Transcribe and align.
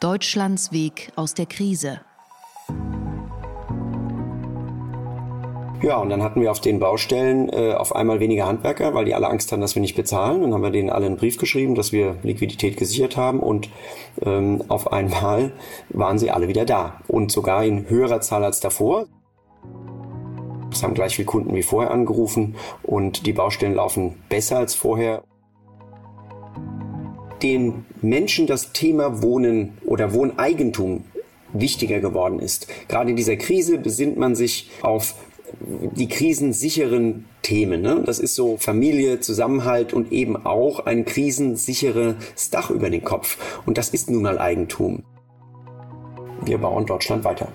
Deutschlands 0.00 0.70
Weg 0.70 1.10
aus 1.16 1.34
der 1.34 1.46
Krise. 1.46 2.00
Ja, 5.82 5.96
und 5.96 6.08
dann 6.10 6.22
hatten 6.22 6.40
wir 6.40 6.52
auf 6.52 6.60
den 6.60 6.78
Baustellen 6.78 7.48
äh, 7.48 7.74
auf 7.74 7.96
einmal 7.96 8.20
weniger 8.20 8.46
Handwerker, 8.46 8.94
weil 8.94 9.06
die 9.06 9.14
alle 9.16 9.28
Angst 9.28 9.50
hatten, 9.50 9.60
dass 9.60 9.74
wir 9.74 9.82
nicht 9.82 9.96
bezahlen. 9.96 10.42
Dann 10.42 10.54
haben 10.54 10.62
wir 10.62 10.70
denen 10.70 10.90
alle 10.90 11.06
einen 11.06 11.16
Brief 11.16 11.36
geschrieben, 11.36 11.74
dass 11.74 11.90
wir 11.90 12.16
Liquidität 12.22 12.76
gesichert 12.76 13.16
haben 13.16 13.40
und 13.40 13.70
ähm, 14.22 14.62
auf 14.68 14.92
einmal 14.92 15.52
waren 15.88 16.20
sie 16.20 16.30
alle 16.30 16.46
wieder 16.46 16.64
da 16.64 17.00
und 17.08 17.32
sogar 17.32 17.64
in 17.64 17.90
höherer 17.90 18.20
Zahl 18.20 18.44
als 18.44 18.60
davor. 18.60 19.06
Es 20.70 20.84
haben 20.84 20.94
gleich 20.94 21.16
viele 21.16 21.26
Kunden 21.26 21.56
wie 21.56 21.64
vorher 21.64 21.90
angerufen 21.90 22.54
und 22.84 23.26
die 23.26 23.32
Baustellen 23.32 23.74
laufen 23.74 24.22
besser 24.28 24.58
als 24.58 24.76
vorher 24.76 25.24
den 27.42 27.86
Menschen 28.02 28.46
das 28.46 28.72
Thema 28.72 29.22
Wohnen 29.22 29.78
oder 29.84 30.12
Wohneigentum 30.12 31.04
wichtiger 31.52 32.00
geworden 32.00 32.40
ist. 32.40 32.68
Gerade 32.88 33.10
in 33.10 33.16
dieser 33.16 33.36
Krise 33.36 33.78
besinnt 33.78 34.18
man 34.18 34.34
sich 34.34 34.70
auf 34.82 35.14
die 35.60 36.08
krisensicheren 36.08 37.24
Themen. 37.42 37.80
Ne? 37.80 38.02
Das 38.04 38.18
ist 38.18 38.34
so 38.34 38.56
Familie, 38.58 39.20
Zusammenhalt 39.20 39.94
und 39.94 40.12
eben 40.12 40.36
auch 40.36 40.80
ein 40.86 41.04
krisensicheres 41.04 42.50
Dach 42.50 42.70
über 42.70 42.90
den 42.90 43.02
Kopf. 43.02 43.38
Und 43.64 43.78
das 43.78 43.88
ist 43.90 44.10
nun 44.10 44.22
mal 44.22 44.38
Eigentum. 44.38 45.04
Wir 46.44 46.58
bauen 46.58 46.86
Deutschland 46.86 47.24
weiter. 47.24 47.48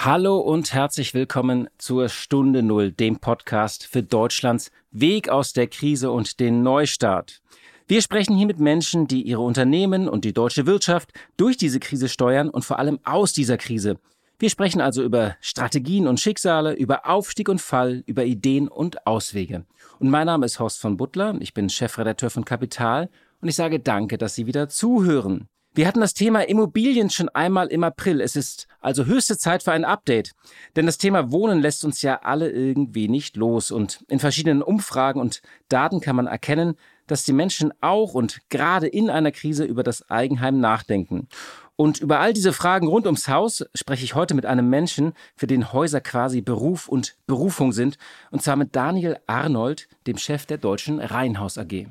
Hallo 0.00 0.38
und 0.38 0.72
herzlich 0.72 1.12
willkommen 1.12 1.68
zur 1.76 2.08
Stunde 2.08 2.62
Null, 2.62 2.92
dem 2.92 3.18
Podcast 3.18 3.84
für 3.84 4.04
Deutschlands 4.04 4.70
Weg 4.92 5.28
aus 5.28 5.54
der 5.54 5.66
Krise 5.66 6.12
und 6.12 6.38
den 6.38 6.62
Neustart. 6.62 7.42
Wir 7.88 8.00
sprechen 8.00 8.36
hier 8.36 8.46
mit 8.46 8.60
Menschen, 8.60 9.08
die 9.08 9.22
ihre 9.22 9.40
Unternehmen 9.40 10.08
und 10.08 10.24
die 10.24 10.32
deutsche 10.32 10.66
Wirtschaft 10.66 11.12
durch 11.36 11.56
diese 11.56 11.80
Krise 11.80 12.08
steuern 12.08 12.48
und 12.48 12.64
vor 12.64 12.78
allem 12.78 13.00
aus 13.02 13.32
dieser 13.32 13.56
Krise. 13.56 13.98
Wir 14.38 14.50
sprechen 14.50 14.80
also 14.80 15.02
über 15.02 15.34
Strategien 15.40 16.06
und 16.06 16.20
Schicksale, 16.20 16.74
über 16.74 17.04
Aufstieg 17.04 17.48
und 17.48 17.60
Fall, 17.60 18.04
über 18.06 18.24
Ideen 18.24 18.68
und 18.68 19.04
Auswege. 19.04 19.66
Und 19.98 20.10
mein 20.10 20.26
Name 20.26 20.46
ist 20.46 20.60
Horst 20.60 20.80
von 20.80 20.96
Butler, 20.96 21.34
ich 21.40 21.54
bin 21.54 21.68
Chefredakteur 21.68 22.30
von 22.30 22.44
Kapital 22.44 23.10
und 23.40 23.48
ich 23.48 23.56
sage 23.56 23.80
danke, 23.80 24.16
dass 24.16 24.36
Sie 24.36 24.46
wieder 24.46 24.68
zuhören. 24.68 25.48
Wir 25.74 25.86
hatten 25.86 26.00
das 26.00 26.14
Thema 26.14 26.40
Immobilien 26.40 27.08
schon 27.10 27.28
einmal 27.28 27.68
im 27.68 27.84
April. 27.84 28.20
Es 28.20 28.34
ist 28.34 28.66
also 28.80 29.04
höchste 29.04 29.38
Zeit 29.38 29.62
für 29.62 29.72
ein 29.72 29.84
Update. 29.84 30.32
Denn 30.74 30.86
das 30.86 30.98
Thema 30.98 31.30
Wohnen 31.30 31.60
lässt 31.60 31.84
uns 31.84 32.02
ja 32.02 32.20
alle 32.22 32.50
irgendwie 32.50 33.08
nicht 33.08 33.36
los. 33.36 33.70
Und 33.70 34.04
in 34.08 34.18
verschiedenen 34.18 34.62
Umfragen 34.62 35.20
und 35.20 35.40
Daten 35.68 36.00
kann 36.00 36.16
man 36.16 36.26
erkennen, 36.26 36.74
dass 37.06 37.24
die 37.24 37.32
Menschen 37.32 37.72
auch 37.80 38.14
und 38.14 38.40
gerade 38.48 38.88
in 38.88 39.08
einer 39.08 39.30
Krise 39.30 39.64
über 39.64 39.82
das 39.82 40.10
Eigenheim 40.10 40.58
nachdenken. 40.58 41.28
Und 41.76 42.00
über 42.00 42.18
all 42.18 42.32
diese 42.32 42.52
Fragen 42.52 42.88
rund 42.88 43.06
ums 43.06 43.28
Haus 43.28 43.64
spreche 43.72 44.04
ich 44.04 44.16
heute 44.16 44.34
mit 44.34 44.46
einem 44.46 44.68
Menschen, 44.68 45.12
für 45.36 45.46
den 45.46 45.72
Häuser 45.72 46.00
quasi 46.00 46.40
Beruf 46.40 46.88
und 46.88 47.16
Berufung 47.26 47.72
sind. 47.72 47.98
Und 48.32 48.42
zwar 48.42 48.56
mit 48.56 48.74
Daniel 48.74 49.18
Arnold, 49.28 49.88
dem 50.08 50.18
Chef 50.18 50.44
der 50.44 50.58
Deutschen 50.58 50.98
Reihenhaus 50.98 51.56
AG. 51.56 51.86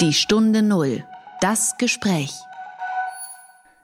Die 0.00 0.12
Stunde 0.12 0.62
Null 0.62 1.04
das 1.44 1.76
Gespräch. 1.76 2.32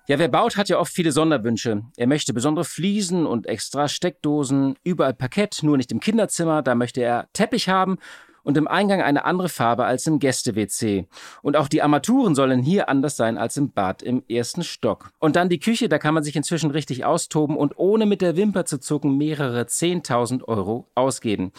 Ja, 0.09 0.19
wer 0.19 0.29
baut, 0.29 0.57
hat 0.57 0.71
ja 0.71 0.79
oft 0.79 0.95
viele 0.95 1.13
Sonderwünsche. 1.13 1.83
Er 1.99 2.07
möchte 2.07 2.33
besondere 2.33 2.65
Fliesen 2.65 3.27
und 3.27 3.47
extra 3.47 3.87
Steckdosen, 3.87 4.77
überall 4.83 5.13
Parkett, 5.13 5.59
nur 5.63 5.77
nicht 5.77 5.93
im 5.93 6.01
Kinderzimmer. 6.01 6.63
Da 6.63 6.75
möchte 6.75 7.03
er 7.03 7.29
Teppich 7.35 7.69
haben 7.69 7.99
und 8.45 8.57
im 8.57 8.67
Eingang 8.67 9.03
eine 9.03 9.27
andere 9.27 9.51
Farbe 9.51 9.85
als 9.85 10.07
im 10.07 10.21
Gäste-WC. 10.21 11.07
Und 11.43 11.55
auch 11.55 11.69
die 11.69 11.83
Armaturen 11.83 12.35
sollen 12.35 12.63
hier 12.63 12.89
anders 12.89 13.19
sein 13.19 13.37
als 13.37 13.59
im 13.59 13.73
Bad 13.73 14.03
im 14.03 14.23
ersten 14.27 14.65
Stock. 14.65 15.11
Und 15.19 15.37
dann 15.37 15.51
die 15.51 15.61
Küche, 15.61 15.91
da 15.91 15.99
kann 15.99 16.15
man 16.15 16.25
sich 16.25 16.37
inzwischen 16.37 16.71
richtig 16.71 17.05
austoben 17.05 17.59
und 17.59 17.77
ohne 17.77 18.07
mit 18.07 18.23
der 18.23 18.37
Wimper 18.37 18.65
zu 18.65 18.81
zucken 18.81 19.19
mehrere 19.19 19.65
10.000 19.65 20.45
Euro 20.45 20.89
ausgeben. 20.95 21.53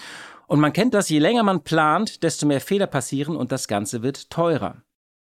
Und 0.47 0.61
man 0.61 0.73
kennt 0.73 0.95
das, 0.95 1.09
je 1.09 1.19
länger 1.19 1.43
man 1.43 1.63
plant, 1.63 2.23
desto 2.23 2.47
mehr 2.47 2.59
Fehler 2.59 2.87
passieren 2.87 3.35
und 3.35 3.51
das 3.51 3.67
Ganze 3.67 4.01
wird 4.01 4.31
teurer. 4.31 4.81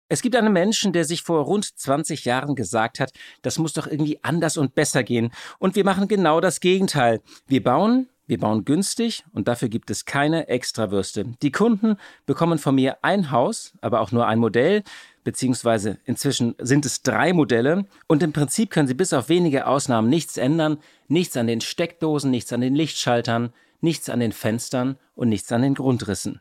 Es 0.08 0.22
gibt 0.22 0.36
einen 0.36 0.52
Menschen, 0.52 0.92
der 0.92 1.04
sich 1.04 1.22
vor 1.22 1.44
rund 1.44 1.64
20 1.64 2.24
Jahren 2.24 2.54
gesagt 2.54 2.98
hat, 2.98 3.12
das 3.42 3.58
muss 3.58 3.74
doch 3.74 3.86
irgendwie 3.86 4.18
anders 4.22 4.56
und 4.56 4.74
besser 4.74 5.02
gehen. 5.02 5.30
Und 5.58 5.76
wir 5.76 5.84
machen 5.84 6.08
genau 6.08 6.40
das 6.40 6.60
Gegenteil. 6.60 7.20
Wir 7.46 7.62
bauen, 7.62 8.08
wir 8.26 8.38
bauen 8.38 8.64
günstig 8.64 9.24
und 9.32 9.48
dafür 9.48 9.68
gibt 9.68 9.90
es 9.90 10.04
keine 10.04 10.48
Extrawürste. 10.48 11.24
Die 11.42 11.52
Kunden 11.52 11.96
bekommen 12.26 12.58
von 12.58 12.74
mir 12.74 12.98
ein 13.02 13.30
Haus, 13.30 13.72
aber 13.80 14.00
auch 14.00 14.12
nur 14.12 14.26
ein 14.26 14.38
Modell, 14.38 14.82
beziehungsweise 15.24 15.98
inzwischen 16.04 16.54
sind 16.58 16.86
es 16.86 17.02
drei 17.02 17.32
Modelle 17.34 17.84
und 18.06 18.22
im 18.22 18.32
Prinzip 18.32 18.70
können 18.70 18.88
sie 18.88 18.94
bis 18.94 19.12
auf 19.12 19.28
wenige 19.28 19.66
Ausnahmen 19.66 20.08
nichts 20.08 20.36
ändern, 20.36 20.78
nichts 21.08 21.36
an 21.36 21.46
den 21.46 21.60
Steckdosen, 21.60 22.30
nichts 22.30 22.52
an 22.52 22.60
den 22.62 22.74
Lichtschaltern, 22.74 23.52
nichts 23.80 24.08
an 24.08 24.20
den 24.20 24.32
Fenstern 24.32 24.96
und 25.14 25.28
nichts 25.28 25.50
an 25.52 25.62
den 25.62 25.74
Grundrissen. 25.74 26.40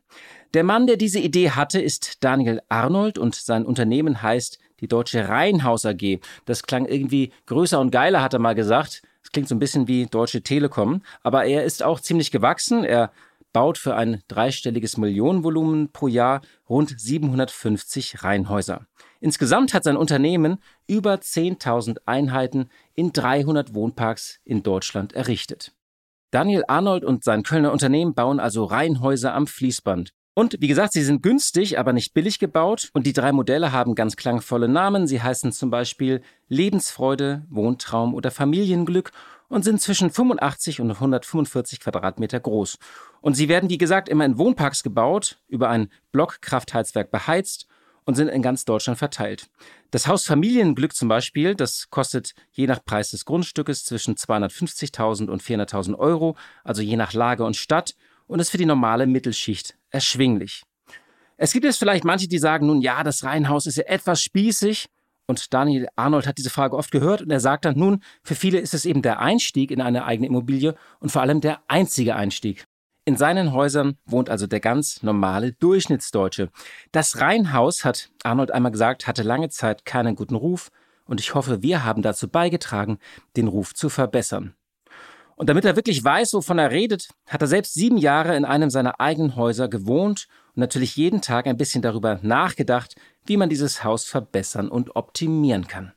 Der 0.53 0.63
Mann, 0.63 0.87
der 0.87 0.97
diese 0.97 1.19
Idee 1.19 1.51
hatte, 1.51 1.81
ist 1.81 2.23
Daniel 2.23 2.61
Arnold 2.69 3.17
und 3.17 3.35
sein 3.35 3.65
Unternehmen 3.65 4.21
heißt 4.21 4.59
die 4.79 4.87
Deutsche 4.87 5.27
Reihenhaus 5.27 5.85
AG. 5.85 6.19
Das 6.45 6.63
klang 6.63 6.85
irgendwie 6.85 7.31
größer 7.45 7.79
und 7.79 7.91
geiler, 7.91 8.21
hat 8.21 8.33
er 8.33 8.39
mal 8.39 8.55
gesagt. 8.55 9.01
Das 9.21 9.31
klingt 9.31 9.49
so 9.49 9.55
ein 9.55 9.59
bisschen 9.59 9.87
wie 9.87 10.05
Deutsche 10.05 10.41
Telekom, 10.41 11.01
aber 11.21 11.45
er 11.45 11.63
ist 11.63 11.83
auch 11.83 11.99
ziemlich 11.99 12.31
gewachsen. 12.31 12.83
Er 12.83 13.11
baut 13.53 13.77
für 13.77 13.95
ein 13.95 14.21
dreistelliges 14.27 14.97
Millionenvolumen 14.97 15.91
pro 15.91 16.07
Jahr 16.07 16.41
rund 16.69 16.93
750 16.97 18.23
Reihenhäuser. 18.23 18.85
Insgesamt 19.19 19.73
hat 19.73 19.83
sein 19.83 19.97
Unternehmen 19.97 20.59
über 20.85 21.15
10.000 21.15 21.97
Einheiten 22.05 22.69
in 22.93 23.13
300 23.13 23.73
Wohnparks 23.73 24.39
in 24.45 24.63
Deutschland 24.63 25.13
errichtet. 25.13 25.73
Daniel 26.37 26.65
Arnold 26.67 27.03
und 27.03 27.23
sein 27.23 27.41
Kölner 27.41 27.71
Unternehmen 27.71 28.13
bauen 28.13 28.39
also 28.39 28.63
Reihenhäuser 28.63 29.33
am 29.33 29.47
Fließband. 29.47 30.13
Und 30.35 30.57
wie 30.59 30.67
gesagt, 30.67 30.93
sie 30.93 31.01
sind 31.01 31.23
günstig, 31.23 31.79
aber 31.79 31.93
nicht 31.93 32.13
billig 32.13 32.37
gebaut. 32.37 32.91
Und 32.93 33.07
die 33.07 33.13
drei 33.13 33.31
Modelle 33.31 33.71
haben 33.71 33.95
ganz 33.95 34.15
klangvolle 34.17 34.67
Namen. 34.67 35.07
Sie 35.07 35.19
heißen 35.19 35.51
zum 35.51 35.71
Beispiel 35.71 36.21
Lebensfreude, 36.47 37.43
Wohntraum 37.49 38.13
oder 38.13 38.29
Familienglück 38.29 39.09
und 39.49 39.63
sind 39.63 39.81
zwischen 39.81 40.11
85 40.11 40.79
und 40.79 40.91
145 40.91 41.79
Quadratmeter 41.79 42.39
groß. 42.39 42.77
Und 43.21 43.33
sie 43.33 43.49
werden, 43.49 43.71
wie 43.71 43.79
gesagt, 43.79 44.07
immer 44.07 44.25
in 44.25 44.37
Wohnparks 44.37 44.83
gebaut, 44.83 45.39
über 45.47 45.69
ein 45.69 45.89
Blockkraftheizwerk 46.11 47.09
beheizt 47.09 47.65
und 48.05 48.13
sind 48.13 48.27
in 48.27 48.43
ganz 48.43 48.63
Deutschland 48.63 48.99
verteilt. 48.99 49.49
Das 49.89 50.05
Haus 50.07 50.25
Familienglück 50.25 50.93
zum 50.93 51.07
Beispiel, 51.07 51.55
das 51.55 51.89
kostet 51.89 52.33
je 52.51 52.67
nach 52.67 52.83
Preis 52.83 53.11
des 53.11 53.23
Grundstückes 53.23 53.85
zwischen 53.85 54.15
250.000 54.15 55.29
und 55.29 55.41
400.000 55.41 55.97
Euro, 55.97 56.35
also 56.65 56.81
je 56.81 56.97
nach 56.97 57.13
Lage 57.13 57.45
und 57.45 57.55
Stadt 57.55 57.95
und 58.27 58.41
ist 58.41 58.49
für 58.49 58.57
die 58.57 58.65
normale 58.65 59.07
Mittelschicht 59.07 59.77
erschwinglich. 59.89 60.63
Es 61.37 61.53
gibt 61.53 61.63
jetzt 61.63 61.79
vielleicht 61.79 62.03
manche, 62.03 62.27
die 62.27 62.37
sagen, 62.37 62.67
nun 62.67 62.81
ja, 62.81 63.03
das 63.03 63.23
Reihenhaus 63.23 63.65
ist 63.65 63.77
ja 63.77 63.85
etwas 63.85 64.21
spießig. 64.21 64.87
Und 65.29 65.53
Daniel 65.53 65.87
Arnold 65.95 66.25
hat 66.25 66.37
diese 66.37 66.49
Frage 66.49 66.75
oft 66.75 66.91
gehört 66.91 67.21
und 67.21 67.31
er 67.31 67.39
sagt 67.39 67.65
dann, 67.65 67.77
nun, 67.77 68.01
für 68.23 68.35
viele 68.35 68.59
ist 68.59 68.73
es 68.73 68.85
eben 68.85 69.01
der 69.01 69.19
Einstieg 69.19 69.71
in 69.71 69.81
eine 69.81 70.05
eigene 70.05 70.27
Immobilie 70.27 70.75
und 70.99 71.11
vor 71.11 71.21
allem 71.21 71.41
der 71.41 71.61
einzige 71.67 72.15
Einstieg. 72.15 72.65
In 73.07 73.15
seinen 73.15 73.53
Häusern 73.53 73.95
wohnt 74.05 74.29
also 74.29 74.47
der 74.47 74.59
ganz 74.59 75.01
normale 75.01 75.53
Durchschnittsdeutsche. 75.53 76.49
Das 76.91 77.21
Reihenhaus, 77.21 77.85
hat 77.85 78.09
Arnold 78.23 78.51
einmal 78.51 78.73
gesagt, 78.73 79.07
hatte 79.07 79.23
lange 79.23 79.47
Zeit 79.47 79.85
keinen 79.85 80.17
guten 80.17 80.35
Ruf 80.35 80.71
und 81.05 81.21
ich 81.21 81.33
hoffe, 81.33 81.63
wir 81.63 81.85
haben 81.85 82.01
dazu 82.01 82.27
beigetragen, 82.27 82.99
den 83.37 83.47
Ruf 83.47 83.73
zu 83.73 83.87
verbessern. 83.87 84.55
Und 85.37 85.47
damit 85.47 85.63
er 85.63 85.77
wirklich 85.77 86.03
weiß, 86.03 86.33
wovon 86.33 86.59
er 86.59 86.71
redet, 86.71 87.07
hat 87.27 87.41
er 87.41 87.47
selbst 87.47 87.75
sieben 87.75 87.95
Jahre 87.95 88.35
in 88.35 88.43
einem 88.43 88.69
seiner 88.69 88.99
eigenen 88.99 89.37
Häuser 89.37 89.69
gewohnt 89.69 90.27
und 90.53 90.59
natürlich 90.59 90.97
jeden 90.97 91.21
Tag 91.21 91.47
ein 91.47 91.55
bisschen 91.55 91.81
darüber 91.81 92.19
nachgedacht, 92.23 92.97
wie 93.25 93.37
man 93.37 93.47
dieses 93.47 93.85
Haus 93.85 94.03
verbessern 94.03 94.67
und 94.67 94.97
optimieren 94.97 95.65
kann. 95.67 95.93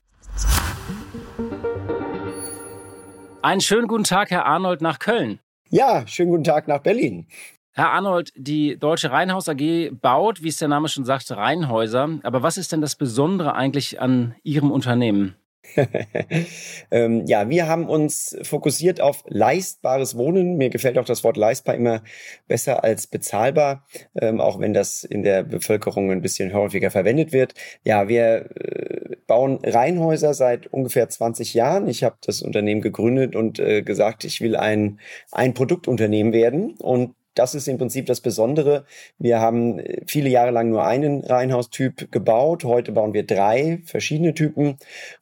Einen 3.42 3.62
schönen 3.62 3.88
guten 3.88 4.04
Tag, 4.04 4.30
Herr 4.30 4.46
Arnold, 4.46 4.80
nach 4.80 5.00
Köln. 5.00 5.40
Ja, 5.72 6.04
schönen 6.08 6.30
guten 6.30 6.42
Tag 6.42 6.66
nach 6.66 6.80
Berlin. 6.80 7.28
Herr 7.74 7.92
Arnold, 7.92 8.32
die 8.34 8.76
Deutsche 8.76 9.12
Reihenhaus 9.12 9.48
AG 9.48 9.90
baut, 9.92 10.42
wie 10.42 10.48
es 10.48 10.56
der 10.56 10.66
Name 10.66 10.88
schon 10.88 11.04
sagt, 11.04 11.30
Reihenhäuser. 11.30 12.18
Aber 12.24 12.42
was 12.42 12.56
ist 12.56 12.72
denn 12.72 12.80
das 12.80 12.96
Besondere 12.96 13.54
eigentlich 13.54 14.00
an 14.00 14.34
Ihrem 14.42 14.72
Unternehmen? 14.72 15.36
ähm, 16.90 17.24
ja, 17.26 17.48
wir 17.48 17.68
haben 17.68 17.88
uns 17.88 18.36
fokussiert 18.42 19.00
auf 19.00 19.22
leistbares 19.28 20.16
Wohnen. 20.16 20.56
Mir 20.56 20.70
gefällt 20.70 20.98
auch 20.98 21.04
das 21.04 21.22
Wort 21.22 21.36
leistbar 21.36 21.76
immer 21.76 22.02
besser 22.48 22.82
als 22.82 23.06
bezahlbar, 23.06 23.86
ähm, 24.20 24.40
auch 24.40 24.58
wenn 24.58 24.74
das 24.74 25.04
in 25.04 25.22
der 25.22 25.44
Bevölkerung 25.44 26.10
ein 26.10 26.22
bisschen 26.22 26.52
häufiger 26.52 26.90
verwendet 26.90 27.32
wird. 27.32 27.54
Ja, 27.84 28.08
wir 28.08 28.50
äh, 28.56 29.09
bauen 29.30 29.60
Reihenhäuser 29.64 30.34
seit 30.34 30.66
ungefähr 30.66 31.08
20 31.08 31.54
Jahren. 31.54 31.86
Ich 31.86 32.02
habe 32.02 32.16
das 32.26 32.42
Unternehmen 32.42 32.80
gegründet 32.80 33.36
und 33.36 33.60
äh, 33.60 33.82
gesagt, 33.82 34.24
ich 34.24 34.40
will 34.40 34.56
ein, 34.56 34.98
ein 35.30 35.54
Produktunternehmen 35.54 36.32
werden 36.32 36.74
und 36.80 37.14
das 37.34 37.54
ist 37.54 37.68
im 37.68 37.78
Prinzip 37.78 38.06
das 38.06 38.20
Besondere. 38.20 38.86
Wir 39.20 39.38
haben 39.38 39.78
äh, 39.78 40.02
viele 40.04 40.28
Jahre 40.28 40.50
lang 40.50 40.70
nur 40.70 40.84
einen 40.84 41.20
Reihenhaustyp 41.20 42.10
gebaut. 42.10 42.64
Heute 42.64 42.90
bauen 42.90 43.14
wir 43.14 43.24
drei 43.24 43.78
verschiedene 43.84 44.34
Typen, 44.34 44.78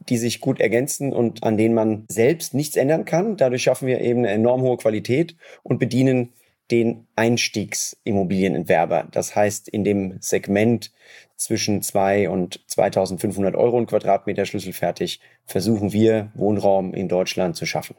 die 0.09 0.17
sich 0.17 0.41
gut 0.41 0.59
ergänzen 0.59 1.13
und 1.13 1.45
an 1.45 1.59
denen 1.59 1.75
man 1.75 2.07
selbst 2.09 2.55
nichts 2.55 2.77
ändern 2.77 3.05
kann. 3.05 3.37
Dadurch 3.37 3.63
schaffen 3.63 3.89
wir 3.89 4.01
eben 4.01 4.21
eine 4.21 4.31
enorm 4.31 4.63
hohe 4.63 4.79
Qualität 4.79 5.37
und 5.63 5.79
bedienen 5.79 6.33
den 6.71 7.07
Einstiegsimmobilienentwerber. 7.17 9.09
Das 9.11 9.35
heißt, 9.35 9.69
in 9.69 9.85
dem 9.85 10.19
Segment 10.21 10.93
zwischen 11.37 11.83
zwei 11.83 12.29
und 12.29 12.61
2500 12.69 13.55
Euro 13.55 13.79
ein 13.79 13.87
Quadratmeter 13.87 14.45
schlüsselfertig 14.45 15.21
versuchen 15.47 15.93
wir 15.93 16.31
Wohnraum 16.35 16.95
in 16.95 17.09
Deutschland 17.09 17.57
zu 17.57 17.65
schaffen. 17.65 17.97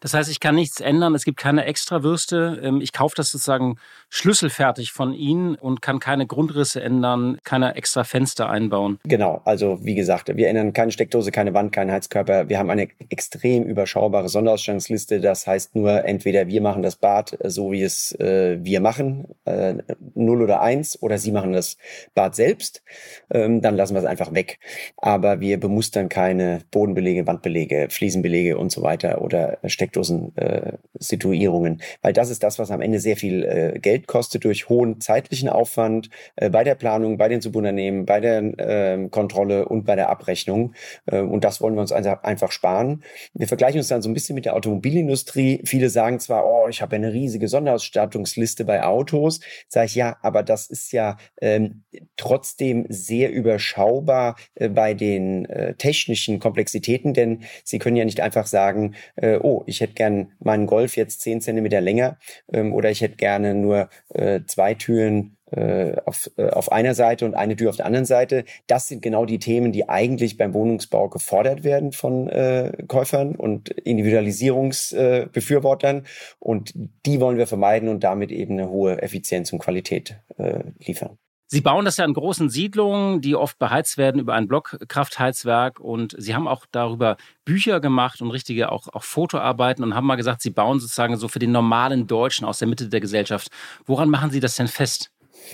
Das 0.00 0.14
heißt, 0.14 0.30
ich 0.30 0.40
kann 0.40 0.54
nichts 0.54 0.80
ändern, 0.80 1.14
es 1.14 1.24
gibt 1.24 1.38
keine 1.38 1.64
Extrawürste. 1.64 2.60
Ähm, 2.62 2.80
ich 2.80 2.92
kaufe 2.92 3.14
das 3.16 3.30
sozusagen 3.30 3.76
schlüsselfertig 4.08 4.92
von 4.92 5.12
Ihnen 5.12 5.54
und 5.54 5.82
kann 5.82 5.98
keine 5.98 6.26
Grundrisse 6.26 6.82
ändern, 6.82 7.38
keine 7.44 7.74
extra 7.74 8.04
Fenster 8.04 8.48
einbauen. 8.48 8.98
Genau, 9.04 9.42
also 9.44 9.78
wie 9.82 9.94
gesagt, 9.94 10.34
wir 10.34 10.48
ändern 10.48 10.72
keine 10.72 10.92
Steckdose, 10.92 11.30
keine 11.30 11.54
Wand, 11.54 11.72
keinen 11.72 11.90
Heizkörper. 11.90 12.48
Wir 12.48 12.58
haben 12.58 12.70
eine 12.70 12.88
extrem 13.08 13.64
überschaubare 13.64 14.28
Sonderausstellungsliste. 14.28 15.20
Das 15.20 15.46
heißt 15.46 15.74
nur, 15.74 16.04
entweder 16.04 16.46
wir 16.46 16.60
machen 16.60 16.82
das 16.82 16.96
Bad 16.96 17.36
äh, 17.40 17.50
so, 17.50 17.72
wie 17.72 17.82
es 17.82 18.12
äh, 18.20 18.58
wir 18.62 18.80
machen, 18.80 19.28
äh, 19.44 19.74
0 20.14 20.42
oder 20.42 20.60
1, 20.60 21.02
oder 21.02 21.18
Sie 21.18 21.32
machen 21.32 21.52
das 21.52 21.76
Bad 22.14 22.34
selbst. 22.34 22.82
Ähm, 23.30 23.62
dann 23.62 23.76
lassen 23.76 23.94
wir 23.94 24.00
es 24.00 24.06
einfach 24.06 24.32
weg. 24.32 24.58
Aber 24.96 25.40
wir 25.40 25.58
bemustern 25.58 26.08
keine 26.08 26.60
Bodenbelege, 26.70 27.26
Wandbelege, 27.26 27.88
Fliesenbelege 27.90 28.58
und 28.58 28.70
so 28.70 28.82
weiter 28.82 29.22
oder 29.22 29.58
Steckdosen-Situierungen, 29.94 31.80
äh, 31.80 31.82
weil 32.02 32.12
das 32.12 32.30
ist 32.30 32.42
das, 32.42 32.58
was 32.58 32.70
am 32.70 32.80
Ende 32.80 32.98
sehr 33.00 33.16
viel 33.16 33.44
äh, 33.44 33.78
Geld 33.78 34.06
kostet 34.06 34.44
durch 34.44 34.68
hohen 34.68 35.00
zeitlichen 35.00 35.48
Aufwand 35.48 36.10
äh, 36.36 36.50
bei 36.50 36.64
der 36.64 36.74
Planung, 36.74 37.16
bei 37.16 37.28
den 37.28 37.40
Subunternehmen, 37.40 38.06
bei 38.06 38.20
der 38.20 38.38
äh, 38.58 39.08
Kontrolle 39.08 39.68
und 39.68 39.84
bei 39.84 39.96
der 39.96 40.10
Abrechnung. 40.10 40.74
Äh, 41.06 41.20
und 41.20 41.44
das 41.44 41.60
wollen 41.60 41.74
wir 41.74 41.80
uns 41.80 41.92
einfach 41.92 42.52
sparen. 42.52 43.02
Wir 43.34 43.48
vergleichen 43.48 43.78
uns 43.78 43.88
dann 43.88 44.02
so 44.02 44.08
ein 44.08 44.14
bisschen 44.14 44.34
mit 44.34 44.44
der 44.44 44.56
Automobilindustrie. 44.56 45.62
Viele 45.64 45.88
sagen 45.90 46.18
zwar, 46.20 46.46
oh, 46.46 46.68
ich 46.68 46.82
habe 46.82 46.96
eine 46.96 47.12
riesige 47.12 47.48
Sonderausstattungsliste 47.48 48.64
bei 48.64 48.82
Autos. 48.82 49.40
Sage 49.68 49.86
ich 49.86 49.94
ja, 49.94 50.16
aber 50.22 50.42
das 50.42 50.66
ist 50.66 50.92
ja 50.92 51.16
ähm, 51.40 51.84
trotzdem 52.16 52.86
sehr 52.88 53.32
überschaubar 53.32 54.36
äh, 54.54 54.68
bei 54.68 54.94
den 54.94 55.44
äh, 55.46 55.74
technischen 55.74 56.38
Komplexitäten, 56.40 57.14
denn 57.14 57.42
Sie 57.64 57.78
können 57.78 57.96
ja 57.96 58.04
nicht 58.04 58.20
einfach 58.20 58.46
sagen, 58.46 58.94
äh, 59.16 59.38
oh, 59.40 59.62
ich 59.66 59.73
hätte 59.80 59.94
gern 59.94 60.32
meinen 60.40 60.66
Golf 60.66 60.96
jetzt 60.96 61.20
zehn 61.20 61.40
Zentimeter 61.40 61.80
länger 61.80 62.18
ähm, 62.52 62.74
oder 62.74 62.90
ich 62.90 63.00
hätte 63.00 63.14
gerne 63.16 63.54
nur 63.54 63.88
äh, 64.10 64.40
zwei 64.46 64.74
Türen 64.74 65.36
äh, 65.50 65.96
auf, 66.04 66.30
äh, 66.36 66.48
auf 66.48 66.72
einer 66.72 66.94
Seite 66.94 67.24
und 67.24 67.34
eine 67.34 67.54
Tür 67.54 67.70
auf 67.70 67.76
der 67.76 67.86
anderen 67.86 68.06
Seite. 68.06 68.44
Das 68.66 68.88
sind 68.88 69.02
genau 69.02 69.24
die 69.24 69.38
Themen, 69.38 69.70
die 69.72 69.88
eigentlich 69.88 70.36
beim 70.36 70.52
Wohnungsbau 70.52 71.08
gefordert 71.08 71.62
werden 71.62 71.92
von 71.92 72.28
äh, 72.28 72.72
Käufern 72.88 73.36
und 73.36 73.68
Individualisierungsbefürwortern. 73.68 75.98
Äh, 75.98 76.02
und 76.40 76.74
die 77.06 77.20
wollen 77.20 77.38
wir 77.38 77.46
vermeiden 77.46 77.88
und 77.88 78.02
damit 78.02 78.32
eben 78.32 78.54
eine 78.54 78.68
hohe 78.68 79.00
Effizienz 79.00 79.52
und 79.52 79.60
Qualität 79.60 80.16
äh, 80.38 80.64
liefern. 80.78 81.18
Sie 81.54 81.60
bauen 81.60 81.84
das 81.84 81.98
ja 81.98 82.04
in 82.04 82.14
großen 82.14 82.50
Siedlungen, 82.50 83.20
die 83.20 83.36
oft 83.36 83.60
beheizt 83.60 83.96
werden 83.96 84.20
über 84.20 84.34
ein 84.34 84.48
Blockkraftheizwerk. 84.48 85.78
Und 85.78 86.12
Sie 86.18 86.34
haben 86.34 86.48
auch 86.48 86.66
darüber 86.72 87.16
Bücher 87.44 87.78
gemacht 87.78 88.20
und 88.20 88.32
richtige 88.32 88.72
auch, 88.72 88.88
auch 88.88 89.04
Fotoarbeiten 89.04 89.84
und 89.84 89.94
haben 89.94 90.04
mal 90.04 90.16
gesagt, 90.16 90.42
Sie 90.42 90.50
bauen 90.50 90.80
sozusagen 90.80 91.16
so 91.16 91.28
für 91.28 91.38
den 91.38 91.52
normalen 91.52 92.08
Deutschen 92.08 92.44
aus 92.44 92.58
der 92.58 92.66
Mitte 92.66 92.88
der 92.88 92.98
Gesellschaft. 92.98 93.52
Woran 93.86 94.10
machen 94.10 94.32
Sie 94.32 94.40
das 94.40 94.56
denn 94.56 94.66
fest? 94.66 95.12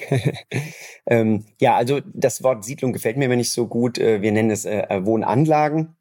ähm, 1.06 1.44
ja, 1.61 1.76
also 1.76 2.00
das 2.14 2.43
Wort 2.43 2.64
Siedlung 2.64 2.94
gefällt 2.94 3.19
mir 3.19 3.26
immer 3.26 3.37
nicht 3.37 3.53
so 3.53 3.67
gut. 3.67 3.99
Äh, 3.99 4.23
wir 4.23 4.32
nennen 4.32 4.50
es 4.50 4.64
äh, 4.64 4.81
äh, 4.88 5.05
Wohnanlagen. 5.05 5.96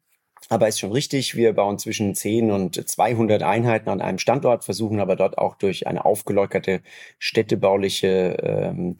Aber 0.48 0.66
ist 0.66 0.80
schon 0.80 0.92
richtig, 0.92 1.36
wir 1.36 1.52
bauen 1.52 1.78
zwischen 1.78 2.14
10 2.14 2.50
und 2.50 2.88
200 2.88 3.42
Einheiten 3.42 3.90
an 3.90 4.00
einem 4.00 4.16
Standort, 4.16 4.64
versuchen 4.64 4.98
aber 4.98 5.14
dort 5.14 5.36
auch 5.36 5.56
durch 5.56 5.86
eine 5.86 6.06
aufgelockerte 6.06 6.80
städtebauliche 7.18 8.38
ähm, 8.42 8.96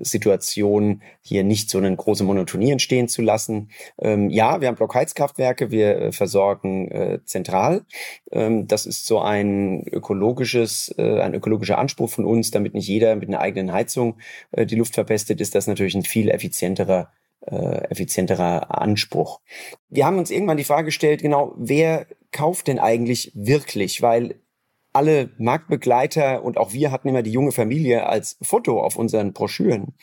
Situation 0.00 1.02
hier 1.22 1.44
nicht 1.44 1.70
so 1.70 1.78
eine 1.78 1.94
große 1.94 2.24
Monotonie 2.24 2.72
entstehen 2.72 3.08
zu 3.08 3.22
lassen. 3.22 3.70
Ähm, 3.98 4.28
ja, 4.28 4.60
wir 4.60 4.68
haben 4.68 4.74
Blockheizkraftwerke, 4.74 5.70
wir 5.70 5.96
äh, 5.96 6.12
versorgen 6.12 6.88
äh, 6.88 7.20
zentral. 7.24 7.84
Ähm, 8.30 8.66
das 8.66 8.84
ist 8.84 9.06
so 9.06 9.20
ein 9.20 9.84
ökologisches, 9.86 10.94
äh, 10.98 11.20
ein 11.20 11.34
ökologischer 11.34 11.78
Anspruch 11.78 12.10
von 12.10 12.26
uns, 12.26 12.50
damit 12.50 12.74
nicht 12.74 12.88
jeder 12.88 13.16
mit 13.16 13.28
einer 13.28 13.40
eigenen 13.40 13.72
Heizung 13.72 14.18
äh, 14.50 14.66
die 14.66 14.76
Luft 14.76 14.94
verpestet, 14.94 15.40
ist 15.40 15.54
das 15.54 15.66
natürlich 15.66 15.94
ein 15.94 16.04
viel 16.04 16.28
effizienterer 16.28 17.10
äh, 17.46 17.88
effizienterer 17.90 18.80
Anspruch. 18.80 19.40
Wir 19.88 20.06
haben 20.06 20.18
uns 20.18 20.30
irgendwann 20.30 20.58
die 20.58 20.64
Frage 20.64 20.86
gestellt, 20.86 21.22
genau, 21.22 21.54
wer 21.56 22.06
kauft 22.30 22.68
denn 22.68 22.78
eigentlich 22.78 23.32
wirklich? 23.34 24.00
Weil 24.00 24.36
alle 24.92 25.30
Marktbegleiter 25.38 26.42
und 26.42 26.58
auch 26.58 26.72
wir 26.72 26.90
hatten 26.90 27.08
immer 27.08 27.22
die 27.22 27.32
junge 27.32 27.52
Familie 27.52 28.06
als 28.06 28.36
Foto 28.42 28.80
auf 28.80 28.96
unseren 28.96 29.32
Broschüren. 29.32 29.94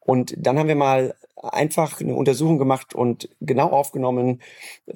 Und 0.00 0.34
dann 0.36 0.58
haben 0.58 0.68
wir 0.68 0.74
mal 0.74 1.14
einfach 1.36 2.00
eine 2.00 2.14
Untersuchung 2.14 2.58
gemacht 2.58 2.94
und 2.94 3.28
genau 3.40 3.68
aufgenommen, 3.68 4.40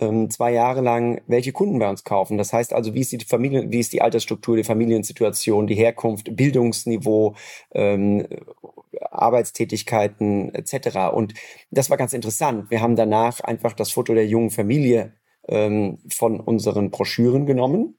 ähm, 0.00 0.30
zwei 0.30 0.52
Jahre 0.52 0.80
lang, 0.80 1.22
welche 1.26 1.52
Kunden 1.52 1.78
bei 1.78 1.88
uns 1.88 2.04
kaufen. 2.04 2.38
Das 2.38 2.52
heißt 2.52 2.72
also, 2.72 2.94
wie 2.94 3.00
ist 3.00 3.12
die 3.12 3.24
Familie, 3.24 3.70
wie 3.70 3.80
ist 3.80 3.92
die 3.92 4.02
Altersstruktur, 4.02 4.56
die 4.56 4.64
Familiensituation, 4.64 5.66
die 5.66 5.74
Herkunft, 5.74 6.34
Bildungsniveau, 6.34 7.34
ähm, 7.72 8.26
Arbeitstätigkeiten 9.10 10.54
etc. 10.54 11.12
Und 11.12 11.34
das 11.70 11.90
war 11.90 11.96
ganz 11.96 12.12
interessant. 12.12 12.70
Wir 12.70 12.80
haben 12.80 12.96
danach 12.96 13.40
einfach 13.40 13.72
das 13.72 13.90
Foto 13.90 14.14
der 14.14 14.26
jungen 14.26 14.50
Familie 14.50 15.14
ähm, 15.46 15.98
von 16.10 16.40
unseren 16.40 16.90
Broschüren 16.90 17.46
genommen 17.46 17.98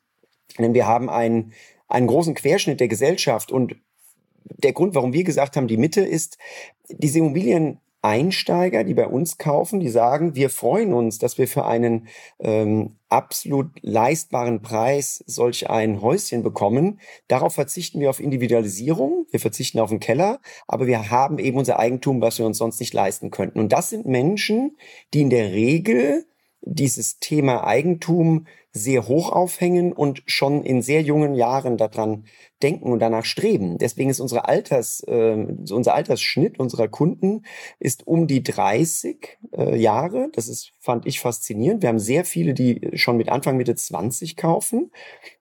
denn 0.57 0.73
wir 0.73 0.87
haben 0.87 1.09
einen, 1.09 1.53
einen 1.87 2.07
großen 2.07 2.33
Querschnitt 2.33 2.79
der 2.79 2.87
Gesellschaft 2.87 3.51
und 3.51 3.75
der 4.45 4.73
Grund, 4.73 4.95
warum 4.95 5.13
wir 5.13 5.23
gesagt 5.23 5.55
haben, 5.55 5.67
die 5.67 5.77
Mitte 5.77 6.01
ist, 6.01 6.37
diese 6.89 7.19
Immobilieneinsteiger, 7.19 8.83
die 8.83 8.93
bei 8.93 9.07
uns 9.07 9.37
kaufen, 9.37 9.79
die 9.79 9.89
sagen, 9.89 10.35
wir 10.35 10.49
freuen 10.49 10.93
uns, 10.93 11.19
dass 11.19 11.37
wir 11.37 11.47
für 11.47 11.65
einen 11.65 12.07
ähm, 12.39 12.95
absolut 13.09 13.71
leistbaren 13.81 14.61
Preis 14.61 15.23
solch 15.27 15.69
ein 15.69 16.01
Häuschen 16.01 16.41
bekommen. 16.41 16.99
Darauf 17.27 17.55
verzichten 17.55 17.99
wir 17.99 18.09
auf 18.09 18.19
Individualisierung, 18.19 19.27
wir 19.29 19.39
verzichten 19.39 19.79
auf 19.79 19.89
den 19.89 19.99
Keller, 19.99 20.39
aber 20.67 20.87
wir 20.87 21.11
haben 21.11 21.37
eben 21.37 21.57
unser 21.57 21.79
Eigentum, 21.79 22.21
was 22.21 22.39
wir 22.39 22.45
uns 22.45 22.57
sonst 22.57 22.79
nicht 22.79 22.93
leisten 22.93 23.29
könnten. 23.29 23.59
Und 23.59 23.71
das 23.71 23.89
sind 23.89 24.05
Menschen, 24.05 24.77
die 25.13 25.21
in 25.21 25.29
der 25.29 25.51
Regel 25.51 26.25
dieses 26.61 27.19
Thema 27.19 27.65
Eigentum 27.65 28.45
sehr 28.71 29.07
hoch 29.07 29.31
aufhängen 29.31 29.93
und 29.93 30.21
schon 30.27 30.63
in 30.63 30.81
sehr 30.81 31.01
jungen 31.01 31.33
Jahren 31.33 31.77
daran 31.77 32.25
denken 32.61 32.91
und 32.91 32.99
danach 32.99 33.25
streben. 33.25 33.77
Deswegen 33.79 34.09
ist 34.09 34.19
unsere 34.19 34.47
Alters, 34.47 35.01
äh, 35.07 35.47
unser 35.71 35.95
Altersschnitt 35.95 36.59
unserer 36.59 36.87
Kunden 36.87 37.43
ist 37.79 38.05
um 38.05 38.27
die 38.27 38.43
30 38.43 39.39
äh, 39.57 39.75
Jahre. 39.75 40.29
Das 40.33 40.47
ist, 40.47 40.71
fand 40.79 41.07
ich 41.07 41.19
faszinierend. 41.19 41.81
Wir 41.81 41.89
haben 41.89 41.99
sehr 41.99 42.25
viele, 42.25 42.53
die 42.53 42.91
schon 42.93 43.17
mit 43.17 43.29
Anfang 43.29 43.57
Mitte 43.57 43.75
20 43.75 44.35
kaufen. 44.35 44.91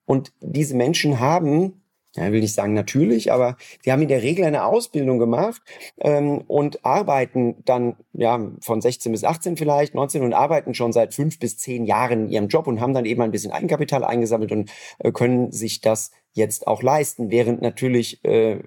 Und 0.06 0.32
diese 0.40 0.74
Menschen 0.74 1.20
haben 1.20 1.77
ja, 2.18 2.32
will 2.32 2.40
nicht 2.40 2.54
sagen 2.54 2.74
natürlich, 2.74 3.32
aber 3.32 3.56
sie 3.82 3.92
haben 3.92 4.02
in 4.02 4.08
der 4.08 4.22
Regel 4.22 4.44
eine 4.44 4.64
Ausbildung 4.64 5.18
gemacht 5.18 5.62
ähm, 6.00 6.42
und 6.48 6.84
arbeiten 6.84 7.56
dann 7.64 7.96
ja 8.12 8.40
von 8.60 8.80
16 8.80 9.12
bis 9.12 9.24
18 9.24 9.56
vielleicht, 9.56 9.94
19 9.94 10.22
und 10.22 10.32
arbeiten 10.32 10.74
schon 10.74 10.92
seit 10.92 11.14
fünf 11.14 11.38
bis 11.38 11.58
zehn 11.58 11.84
Jahren 11.84 12.24
in 12.24 12.28
ihrem 12.28 12.48
Job 12.48 12.66
und 12.66 12.80
haben 12.80 12.94
dann 12.94 13.04
eben 13.04 13.22
ein 13.22 13.30
bisschen 13.30 13.52
Eigenkapital 13.52 14.04
eingesammelt 14.04 14.50
und 14.50 14.70
äh, 14.98 15.12
können 15.12 15.52
sich 15.52 15.80
das 15.80 16.10
jetzt 16.32 16.66
auch 16.66 16.82
leisten, 16.82 17.30
während 17.30 17.62
natürlich 17.62 18.24
äh, 18.24 18.58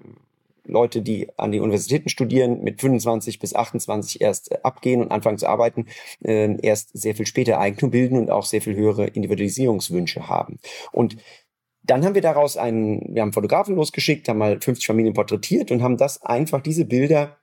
Leute, 0.65 1.01
die 1.01 1.27
an 1.37 1.51
die 1.51 1.59
Universitäten 1.59 2.09
studieren, 2.09 2.63
mit 2.63 2.81
25 2.81 3.39
bis 3.39 3.55
28 3.55 4.21
erst 4.21 4.51
äh, 4.51 4.59
abgehen 4.63 5.01
und 5.01 5.11
anfangen 5.11 5.37
zu 5.37 5.47
arbeiten, 5.47 5.87
äh, 6.23 6.55
erst 6.61 6.91
sehr 6.93 7.15
viel 7.15 7.25
später 7.25 7.59
Eigentum 7.59 7.91
bilden 7.91 8.17
und 8.17 8.29
auch 8.29 8.45
sehr 8.45 8.61
viel 8.61 8.75
höhere 8.75 9.07
Individualisierungswünsche 9.07 10.27
haben. 10.27 10.59
Und 10.91 11.17
dann 11.83 12.05
haben 12.05 12.15
wir 12.15 12.21
daraus 12.21 12.57
einen, 12.57 13.13
wir 13.13 13.21
haben 13.21 13.33
Fotografen 13.33 13.75
losgeschickt, 13.75 14.27
haben 14.29 14.39
mal 14.39 14.59
50 14.59 14.85
Familien 14.85 15.13
porträtiert 15.13 15.71
und 15.71 15.81
haben 15.81 15.97
das 15.97 16.21
einfach, 16.23 16.61
diese 16.61 16.85
Bilder 16.85 17.37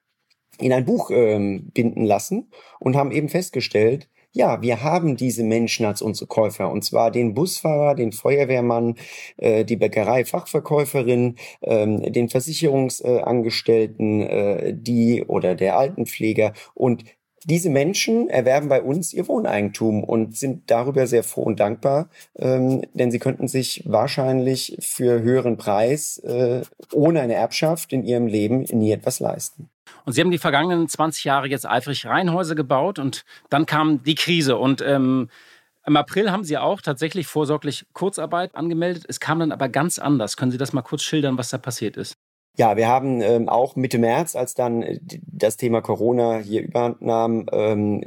in 0.59 0.73
ein 0.73 0.85
Buch 0.85 1.11
ähm, 1.13 1.71
binden 1.73 2.05
lassen 2.05 2.51
und 2.81 2.97
haben 2.97 3.13
eben 3.13 3.29
festgestellt, 3.29 4.09
ja, 4.33 4.61
wir 4.61 4.83
haben 4.83 5.17
diese 5.17 5.43
Menschen 5.43 5.87
als 5.87 6.03
unsere 6.03 6.27
Käufer, 6.27 6.71
und 6.71 6.85
zwar 6.85 7.11
den 7.11 7.33
Busfahrer, 7.35 7.95
den 7.95 8.13
Feuerwehrmann, 8.13 8.97
äh, 9.39 9.65
die 9.65 9.77
Bäckerei-Fachverkäuferin, 9.77 11.37
ähm, 11.63 12.13
den 12.13 12.29
Versicherungsangestellten, 12.29 14.21
äh, 14.21 14.75
die 14.75 15.25
oder 15.25 15.55
der 15.55 15.79
Altenpfleger. 15.79 16.53
Und 16.75 17.05
diese 17.45 17.71
Menschen 17.71 18.29
erwerben 18.29 18.69
bei 18.69 18.83
uns 18.83 19.13
ihr 19.13 19.29
Wohneigentum 19.29 20.05
und 20.05 20.37
sind 20.37 20.71
darüber 20.71 21.07
sehr 21.07 21.23
froh 21.23 21.43
und 21.43 21.61
dankbar, 21.61 22.09
ähm, 22.37 22.83
denn 22.95 23.11
sie 23.11 23.19
könnten 23.19 23.49
sich 23.49 23.85
wahrscheinlich 23.87 24.77
für 24.81 25.23
höheren 25.23 25.57
Preis 25.57 26.19
äh, 26.19 26.63
ohne 26.93 27.21
eine 27.21 27.35
Erbschaft 27.35 27.93
in 27.93 28.05
ihrem 28.05 28.27
Leben 28.27 28.63
nie 28.73 28.93
etwas 28.93 29.21
leisten. 29.21 29.69
Und 30.05 30.13
Sie 30.13 30.21
haben 30.21 30.31
die 30.31 30.39
vergangenen 30.39 30.89
20 30.89 31.25
Jahre 31.25 31.49
jetzt 31.49 31.67
eifrig 31.67 32.07
Reihenhäuser 32.07 32.55
gebaut 32.55 32.99
und 32.99 33.25
dann 33.51 33.67
kam 33.67 34.03
die 34.03 34.15
Krise 34.15 34.57
und 34.57 34.83
ähm, 34.83 35.29
im 35.87 35.97
April 35.97 36.31
haben 36.31 36.45
Sie 36.45 36.59
auch 36.59 36.83
tatsächlich 36.83 37.27
vorsorglich 37.27 37.87
Kurzarbeit 37.95 38.55
angemeldet. 38.55 39.05
Es 39.09 39.21
kam 39.21 39.39
dann 39.39 39.53
aber 39.53 39.71
ganz 39.71 39.99
anders. 39.99 40.37
Können 40.37 40.51
Sie 40.51 40.59
das 40.59 40.75
mal 40.75 40.83
kurz 40.83 41.03
schildern, 41.03 41.39
was 41.39 41.49
da 41.49 41.57
passiert 41.57 41.97
ist? 41.97 42.15
Ja, 42.59 42.77
wir 42.77 42.89
haben 42.89 43.21
ähm, 43.23 43.49
auch 43.49 43.77
Mitte 43.77 43.99
März, 43.99 44.35
als 44.35 44.55
dann 44.55 44.83
äh, 44.83 44.99
das 45.23 45.57
Thema 45.57 45.81
Corona 45.81 46.39
hier 46.39 46.63
überhand 46.63 47.01
nahm, 47.01 47.47
ähm, 47.53 48.03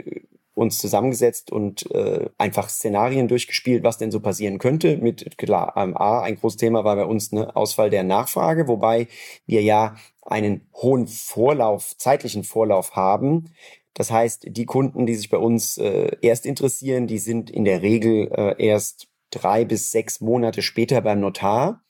uns 0.53 0.77
zusammengesetzt 0.77 1.53
und 1.53 1.89
äh, 1.91 2.29
einfach 2.37 2.67
Szenarien 2.67 3.29
durchgespielt, 3.29 3.85
was 3.85 3.97
denn 3.97 4.11
so 4.11 4.19
passieren 4.19 4.59
könnte. 4.59 4.97
Mit 4.97 5.37
klar, 5.37 5.73
ähm, 5.77 5.95
A, 5.95 6.21
ein 6.21 6.35
großes 6.35 6.57
Thema 6.57 6.83
war 6.83 6.97
bei 6.97 7.05
uns 7.05 7.31
ne 7.31 7.55
Ausfall 7.55 7.89
der 7.89 8.03
Nachfrage, 8.03 8.67
wobei 8.67 9.07
wir 9.45 9.61
ja 9.61 9.95
einen 10.23 10.67
hohen 10.75 11.07
Vorlauf, 11.07 11.95
zeitlichen 11.97 12.43
Vorlauf 12.43 12.93
haben. 12.93 13.53
Das 13.93 14.11
heißt, 14.11 14.47
die 14.49 14.65
Kunden, 14.65 15.05
die 15.05 15.15
sich 15.15 15.29
bei 15.29 15.37
uns 15.37 15.77
äh, 15.77 16.11
erst 16.21 16.45
interessieren, 16.45 17.07
die 17.07 17.19
sind 17.19 17.49
in 17.49 17.63
der 17.63 17.81
Regel 17.81 18.29
äh, 18.33 18.61
erst 18.61 19.07
drei 19.29 19.63
bis 19.63 19.91
sechs 19.91 20.19
Monate 20.19 20.61
später 20.61 20.99
beim 20.99 21.21
Notar 21.21 21.81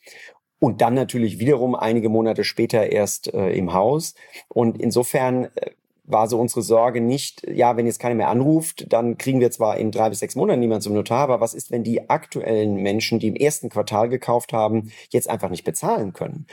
und 0.62 0.80
dann 0.82 0.94
natürlich 0.94 1.40
wiederum 1.40 1.74
einige 1.74 2.08
Monate 2.08 2.44
später 2.44 2.92
erst 2.92 3.34
äh, 3.34 3.50
im 3.50 3.74
Haus. 3.74 4.14
Und 4.48 4.80
insofern 4.80 5.46
äh, 5.56 5.72
war 6.12 6.28
so 6.28 6.40
unsere 6.40 6.62
Sorge 6.62 7.02
nicht, 7.02 7.48
ja, 7.48 7.78
wenn 7.78 7.86
jetzt 7.86 8.00
keiner 8.00 8.16
mehr 8.16 8.30
anruft, 8.30 8.92
dann 8.92 9.18
kriegen 9.18 9.40
wir 9.40 9.52
zwar 9.52 9.78
in 9.78 9.92
drei 9.92 10.10
bis 10.10 10.20
sechs 10.20 10.36
Monaten 10.36 10.60
niemand 10.60 10.84
zum 10.84 10.94
Notar, 10.94 11.24
aber 11.24 11.42
was 11.42 11.54
ist, 11.54 11.72
wenn 11.72 11.84
die 11.84 12.10
aktuellen 12.10 12.76
Menschen, 12.76 13.20
die 13.20 13.28
im 13.28 13.36
ersten 13.36 13.70
Quartal 13.70 14.10
gekauft 14.10 14.54
haben, 14.54 14.92
jetzt 15.10 15.30
einfach 15.30 15.50
nicht 15.50 15.64
bezahlen 15.64 16.14
können, 16.14 16.46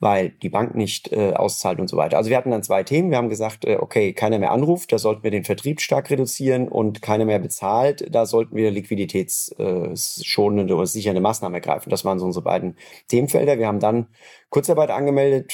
weil 0.00 0.30
die 0.30 0.48
Bank 0.48 0.74
nicht 0.74 1.12
äh, 1.12 1.32
auszahlt 1.32 1.80
und 1.80 1.88
so 1.88 1.96
weiter. 1.96 2.16
Also 2.16 2.30
wir 2.30 2.36
hatten 2.36 2.50
dann 2.50 2.62
zwei 2.62 2.82
Themen. 2.82 3.10
Wir 3.10 3.18
haben 3.18 3.28
gesagt, 3.28 3.64
äh, 3.64 3.78
okay, 3.80 4.12
keiner 4.12 4.38
mehr 4.38 4.52
anruft, 4.52 4.92
da 4.92 4.98
sollten 4.98 5.22
wir 5.22 5.30
den 5.30 5.44
Vertrieb 5.44 5.80
stark 5.80 6.10
reduzieren 6.10 6.68
und 6.68 7.02
keiner 7.02 7.24
mehr 7.24 7.38
bezahlt, 7.38 8.06
da 8.10 8.26
sollten 8.26 8.56
wir 8.56 8.70
liquiditätsschonende 8.70 10.74
oder 10.74 10.86
sichernde 10.86 11.20
Maßnahmen 11.20 11.54
ergreifen. 11.54 11.90
Das 11.90 12.04
waren 12.04 12.18
so 12.18 12.24
unsere 12.24 12.44
beiden 12.44 12.76
Themenfelder. 13.08 13.58
Wir 13.58 13.66
haben 13.66 13.80
dann 13.80 14.06
Kurzarbeit 14.50 14.90
angemeldet 14.90 15.52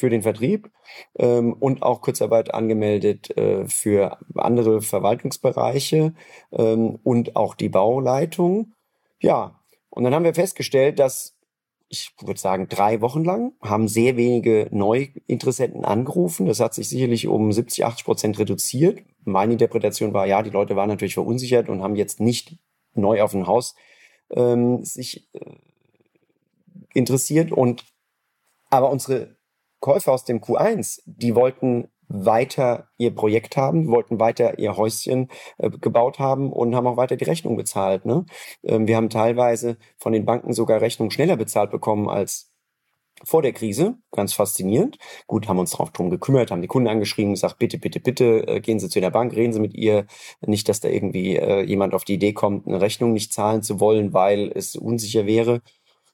für 0.00 0.10
den 0.10 0.22
Vertrieb 0.22 0.70
ähm, 1.18 1.52
und 1.52 1.82
auch 1.82 2.00
Kurzarbeit 2.00 2.52
angemeldet 2.52 3.36
äh, 3.36 3.68
für 3.68 4.18
andere 4.34 4.80
Verwaltungsbereiche 4.80 6.14
ähm, 6.52 6.98
und 7.04 7.36
auch 7.36 7.54
die 7.54 7.68
Bauleitung. 7.68 8.72
Ja, 9.20 9.60
und 9.90 10.04
dann 10.04 10.14
haben 10.14 10.24
wir 10.24 10.34
festgestellt, 10.34 10.98
dass 10.98 11.36
ich 11.92 12.12
würde 12.20 12.38
sagen, 12.38 12.68
drei 12.68 13.00
Wochen 13.00 13.24
lang 13.24 13.52
haben 13.60 13.88
sehr 13.88 14.16
wenige 14.16 14.68
Neuinteressenten 14.70 15.84
angerufen. 15.84 16.46
Das 16.46 16.60
hat 16.60 16.72
sich 16.72 16.88
sicherlich 16.88 17.26
um 17.26 17.50
70, 17.52 17.84
80 17.84 18.04
Prozent 18.04 18.38
reduziert. 18.38 19.02
Meine 19.24 19.52
Interpretation 19.52 20.14
war, 20.14 20.24
ja, 20.26 20.42
die 20.42 20.50
Leute 20.50 20.76
waren 20.76 20.88
natürlich 20.88 21.14
verunsichert 21.14 21.68
und 21.68 21.82
haben 21.82 21.96
jetzt 21.96 22.20
nicht 22.20 22.56
neu 22.94 23.22
auf 23.22 23.34
ein 23.34 23.48
Haus 23.48 23.74
ähm, 24.30 24.84
sich 24.84 25.28
äh, 25.34 25.56
interessiert. 26.94 27.50
Und 27.50 27.84
aber 28.70 28.90
unsere 28.90 29.36
Käufer 29.80 30.12
aus 30.12 30.24
dem 30.24 30.40
Q1, 30.40 31.02
die 31.06 31.34
wollten 31.34 31.88
weiter 32.10 32.88
ihr 32.98 33.14
Projekt 33.14 33.56
haben, 33.56 33.88
wollten 33.88 34.18
weiter 34.18 34.58
ihr 34.58 34.76
Häuschen 34.76 35.28
äh, 35.58 35.70
gebaut 35.70 36.18
haben 36.18 36.52
und 36.52 36.74
haben 36.74 36.86
auch 36.86 36.96
weiter 36.96 37.16
die 37.16 37.24
Rechnung 37.24 37.56
bezahlt. 37.56 38.04
Ne? 38.04 38.26
Ähm, 38.64 38.88
wir 38.88 38.96
haben 38.96 39.10
teilweise 39.10 39.76
von 39.96 40.12
den 40.12 40.24
Banken 40.24 40.52
sogar 40.52 40.80
Rechnungen 40.80 41.12
schneller 41.12 41.36
bezahlt 41.36 41.70
bekommen 41.70 42.08
als 42.08 42.50
vor 43.22 43.42
der 43.42 43.52
Krise, 43.52 43.96
ganz 44.12 44.32
faszinierend. 44.32 44.96
Gut, 45.26 45.46
haben 45.46 45.58
uns 45.58 45.72
darauf 45.72 45.90
drum 45.90 46.10
gekümmert, 46.10 46.50
haben 46.50 46.62
die 46.62 46.68
Kunden 46.68 46.88
angeschrieben, 46.88 47.34
gesagt, 47.34 47.58
bitte, 47.58 47.78
bitte, 47.78 48.00
bitte, 48.00 48.48
äh, 48.48 48.60
gehen 48.60 48.80
Sie 48.80 48.88
zu 48.88 49.00
der 49.00 49.10
Bank, 49.10 49.34
reden 49.34 49.52
Sie 49.52 49.60
mit 49.60 49.74
ihr. 49.74 50.06
Nicht, 50.40 50.68
dass 50.68 50.80
da 50.80 50.88
irgendwie 50.88 51.36
äh, 51.36 51.62
jemand 51.62 51.94
auf 51.94 52.04
die 52.04 52.14
Idee 52.14 52.32
kommt, 52.32 52.66
eine 52.66 52.80
Rechnung 52.80 53.12
nicht 53.12 53.32
zahlen 53.32 53.62
zu 53.62 53.78
wollen, 53.78 54.12
weil 54.12 54.50
es 54.54 54.74
unsicher 54.74 55.26
wäre. 55.26 55.60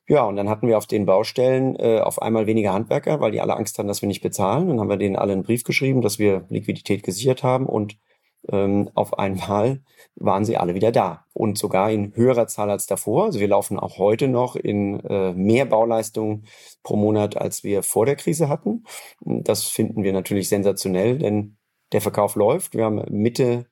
Ja, 0.09 0.25
und 0.25 0.37
dann 0.37 0.49
hatten 0.49 0.69
wir 0.69 0.79
auf 0.79 0.87
den 0.87 1.05
Baustellen 1.05 1.75
äh, 1.77 2.01
auf 2.01 2.23
einmal 2.23 2.47
weniger 2.47 2.73
Handwerker, 2.73 3.21
weil 3.21 3.33
die 3.33 3.41
alle 3.41 3.57
Angst 3.57 3.77
hatten, 3.79 3.89
dass 3.89 4.03
wir 4.03 4.07
nicht 4.07 4.23
bezahlen. 4.23 4.69
Dann 4.69 4.79
haben 4.79 4.89
wir 4.89 4.97
denen 4.97 5.17
alle 5.17 5.33
einen 5.33 5.43
Brief 5.43 5.65
geschrieben, 5.65 6.01
dass 6.01 6.19
wir 6.19 6.45
Liquidität 6.49 7.03
gesichert 7.03 7.43
haben 7.43 7.67
und 7.67 7.99
ähm, 8.49 8.91
auf 8.95 9.19
einmal 9.19 9.83
waren 10.15 10.45
sie 10.45 10.57
alle 10.57 10.75
wieder 10.75 10.93
da 10.93 11.25
und 11.33 11.59
sogar 11.59 11.91
in 11.91 12.15
höherer 12.15 12.47
Zahl 12.47 12.71
als 12.71 12.87
davor. 12.87 13.25
Also 13.25 13.41
wir 13.41 13.49
laufen 13.49 13.79
auch 13.79 13.99
heute 13.99 14.29
noch 14.29 14.55
in 14.55 15.01
äh, 15.01 15.33
mehr 15.33 15.67
Bauleistungen 15.67 16.47
pro 16.85 16.97
Monat, 16.97 17.37
als 17.37 17.65
wir 17.65 17.83
vor 17.83 18.07
der 18.07 18.17
Krise 18.17 18.49
hatten. 18.49 18.85
Das 19.21 19.65
finden 19.65 20.05
wir 20.05 20.13
natürlich 20.13 20.49
sensationell, 20.49 21.19
denn 21.19 21.57
der 21.93 22.01
Verkauf 22.01 22.37
läuft. 22.37 22.75
Wir 22.75 22.85
haben 22.85 23.03
Mitte 23.11 23.67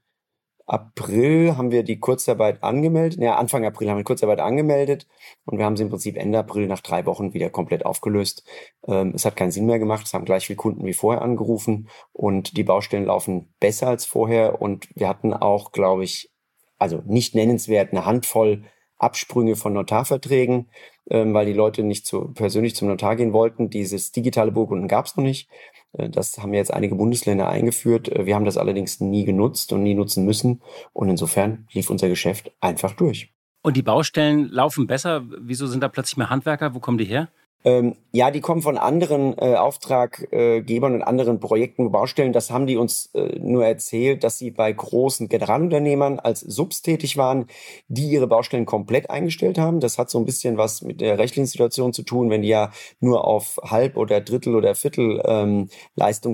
April 0.67 1.57
haben 1.57 1.71
wir 1.71 1.83
die 1.83 2.01
Kurzarbeit 2.01 2.63
angemeldet. 2.63 3.21
Ja, 3.21 3.37
Anfang 3.37 3.67
April 3.67 3.89
haben 3.91 3.97
wir 3.97 4.03
die 4.03 4.07
Kurzarbeit 4.09 4.41
angemeldet 4.41 5.07
und 5.45 5.59
wir 5.59 5.65
haben 5.65 5.77
sie 5.77 5.83
im 5.83 5.91
Prinzip 5.91 6.17
Ende 6.17 6.39
April 6.39 6.67
nach 6.67 6.81
drei 6.81 7.05
Wochen 7.05 7.35
wieder 7.35 7.51
komplett 7.51 7.85
aufgelöst. 7.85 8.45
Ähm, 8.87 9.13
es 9.15 9.25
hat 9.25 9.37
keinen 9.37 9.51
Sinn 9.51 9.67
mehr 9.67 9.79
gemacht. 9.79 10.07
Es 10.07 10.15
haben 10.15 10.25
gleich 10.25 10.47
viele 10.47 10.57
Kunden 10.57 10.87
wie 10.87 10.95
vorher 10.95 11.23
angerufen 11.23 11.89
und 12.13 12.57
die 12.57 12.65
Baustellen 12.65 13.07
laufen 13.07 13.53
besser 13.61 13.89
als 13.89 14.07
vorher 14.07 14.63
und 14.63 14.89
wir 14.95 15.09
hatten 15.09 15.35
auch, 15.35 15.73
glaube 15.73 16.05
ich, 16.05 16.31
also 16.79 17.03
nicht 17.07 17.35
nennenswert 17.35 17.93
eine 17.93 18.07
Handvoll 18.07 18.65
Absprünge 18.99 19.57
von 19.57 19.73
Notarverträgen, 19.73 20.71
ähm, 21.11 21.35
weil 21.35 21.47
die 21.47 21.53
Leute 21.53 21.83
nicht 21.83 22.07
zu, 22.07 22.33
persönlich 22.33 22.75
zum 22.75 22.89
Notar 22.89 23.17
gehen 23.17 23.33
wollten. 23.33 23.69
Dieses 23.69 24.13
digitale 24.13 24.53
Burgunden 24.53 24.89
gab 24.89 25.07
es 25.07 25.17
noch 25.17 25.25
nicht. 25.25 25.49
Äh, 25.99 26.11
das 26.11 26.39
haben 26.39 26.55
jetzt 26.55 26.73
einige 26.73 26.95
Bundesländer 26.95 27.49
eingeführt. 27.49 28.09
Äh, 28.09 28.27
wir 28.27 28.35
haben 28.35 28.45
das 28.45 28.57
allerdings 28.57 29.01
nie 29.01 29.25
genutzt 29.25 29.73
und 29.73 29.83
nie 29.83 29.95
nutzen 29.95 30.25
müssen. 30.25 30.63
Und 30.93 31.09
insofern 31.09 31.67
lief 31.73 31.91
unser 31.91 32.09
Geschäft 32.09 32.53
einfach 32.61 32.95
durch. 32.95 33.33
Und 33.63 33.77
die 33.77 33.83
Baustellen 33.83 34.49
laufen 34.51 34.87
besser. 34.87 35.25
Wieso 35.41 35.67
sind 35.67 35.83
da 35.83 35.89
plötzlich 35.89 36.19
mehr 36.19 36.31
Handwerker? 36.31 36.75
Wo 36.75 36.81
kommen 36.81 36.99
die 36.99 37.07
her? 37.07 37.29
Ähm, 37.67 37.97
ja, 38.13 38.31
die 38.31 38.43
kommen 38.43 38.61
von 38.61 38.77
anderen 38.77 39.39
äh, 39.39 39.55
Auftraggebern 39.55 40.95
und 40.97 41.03
anderen 41.03 41.41
Projekten, 41.41 41.91
Baustellen. 41.91 42.35
Das 42.35 42.51
haben 42.51 42.67
die 42.67 42.77
uns 42.77 43.07
äh, 43.15 43.39
nur 43.39 43.65
erzählt, 43.65 44.23
dass 44.23 44.39
sie 44.39 44.51
bei 44.51 44.71
großen 44.71 45.31
Generalunternehmern 45.31 46.21
als 46.21 46.41
Subs 46.41 46.83
tätig 46.83 47.17
waren, 47.17 47.47
die 47.89 48.09
ihre 48.11 48.27
Baustellen 48.27 48.67
komplett 48.67 49.09
eingestellt 49.09 49.57
haben. 49.57 49.81
Das 49.81 49.97
hat 49.97 50.11
so 50.11 50.19
ein 50.19 50.27
bisschen 50.27 50.59
was 50.59 50.83
mit 50.83 51.01
der 51.01 51.19
rechtlichen 51.19 51.47
Situation 51.47 51.95
zu 51.95 52.03
tun. 52.03 52.29
Wenn 52.29 52.43
die 52.43 52.49
ja 52.49 52.71
nur 53.01 53.27
auf 53.27 53.59
Halb- 53.63 53.97
oder 53.97 54.21
Drittel- 54.21 54.57
oder 54.57 54.75
Viertel 54.75 55.23
ähm, 55.25 55.71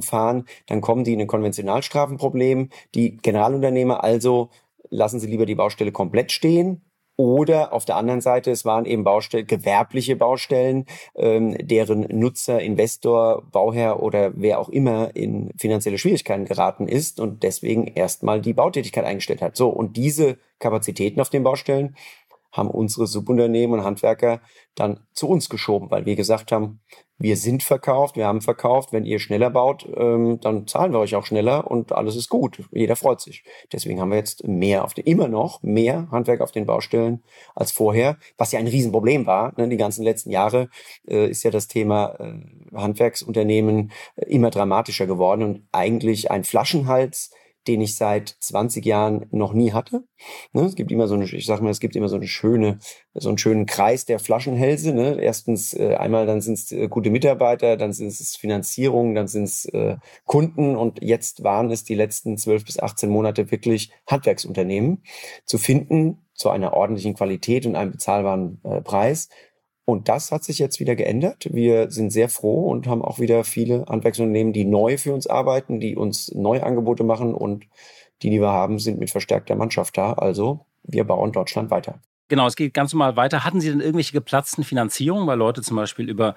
fahren, 0.02 0.46
dann 0.66 0.80
kommen 0.80 1.04
die 1.04 1.12
in 1.12 1.20
ein 1.20 1.26
Konventionalstrafenproblem. 1.28 2.70
Die 2.96 3.16
Generalunternehmer 3.16 4.02
also 4.02 4.50
lassen 4.90 5.20
sie 5.20 5.28
lieber 5.28 5.46
die 5.46 5.54
Baustelle 5.54 5.92
komplett 5.92 6.32
stehen 6.32 6.82
oder 7.20 7.74
auf 7.74 7.84
der 7.84 7.96
anderen 7.96 8.22
Seite, 8.22 8.50
es 8.50 8.64
waren 8.64 8.86
eben 8.86 9.04
Baustellen, 9.04 9.46
gewerbliche 9.46 10.16
Baustellen, 10.16 10.86
ähm, 11.14 11.54
deren 11.60 12.06
Nutzer, 12.08 12.62
Investor, 12.62 13.42
Bauherr 13.52 14.02
oder 14.02 14.32
wer 14.36 14.58
auch 14.58 14.70
immer 14.70 15.14
in 15.14 15.50
finanzielle 15.58 15.98
Schwierigkeiten 15.98 16.46
geraten 16.46 16.88
ist 16.88 17.20
und 17.20 17.42
deswegen 17.42 17.88
erstmal 17.88 18.40
die 18.40 18.54
Bautätigkeit 18.54 19.04
eingestellt 19.04 19.42
hat. 19.42 19.54
So, 19.54 19.68
und 19.68 19.98
diese 19.98 20.38
Kapazitäten 20.60 21.20
auf 21.20 21.28
den 21.28 21.42
Baustellen 21.42 21.94
haben 22.52 22.70
unsere 22.70 23.06
Subunternehmen 23.06 23.80
und 23.80 23.84
Handwerker 23.84 24.40
dann 24.74 25.00
zu 25.12 25.28
uns 25.28 25.50
geschoben, 25.50 25.90
weil 25.90 26.06
wir 26.06 26.16
gesagt 26.16 26.52
haben, 26.52 26.80
wir 27.20 27.36
sind 27.36 27.62
verkauft, 27.62 28.16
wir 28.16 28.26
haben 28.26 28.40
verkauft, 28.40 28.92
wenn 28.92 29.04
ihr 29.04 29.20
schneller 29.20 29.50
baut, 29.50 29.86
ähm, 29.94 30.40
dann 30.40 30.66
zahlen 30.66 30.92
wir 30.92 31.00
euch 31.00 31.14
auch 31.14 31.26
schneller 31.26 31.70
und 31.70 31.92
alles 31.92 32.16
ist 32.16 32.30
gut. 32.30 32.62
Jeder 32.72 32.96
freut 32.96 33.20
sich. 33.20 33.44
Deswegen 33.72 34.00
haben 34.00 34.10
wir 34.10 34.16
jetzt 34.16 34.48
mehr 34.48 34.84
auf 34.84 34.94
den, 34.94 35.04
immer 35.04 35.28
noch 35.28 35.62
mehr 35.62 36.08
Handwerk 36.10 36.40
auf 36.40 36.50
den 36.50 36.64
Baustellen 36.64 37.22
als 37.54 37.72
vorher, 37.72 38.16
was 38.38 38.52
ja 38.52 38.58
ein 38.58 38.66
Riesenproblem 38.66 39.26
war. 39.26 39.52
Ne? 39.58 39.68
Die 39.68 39.76
ganzen 39.76 40.02
letzten 40.02 40.30
Jahre 40.30 40.70
äh, 41.06 41.28
ist 41.28 41.42
ja 41.42 41.50
das 41.50 41.68
Thema 41.68 42.16
äh, 42.18 42.74
Handwerksunternehmen 42.74 43.92
äh, 44.16 44.24
immer 44.24 44.48
dramatischer 44.48 45.06
geworden 45.06 45.42
und 45.42 45.68
eigentlich 45.72 46.30
ein 46.30 46.44
Flaschenhals 46.44 47.32
den 47.66 47.80
ich 47.80 47.96
seit 47.96 48.36
20 48.40 48.84
Jahren 48.84 49.26
noch 49.30 49.52
nie 49.52 49.72
hatte. 49.72 50.04
Ne, 50.52 50.62
es 50.62 50.74
gibt 50.74 50.90
immer 50.90 51.08
so 51.08 51.14
eine, 51.14 51.24
ich 51.24 51.46
sag 51.46 51.60
mal, 51.60 51.70
es 51.70 51.80
gibt 51.80 51.96
immer 51.96 52.08
so 52.08 52.16
eine 52.16 52.26
schöne, 52.26 52.78
so 53.14 53.28
einen 53.28 53.38
schönen 53.38 53.66
Kreis 53.66 54.04
der 54.04 54.18
Flaschenhälse. 54.18 54.92
Ne? 54.92 55.20
Erstens 55.20 55.74
äh, 55.74 55.94
einmal, 55.96 56.26
dann 56.26 56.40
sind 56.40 56.54
es 56.54 56.72
äh, 56.72 56.88
gute 56.88 57.10
Mitarbeiter, 57.10 57.76
dann 57.76 57.92
sind 57.92 58.08
es 58.08 58.36
Finanzierung, 58.36 59.14
dann 59.14 59.28
sind 59.28 59.44
es 59.44 59.66
äh, 59.66 59.96
Kunden 60.24 60.76
und 60.76 61.02
jetzt 61.02 61.42
waren 61.42 61.70
es 61.70 61.84
die 61.84 61.94
letzten 61.94 62.38
12 62.38 62.64
bis 62.64 62.78
18 62.78 63.10
Monate 63.10 63.50
wirklich 63.50 63.92
Handwerksunternehmen 64.06 65.02
zu 65.44 65.58
finden 65.58 66.18
zu 66.34 66.48
einer 66.48 66.72
ordentlichen 66.72 67.14
Qualität 67.14 67.66
und 67.66 67.76
einem 67.76 67.92
bezahlbaren 67.92 68.60
äh, 68.64 68.80
Preis. 68.80 69.28
Und 69.84 70.08
das 70.08 70.30
hat 70.30 70.44
sich 70.44 70.58
jetzt 70.58 70.78
wieder 70.78 70.94
geändert. 70.94 71.49
Wir 71.52 71.90
sind 71.90 72.10
sehr 72.10 72.28
froh 72.28 72.68
und 72.68 72.87
haben 72.87 73.02
auch 73.02 73.18
wieder 73.18 73.44
viele 73.44 73.84
Handwerksunternehmen, 73.87 74.52
die 74.52 74.64
neu 74.64 74.99
für 74.99 75.12
uns 75.12 75.26
arbeiten, 75.26 75.80
die 75.80 75.96
uns 75.96 76.32
neue 76.34 76.62
Angebote 76.62 77.02
machen 77.02 77.34
und 77.34 77.66
die, 78.22 78.30
die 78.30 78.40
wir 78.40 78.50
haben, 78.50 78.78
sind 78.78 78.99
mit 78.99 79.10
verstärkter 79.10 79.56
Mannschaft 79.56 79.96
da. 79.96 80.12
Also 80.12 80.66
wir 80.82 81.04
bauen 81.04 81.32
Deutschland 81.32 81.70
weiter. 81.70 82.00
Genau, 82.30 82.46
es 82.46 82.54
geht 82.54 82.75
ganz 82.75 82.92
normal 82.92 83.16
weiter. 83.16 83.44
Hatten 83.44 83.60
Sie 83.60 83.68
denn 83.68 83.80
irgendwelche 83.80 84.12
geplatzten 84.12 84.62
Finanzierungen, 84.62 85.26
weil 85.26 85.37
Leute 85.37 85.62
zum 85.62 85.76
Beispiel 85.76 86.08
über 86.08 86.37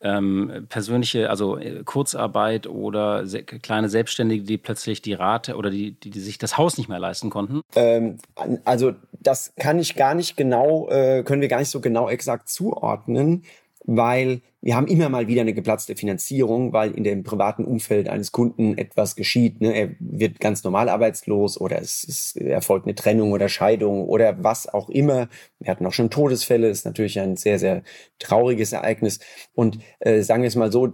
ähm, 0.00 0.66
persönliche, 0.70 1.28
also 1.28 1.58
äh, 1.58 1.84
Kurzarbeit 1.84 2.66
oder 2.66 3.26
se 3.26 3.42
kleine 3.42 3.90
Selbstständige, 3.90 4.42
die 4.42 4.56
plötzlich 4.56 5.02
die 5.02 5.12
Rate 5.12 5.56
oder 5.56 5.68
die, 5.68 5.92
die, 5.92 6.08
die 6.08 6.20
sich 6.20 6.38
das 6.38 6.56
Haus 6.56 6.78
nicht 6.78 6.88
mehr 6.88 6.98
leisten 6.98 7.28
konnten? 7.28 7.60
Ähm, 7.76 8.16
also 8.64 8.94
das 9.12 9.52
kann 9.56 9.78
ich 9.78 9.96
gar 9.96 10.14
nicht 10.14 10.38
genau, 10.38 10.88
äh, 10.88 11.22
können 11.24 11.42
wir 11.42 11.48
gar 11.48 11.58
nicht 11.58 11.70
so 11.70 11.80
genau 11.82 12.08
exakt 12.08 12.48
zuordnen 12.48 13.44
weil 13.84 14.40
wir 14.62 14.76
haben 14.76 14.86
immer 14.86 15.10
mal 15.10 15.28
wieder 15.28 15.42
eine 15.42 15.52
geplatzte 15.52 15.94
Finanzierung, 15.94 16.72
weil 16.72 16.92
in 16.92 17.04
dem 17.04 17.22
privaten 17.22 17.64
Umfeld 17.64 18.08
eines 18.08 18.32
Kunden 18.32 18.78
etwas 18.78 19.14
geschieht. 19.14 19.60
Ne? 19.60 19.74
Er 19.74 19.90
wird 19.98 20.40
ganz 20.40 20.64
normal 20.64 20.88
arbeitslos 20.88 21.60
oder 21.60 21.80
es, 21.80 22.04
es 22.08 22.36
erfolgt 22.36 22.86
eine 22.86 22.94
Trennung 22.94 23.32
oder 23.32 23.50
Scheidung 23.50 24.06
oder 24.06 24.42
was 24.42 24.66
auch 24.66 24.88
immer. 24.88 25.28
Wir 25.58 25.70
hatten 25.70 25.84
auch 25.84 25.92
schon 25.92 26.08
Todesfälle, 26.08 26.68
ist 26.68 26.86
natürlich 26.86 27.20
ein 27.20 27.36
sehr, 27.36 27.58
sehr 27.58 27.82
trauriges 28.18 28.72
Ereignis. 28.72 29.20
Und 29.52 29.78
äh, 30.00 30.22
sagen 30.22 30.42
wir 30.42 30.48
es 30.48 30.56
mal 30.56 30.72
so, 30.72 30.90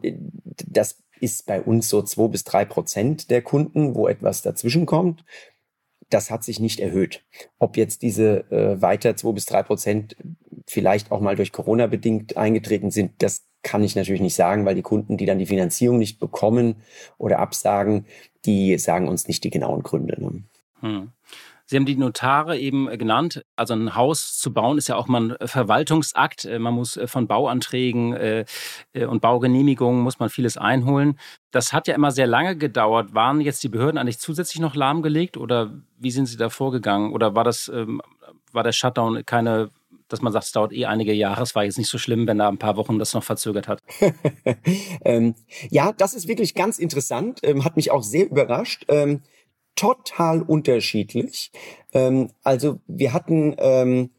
das 0.66 0.98
ist 1.20 1.46
bei 1.46 1.60
uns 1.60 1.88
so 1.88 2.02
zwei 2.02 2.26
bis 2.26 2.42
drei 2.42 2.64
Prozent 2.64 3.30
der 3.30 3.42
Kunden, 3.42 3.94
wo 3.94 4.08
etwas 4.08 4.42
dazwischen 4.42 4.86
kommt 4.86 5.24
das 6.10 6.30
hat 6.30 6.44
sich 6.44 6.60
nicht 6.60 6.80
erhöht. 6.80 7.24
Ob 7.58 7.76
jetzt 7.76 8.02
diese 8.02 8.50
äh, 8.50 8.82
weiter 8.82 9.16
zwei 9.16 9.32
bis 9.32 9.46
drei 9.46 9.62
Prozent 9.62 10.16
vielleicht 10.66 11.10
auch 11.10 11.20
mal 11.20 11.36
durch 11.36 11.52
Corona 11.52 11.86
bedingt 11.86 12.36
eingetreten 12.36 12.90
sind, 12.90 13.12
das 13.18 13.44
kann 13.62 13.84
ich 13.84 13.94
natürlich 13.94 14.22
nicht 14.22 14.34
sagen, 14.34 14.64
weil 14.64 14.74
die 14.74 14.82
Kunden, 14.82 15.16
die 15.16 15.26
dann 15.26 15.38
die 15.38 15.46
Finanzierung 15.46 15.98
nicht 15.98 16.18
bekommen 16.18 16.76
oder 17.18 17.38
absagen, 17.38 18.06
die 18.44 18.78
sagen 18.78 19.08
uns 19.08 19.28
nicht 19.28 19.44
die 19.44 19.50
genauen 19.50 19.82
Gründe. 19.82 20.20
Ne? 20.20 20.42
Hm. 20.80 21.12
Sie 21.70 21.76
haben 21.76 21.86
die 21.86 21.94
Notare 21.94 22.58
eben 22.58 22.88
genannt. 22.98 23.44
Also 23.54 23.74
ein 23.74 23.94
Haus 23.94 24.36
zu 24.38 24.52
bauen 24.52 24.76
ist 24.76 24.88
ja 24.88 24.96
auch 24.96 25.06
mal 25.06 25.36
ein 25.38 25.46
Verwaltungsakt. 25.46 26.44
Äh, 26.44 26.58
man 26.58 26.74
muss 26.74 26.96
äh, 26.96 27.06
von 27.06 27.28
Bauanträgen 27.28 28.12
äh, 28.12 28.44
und 29.06 29.20
Baugenehmigungen 29.20 30.02
muss 30.02 30.18
man 30.18 30.30
vieles 30.30 30.56
einholen. 30.56 31.16
Das 31.52 31.72
hat 31.72 31.86
ja 31.86 31.94
immer 31.94 32.10
sehr 32.10 32.26
lange 32.26 32.56
gedauert. 32.56 33.14
Waren 33.14 33.40
jetzt 33.40 33.62
die 33.62 33.68
Behörden 33.68 33.98
eigentlich 33.98 34.18
zusätzlich 34.18 34.60
noch 34.60 34.74
lahmgelegt 34.74 35.36
oder 35.36 35.70
wie 35.96 36.10
sind 36.10 36.26
Sie 36.26 36.36
da 36.36 36.48
vorgegangen? 36.48 37.12
Oder 37.12 37.36
war 37.36 37.44
das, 37.44 37.70
ähm, 37.72 38.02
war 38.50 38.64
der 38.64 38.72
Shutdown 38.72 39.24
keine 39.24 39.70
dass 40.12 40.22
man 40.22 40.32
sagt, 40.32 40.46
es 40.46 40.52
dauert 40.52 40.72
eh 40.72 40.86
einige 40.86 41.12
Jahre. 41.12 41.42
Es 41.42 41.54
war 41.54 41.64
jetzt 41.64 41.78
nicht 41.78 41.88
so 41.88 41.98
schlimm, 41.98 42.26
wenn 42.26 42.38
da 42.38 42.48
ein 42.48 42.58
paar 42.58 42.76
Wochen 42.76 42.98
das 42.98 43.14
noch 43.14 43.24
verzögert 43.24 43.68
hat. 43.68 43.82
ähm, 45.04 45.34
ja, 45.70 45.92
das 45.92 46.14
ist 46.14 46.28
wirklich 46.28 46.54
ganz 46.54 46.78
interessant. 46.78 47.40
Ähm, 47.42 47.64
hat 47.64 47.76
mich 47.76 47.90
auch 47.90 48.02
sehr 48.02 48.26
überrascht. 48.26 48.84
Ähm, 48.88 49.22
total 49.74 50.42
unterschiedlich. 50.42 51.52
Ähm, 51.92 52.30
also 52.42 52.80
wir 52.86 53.12
hatten 53.12 53.54
ähm, 53.58 54.10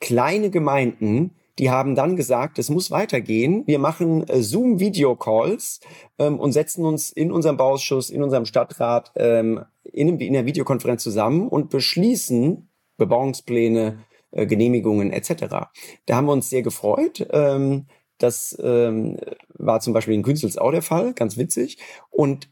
kleine 0.00 0.50
Gemeinden, 0.50 1.34
die 1.58 1.70
haben 1.70 1.94
dann 1.94 2.16
gesagt, 2.16 2.58
es 2.58 2.70
muss 2.70 2.90
weitergehen. 2.90 3.64
Wir 3.66 3.78
machen 3.78 4.26
äh, 4.28 4.42
Zoom-Video-Calls 4.42 5.80
ähm, 6.18 6.38
und 6.38 6.52
setzen 6.52 6.84
uns 6.84 7.10
in 7.10 7.30
unserem 7.30 7.56
Bauausschuss, 7.56 8.10
in 8.10 8.22
unserem 8.22 8.46
Stadtrat 8.46 9.12
ähm, 9.16 9.64
in, 9.84 10.18
in 10.18 10.32
der 10.32 10.46
Videokonferenz 10.46 11.02
zusammen 11.02 11.48
und 11.48 11.70
beschließen 11.70 12.68
Bebauungspläne, 12.96 13.98
äh, 14.32 14.46
Genehmigungen 14.46 15.12
etc. 15.12 15.70
Da 16.06 16.16
haben 16.16 16.26
wir 16.26 16.32
uns 16.32 16.50
sehr 16.50 16.62
gefreut. 16.62 17.26
Ähm, 17.30 17.86
das 18.18 18.56
ähm, 18.62 19.18
war 19.54 19.80
zum 19.80 19.92
Beispiel 19.92 20.14
in 20.14 20.22
Künzelsau 20.22 20.70
der 20.70 20.82
Fall, 20.82 21.12
ganz 21.14 21.36
witzig. 21.36 21.78
Und 22.10 22.50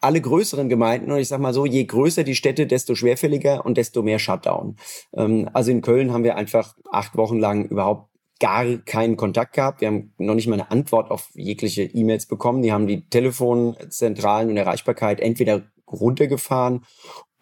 alle 0.00 0.20
größeren 0.20 0.68
Gemeinden, 0.68 1.12
und 1.12 1.18
ich 1.18 1.28
sag 1.28 1.40
mal 1.40 1.54
so, 1.54 1.64
je 1.64 1.84
größer 1.84 2.24
die 2.24 2.34
Städte, 2.34 2.66
desto 2.66 2.94
schwerfälliger 2.94 3.64
und 3.64 3.78
desto 3.78 4.02
mehr 4.02 4.18
Shutdown. 4.18 4.76
Ähm, 5.14 5.48
also 5.52 5.70
in 5.70 5.80
Köln 5.80 6.12
haben 6.12 6.24
wir 6.24 6.36
einfach 6.36 6.76
acht 6.90 7.16
Wochen 7.16 7.38
lang 7.38 7.66
überhaupt 7.66 8.10
gar 8.40 8.64
keinen 8.78 9.16
Kontakt 9.16 9.54
gehabt. 9.54 9.80
Wir 9.80 9.88
haben 9.88 10.14
noch 10.18 10.34
nicht 10.34 10.48
mal 10.48 10.54
eine 10.54 10.70
Antwort 10.70 11.12
auf 11.12 11.30
jegliche 11.34 11.84
E-Mails 11.84 12.26
bekommen. 12.26 12.62
Die 12.62 12.72
haben 12.72 12.88
die 12.88 13.08
Telefonzentralen 13.08 14.50
und 14.50 14.56
Erreichbarkeit 14.56 15.20
entweder 15.20 15.62
runtergefahren 15.86 16.84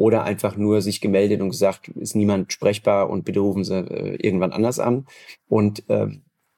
oder 0.01 0.25
einfach 0.25 0.57
nur 0.57 0.81
sich 0.81 1.01
gemeldet 1.01 1.41
und 1.43 1.51
gesagt, 1.51 1.89
ist 1.89 2.17
niemand 2.17 2.53
sprechbar 2.53 3.11
und 3.11 3.25
bitte 3.25 3.41
rufen 3.41 3.65
Sie 3.65 3.77
äh, 3.77 4.17
irgendwann 4.17 4.53
anders 4.53 4.79
an. 4.79 5.07
Und 5.49 5.89
äh, 5.91 6.09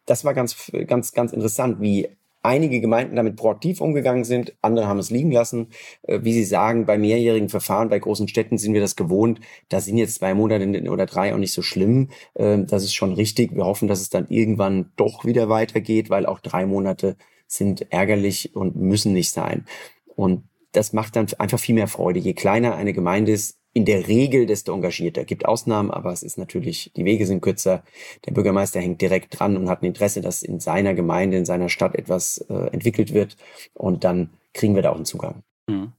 das 0.06 0.24
war 0.24 0.32
ganz, 0.32 0.70
ganz, 0.86 1.12
ganz 1.12 1.32
interessant, 1.32 1.80
wie 1.80 2.08
einige 2.42 2.80
Gemeinden 2.80 3.16
damit 3.16 3.36
proaktiv 3.36 3.80
umgegangen 3.80 4.24
sind, 4.24 4.54
andere 4.62 4.86
haben 4.86 4.98
es 4.98 5.10
liegen 5.10 5.32
lassen. 5.32 5.68
Äh, 6.02 6.20
wie 6.22 6.32
Sie 6.32 6.44
sagen, 6.44 6.86
bei 6.86 6.98
mehrjährigen 6.98 7.48
Verfahren 7.48 7.88
bei 7.88 7.98
großen 7.98 8.28
Städten 8.28 8.58
sind 8.58 8.74
wir 8.74 8.80
das 8.80 8.94
gewohnt. 8.94 9.40
Da 9.68 9.80
sind 9.80 9.98
jetzt 9.98 10.16
zwei 10.16 10.34
Monate 10.34 10.90
oder 10.90 11.06
drei 11.06 11.34
auch 11.34 11.38
nicht 11.38 11.52
so 11.52 11.62
schlimm. 11.62 12.10
Äh, 12.34 12.58
das 12.64 12.84
ist 12.84 12.94
schon 12.94 13.12
richtig. 13.12 13.56
Wir 13.56 13.64
hoffen, 13.64 13.88
dass 13.88 14.00
es 14.00 14.08
dann 14.08 14.28
irgendwann 14.28 14.92
doch 14.96 15.24
wieder 15.24 15.48
weitergeht, 15.48 16.10
weil 16.10 16.26
auch 16.26 16.38
drei 16.38 16.64
Monate 16.64 17.16
sind 17.48 17.92
ärgerlich 17.92 18.54
und 18.54 18.76
müssen 18.76 19.12
nicht 19.12 19.30
sein. 19.30 19.66
Und 20.14 20.44
das 20.72 20.92
macht 20.92 21.16
dann 21.16 21.26
einfach 21.38 21.58
viel 21.58 21.74
mehr 21.74 21.88
Freude. 21.88 22.18
Je 22.18 22.34
kleiner 22.34 22.74
eine 22.74 22.92
Gemeinde 22.92 23.32
ist, 23.32 23.58
in 23.74 23.84
der 23.84 24.06
Regel 24.06 24.46
desto 24.46 24.74
engagierter. 24.74 25.24
Gibt 25.24 25.46
Ausnahmen, 25.46 25.90
aber 25.90 26.12
es 26.12 26.22
ist 26.22 26.36
natürlich, 26.36 26.92
die 26.96 27.04
Wege 27.04 27.26
sind 27.26 27.40
kürzer. 27.40 27.82
Der 28.26 28.32
Bürgermeister 28.32 28.80
hängt 28.80 29.00
direkt 29.00 29.38
dran 29.38 29.56
und 29.56 29.68
hat 29.68 29.82
ein 29.82 29.86
Interesse, 29.86 30.20
dass 30.20 30.42
in 30.42 30.60
seiner 30.60 30.94
Gemeinde, 30.94 31.38
in 31.38 31.44
seiner 31.44 31.68
Stadt 31.68 31.94
etwas 31.94 32.38
äh, 32.50 32.68
entwickelt 32.72 33.14
wird. 33.14 33.36
Und 33.74 34.04
dann 34.04 34.30
kriegen 34.52 34.74
wir 34.74 34.82
da 34.82 34.90
auch 34.90 34.96
einen 34.96 35.06
Zugang. 35.06 35.42
Mhm. 35.66 35.92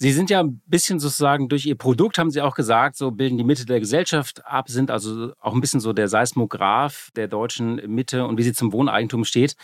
Sie 0.00 0.12
sind 0.12 0.30
ja 0.30 0.40
ein 0.40 0.60
bisschen 0.66 1.00
sozusagen 1.00 1.48
durch 1.48 1.66
Ihr 1.66 1.74
Produkt, 1.74 2.18
haben 2.18 2.30
Sie 2.30 2.40
auch 2.40 2.54
gesagt, 2.54 2.96
so 2.96 3.10
bilden 3.10 3.36
die 3.36 3.42
Mitte 3.42 3.66
der 3.66 3.80
Gesellschaft 3.80 4.46
ab, 4.46 4.68
sind 4.68 4.92
also 4.92 5.32
auch 5.40 5.54
ein 5.54 5.60
bisschen 5.60 5.80
so 5.80 5.92
der 5.92 6.06
Seismograph 6.06 7.10
der 7.16 7.26
deutschen 7.26 7.76
Mitte 7.92 8.24
und 8.24 8.38
wie 8.38 8.44
sie 8.44 8.52
zum 8.52 8.72
Wohneigentum 8.72 9.24
steht. 9.24 9.56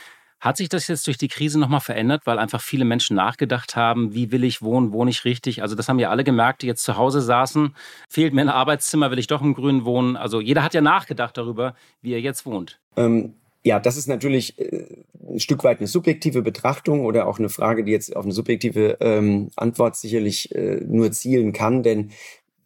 Hat 0.45 0.59
sich 0.59 0.69
das 0.69 0.89
jetzt 0.89 1.07
durch 1.07 1.17
die 1.17 1.29
Krise 1.29 1.59
nochmal 1.59 1.81
verändert, 1.81 2.27
weil 2.27 2.39
einfach 2.39 2.61
viele 2.61 2.85
Menschen 2.85 3.17
nachgedacht 3.17 3.77
haben, 3.77 4.13
wie 4.13 4.31
will 4.31 4.45
ich 4.45 4.61
wohnen, 4.61 4.93
wohne 4.93 5.11
ich 5.11 5.25
richtig? 5.25 5.63
Also 5.63 5.75
das 5.75 5.89
haben 5.89 5.99
ja 5.99 6.11
alle 6.11 6.23
gemerkt, 6.23 6.61
die 6.61 6.67
jetzt 6.67 6.83
zu 6.83 6.99
Hause 6.99 7.23
saßen. 7.23 7.75
Fehlt 8.11 8.35
mir 8.35 8.43
ein 8.43 8.51
Arbeitszimmer, 8.51 9.11
will 9.11 9.19
ich 9.19 9.27
doch 9.27 9.41
im 9.41 9.55
Grünen 9.55 9.87
wohnen? 9.87 10.19
Also 10.19 10.43
jeder 10.43 10.63
hat 10.63 10.75
ja 10.75 10.83
nachgedacht 10.83 11.39
darüber, 11.39 11.75
wie 12.03 12.13
er 12.13 12.21
jetzt 12.21 12.45
wohnt. 12.45 12.79
Ähm, 12.95 13.33
ja, 13.63 13.81
das 13.81 13.97
ist 13.97 14.07
natürlich 14.07 14.59
äh, 14.59 14.85
ein 15.27 15.41
Stück 15.41 15.65
weit 15.65 15.79
eine 15.79 15.87
subjektive 15.87 16.43
Betrachtung 16.43 17.07
oder 17.07 17.27
auch 17.27 17.39
eine 17.39 17.49
Frage, 17.49 17.83
die 17.83 17.93
jetzt 17.93 18.15
auf 18.15 18.27
eine 18.27 18.35
subjektive 18.35 18.99
ähm, 19.01 19.49
Antwort 19.57 19.97
sicherlich 19.97 20.55
äh, 20.55 20.83
nur 20.87 21.11
zielen 21.13 21.55
kann, 21.55 21.83
denn 21.83 22.11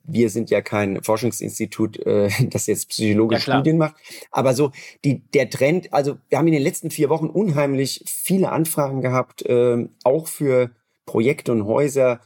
wir 0.09 0.31
sind 0.31 0.51
ja 0.51 0.61
kein 0.63 1.03
Forschungsinstitut, 1.03 1.99
äh, 2.05 2.31
das 2.51 2.67
jetzt 2.67 2.89
psychologische 2.89 3.51
ja, 3.51 3.57
Studien 3.57 3.79
macht. 3.79 3.95
Aber 4.31 4.55
so 4.55 4.73
die, 5.05 5.23
der 5.31 5.51
Trend, 5.51 5.93
also 5.93 6.17
wir 6.29 6.39
haben 6.39 6.49
in 6.49 6.55
den 6.55 6.63
letzten 6.63 6.91
vier 6.91 7.09
Wochen 7.11 7.27
unheimlich 7.27 8.03
viele 8.07 8.51
Anfragen 8.51 9.03
gehabt, 9.03 9.43
äh, 9.47 9.87
auch 10.03 10.27
für 10.27 10.71
Projekte 11.07 11.53
und 11.53 11.67
Häuser 11.67 12.21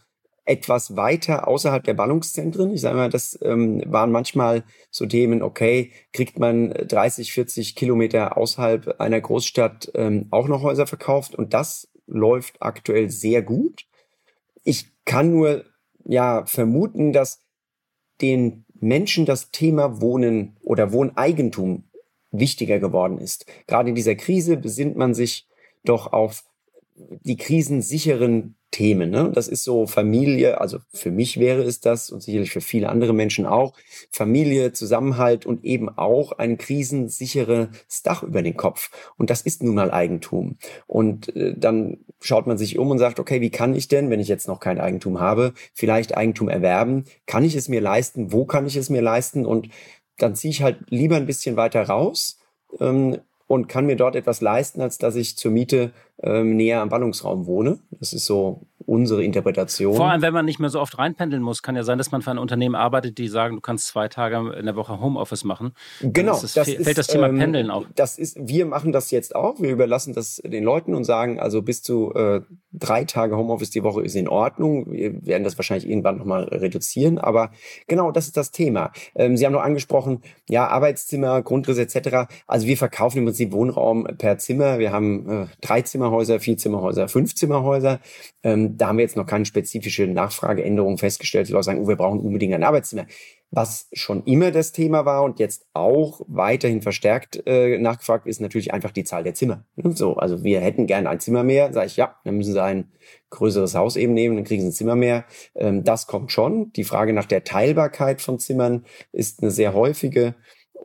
etwas 0.45 0.97
weiter 0.97 1.47
außerhalb 1.47 1.85
der 1.85 1.95
Ballungszentren. 1.95 2.73
Ich 2.73 2.81
sage 2.81 2.97
mal, 2.97 3.11
das 3.11 3.38
ähm, 3.42 3.83
waren 3.87 4.11
manchmal 4.11 4.64
so 4.90 5.07
Themen, 5.07 5.40
okay, 5.40 5.92
kriegt 6.12 6.38
man 6.38 6.71
30, 6.71 7.33
40 7.33 7.77
Kilometer 7.77 8.37
außerhalb 8.37 9.01
einer 9.01 9.21
Großstadt 9.21 9.92
ähm, 9.95 10.27
auch 10.31 10.49
noch 10.49 10.62
Häuser 10.62 10.87
verkauft 10.87 11.35
und 11.35 11.55
das 11.55 11.88
läuft 12.07 12.61
aktuell 12.61 13.09
sehr 13.09 13.42
gut. 13.42 13.87
Ich 14.64 14.88
kann 15.05 15.31
nur 15.31 15.64
ja 16.05 16.45
vermuten, 16.47 17.12
dass 17.12 17.40
den 18.23 18.65
Menschen 18.81 19.27
das 19.27 19.51
Thema 19.51 20.01
Wohnen 20.01 20.57
oder 20.63 20.93
Wohneigentum 20.93 21.85
wichtiger 22.31 22.79
geworden 22.79 23.19
ist. 23.19 23.47
Gerade 23.67 23.91
in 23.91 23.95
dieser 23.95 24.15
Krise 24.15 24.57
besinnt 24.57 24.97
man 24.97 25.15
sich 25.15 25.47
doch 25.85 26.13
auf 26.13 26.45
die 26.95 27.37
krisensicheren 27.37 28.57
Themen. 28.73 29.11
Ne? 29.11 29.31
Das 29.33 29.47
ist 29.47 29.63
so 29.63 29.87
Familie, 29.87 30.61
also 30.61 30.79
für 30.93 31.13
mich 31.13 31.39
wäre 31.39 31.63
es 31.63 31.81
das 31.81 32.11
und 32.11 32.23
sicherlich 32.23 32.51
für 32.51 32.63
viele 32.63 32.89
andere 32.89 33.13
Menschen 33.13 33.47
auch. 33.47 33.75
Familie, 34.11 34.73
Zusammenhalt 34.73 35.47
und 35.47 35.65
eben 35.65 35.89
auch 35.91 36.33
ein 36.33 36.59
krisensicheres 36.59 38.03
Dach 38.03 38.23
über 38.25 38.43
den 38.43 38.57
Kopf. 38.57 38.91
Und 39.17 39.31
das 39.31 39.43
ist 39.43 39.63
nun 39.63 39.77
mal 39.77 39.93
Eigentum. 39.93 40.57
Und 40.87 41.37
äh, 41.37 41.55
dann 41.57 41.99
schaut 42.21 42.47
man 42.47 42.59
sich 42.59 42.79
um 42.79 42.91
und 42.91 42.99
sagt, 42.99 43.21
okay, 43.21 43.41
wie 43.41 43.51
kann 43.51 43.75
ich 43.75 43.89
denn, 43.89 44.11
wenn 44.11 44.21
ich 44.21 44.29
jetzt 44.29 44.49
noch 44.49 44.59
kein 44.59 44.81
Eigentum 44.81 45.21
habe, 45.21 45.53
vielleicht 45.75 46.17
Eigentum 46.17 46.49
erwerben? 46.49 47.05
Kann 47.27 47.45
ich 47.45 47.55
es 47.55 47.69
mir 47.69 47.83
leisten? 47.83 48.33
Wo 48.33 48.47
kann 48.47 48.67
ich 48.67 48.77
es 48.77 48.89
mir 48.89 49.03
leisten? 49.03 49.45
Und 49.45 49.69
dann 50.17 50.35
ziehe 50.35 50.51
ich 50.51 50.63
halt 50.63 50.79
lieber 50.89 51.17
ein 51.17 51.27
bisschen 51.27 51.57
weiter 51.57 51.83
raus 51.83 52.39
ähm, 52.81 53.19
und 53.53 53.69
kann 53.69 53.85
mir 53.85 53.97
dort 53.97 54.17
etwas 54.17 54.41
leisten, 54.41 54.81
als 54.81 54.97
dass 54.97 55.15
ich 55.15 55.37
zur 55.37 55.51
Miete 55.51 55.91
ähm, 56.23 56.57
näher 56.57 56.81
am 56.81 56.88
Ballungsraum 56.88 57.45
wohne. 57.45 57.81
Das 57.91 58.15
ist 58.15 58.25
so 58.25 58.62
unsere 58.87 59.23
Interpretation. 59.23 59.95
Vor 59.95 60.11
allem, 60.11 60.23
wenn 60.23 60.33
man 60.33 60.47
nicht 60.47 60.59
mehr 60.59 60.71
so 60.71 60.81
oft 60.81 60.97
reinpendeln 60.97 61.43
muss, 61.43 61.62
kann 61.62 61.77
ja 61.77 61.83
sein, 61.83 61.99
dass 61.99 62.11
man 62.11 62.23
für 62.23 62.31
ein 62.31 62.38
Unternehmen 62.38 62.75
arbeitet, 62.75 63.19
die 63.19 63.29
sagen, 63.29 63.57
du 63.57 63.61
kannst 63.61 63.88
zwei 63.88 64.09
Tage 64.09 64.55
in 64.59 64.65
der 64.65 64.75
Woche 64.75 64.99
Homeoffice 64.99 65.45
machen. 65.45 65.75
Genau. 66.01 66.41
Das, 66.41 66.55
das 66.55 66.71
fällt 66.71 66.97
das 66.97 67.09
Thema 67.09 67.29
ähm, 67.29 67.37
Pendeln 67.37 67.71
auch. 67.71 67.85
Das 67.95 68.17
ist, 68.19 68.38
wir 68.41 68.65
machen 68.65 68.91
das 68.91 69.11
jetzt 69.11 69.37
auch. 69.37 69.61
Wir 69.61 69.73
überlassen 69.73 70.15
das 70.15 70.37
den 70.43 70.65
Leuten 70.65 70.95
und 70.95 71.05
sagen, 71.05 71.38
also 71.38 71.61
bis 71.61 71.83
zu 71.83 72.15
äh, 72.15 72.41
drei 72.83 73.05
Tage 73.05 73.37
Homeoffice 73.37 73.71
die 73.71 73.83
Woche 73.83 74.03
ist 74.03 74.16
in 74.16 74.29
Ordnung. 74.29 74.90
Wir 74.90 75.25
werden 75.25 75.45
das 75.45 75.57
wahrscheinlich 75.57 75.88
irgendwann 75.88 76.18
nochmal 76.18 76.45
reduzieren. 76.45 77.18
Aber 77.18 77.53
genau, 77.87 78.11
das 78.11 78.27
ist 78.27 78.37
das 78.37 78.51
Thema. 78.51 78.92
Ähm, 79.14 79.37
Sie 79.37 79.47
haben 79.47 79.53
noch 79.53 79.62
angesprochen, 79.62 80.23
ja, 80.49 80.66
Arbeitszimmer, 80.66 81.42
Grundriss 81.42 81.79
etc. 81.79 82.33
Also 82.47 82.66
wir 82.66 82.77
verkaufen 82.77 83.18
im 83.18 83.25
Prinzip 83.27 83.53
Wohnraum 83.53 84.05
per 84.18 84.38
Zimmer. 84.38 84.79
Wir 84.79 84.92
haben 84.92 85.29
äh, 85.29 85.47
drei 85.61 85.83
Zimmerhäuser, 85.83 86.40
vier 86.40 86.57
Zimmerhäuser, 86.57 87.09
fünf 87.09 87.35
Zimmerhäuser. 87.35 88.01
Ähm, 88.42 88.77
da 88.77 88.88
haben 88.88 88.99
wir 88.99 89.05
jetzt 89.05 89.16
noch 89.16 89.27
keine 89.27 89.45
spezifische 89.45 90.07
Nachfrageänderung 90.07 90.99
festgestellt, 90.99 91.49
die 91.49 91.53
Leute 91.53 91.64
sagen, 91.64 91.81
oh, 91.85 91.88
wir 91.88 91.97
brauchen 91.97 92.21
unbedingt 92.21 92.55
ein 92.55 92.64
Arbeitszimmer. 92.64 93.07
Was 93.55 93.88
schon 93.93 94.25
immer 94.25 94.51
das 94.51 94.73
Thema 94.73 95.05
war 95.05 95.23
und 95.23 95.38
jetzt 95.38 95.67
auch 95.75 96.23
weiterhin 96.27 96.81
verstärkt 96.81 97.43
äh, 97.47 97.77
nachgefragt 97.77 98.27
ist, 98.27 98.41
natürlich 98.41 98.73
einfach 98.73 98.91
die 98.91 99.05
Zahl 99.05 99.25
der 99.25 99.35
Zimmer. 99.35 99.65
So, 99.77 100.17
also 100.17 100.43
wir 100.43 100.61
hätten 100.61 100.87
gerne 100.87 101.11
ein 101.11 101.21
Zimmer 101.21 101.45
mehr. 101.45 101.71
Sage 101.73 101.87
ich, 101.87 101.97
ja, 101.99 102.17
dann 102.25 102.38
müssen 102.38 102.55
Sie 102.55 102.62
ein 102.62 102.91
größeres 103.29 103.75
Haus 103.75 103.97
eben 103.97 104.15
nehmen, 104.15 104.37
dann 104.37 104.45
kriegen 104.45 104.62
Sie 104.62 104.69
ein 104.69 104.73
Zimmer 104.73 104.97
mehr. 104.97 105.27
Ähm, 105.55 105.85
das 105.85 106.07
kommt 106.07 106.33
schon. 106.33 106.73
Die 106.73 106.85
Frage 106.85 107.12
nach 107.12 107.27
der 107.27 107.45
Teilbarkeit 107.45 108.23
von 108.23 108.38
Zimmern 108.38 108.87
ist 109.12 109.43
eine 109.43 109.51
sehr 109.51 109.75
häufige 109.75 110.35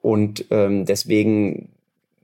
und 0.02 0.46
ähm, 0.52 0.86
deswegen 0.86 1.70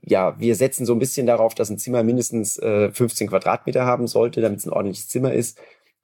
ja, 0.06 0.38
wir 0.38 0.54
setzen 0.54 0.84
so 0.84 0.92
ein 0.92 0.98
bisschen 0.98 1.26
darauf, 1.26 1.54
dass 1.54 1.70
ein 1.70 1.78
Zimmer 1.78 2.02
mindestens 2.02 2.58
äh, 2.58 2.90
15 2.90 3.28
Quadratmeter 3.28 3.86
haben 3.86 4.06
sollte, 4.06 4.40
damit 4.40 4.58
es 4.58 4.66
ein 4.66 4.72
ordentliches 4.72 5.08
Zimmer 5.08 5.32
ist. 5.32 5.58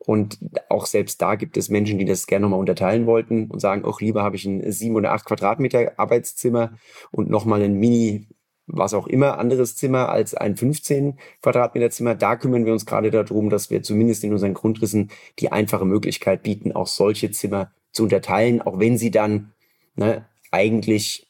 Und 0.07 0.39
auch 0.71 0.87
selbst 0.87 1.21
da 1.21 1.35
gibt 1.35 1.59
es 1.59 1.69
Menschen, 1.69 1.99
die 1.99 2.07
das 2.07 2.27
gerne 2.27 2.45
nochmal 2.45 2.59
unterteilen 2.59 3.07
wollten 3.07 3.47
und 3.51 3.61
sagen, 3.61 3.85
auch 3.85 4.01
lieber 4.01 4.23
habe 4.23 4.37
ich 4.37 4.47
ein 4.47 4.73
sieben 4.73 4.97
oder 4.97 5.13
acht 5.13 5.27
Quadratmeter 5.27 5.93
Arbeitszimmer 5.99 6.73
und 7.11 7.29
nochmal 7.29 7.63
ein 7.63 7.75
Mini, 7.75 8.27
was 8.67 8.95
auch 8.95 9.07
immer, 9.07 9.39
anderes 9.39 9.77
Zimmer 9.77 10.09
als 10.09 10.35
ein 10.35 10.57
15 10.57 11.19
Quadratmeter 11.43 11.91
Zimmer. 11.91 12.15
Da 12.15 12.37
kümmern 12.37 12.65
wir 12.65 12.73
uns 12.73 12.87
gerade 12.87 13.11
darum, 13.11 13.51
dass 13.51 13.71
wir 13.71 13.83
zumindest 13.83 14.25
in 14.25 14.33
unseren 14.33 14.55
Grundrissen 14.55 15.11
die 15.39 15.53
einfache 15.53 15.85
Möglichkeit 15.85 16.43
bieten, 16.43 16.73
auch 16.73 16.87
solche 16.87 17.31
Zimmer 17.31 17.73
zu 17.93 18.05
unterteilen, 18.05 18.63
auch 18.63 18.79
wenn 18.79 18.97
sie 18.97 19.11
dann 19.11 19.53
ne, 19.97 20.27
eigentlich 20.51 21.30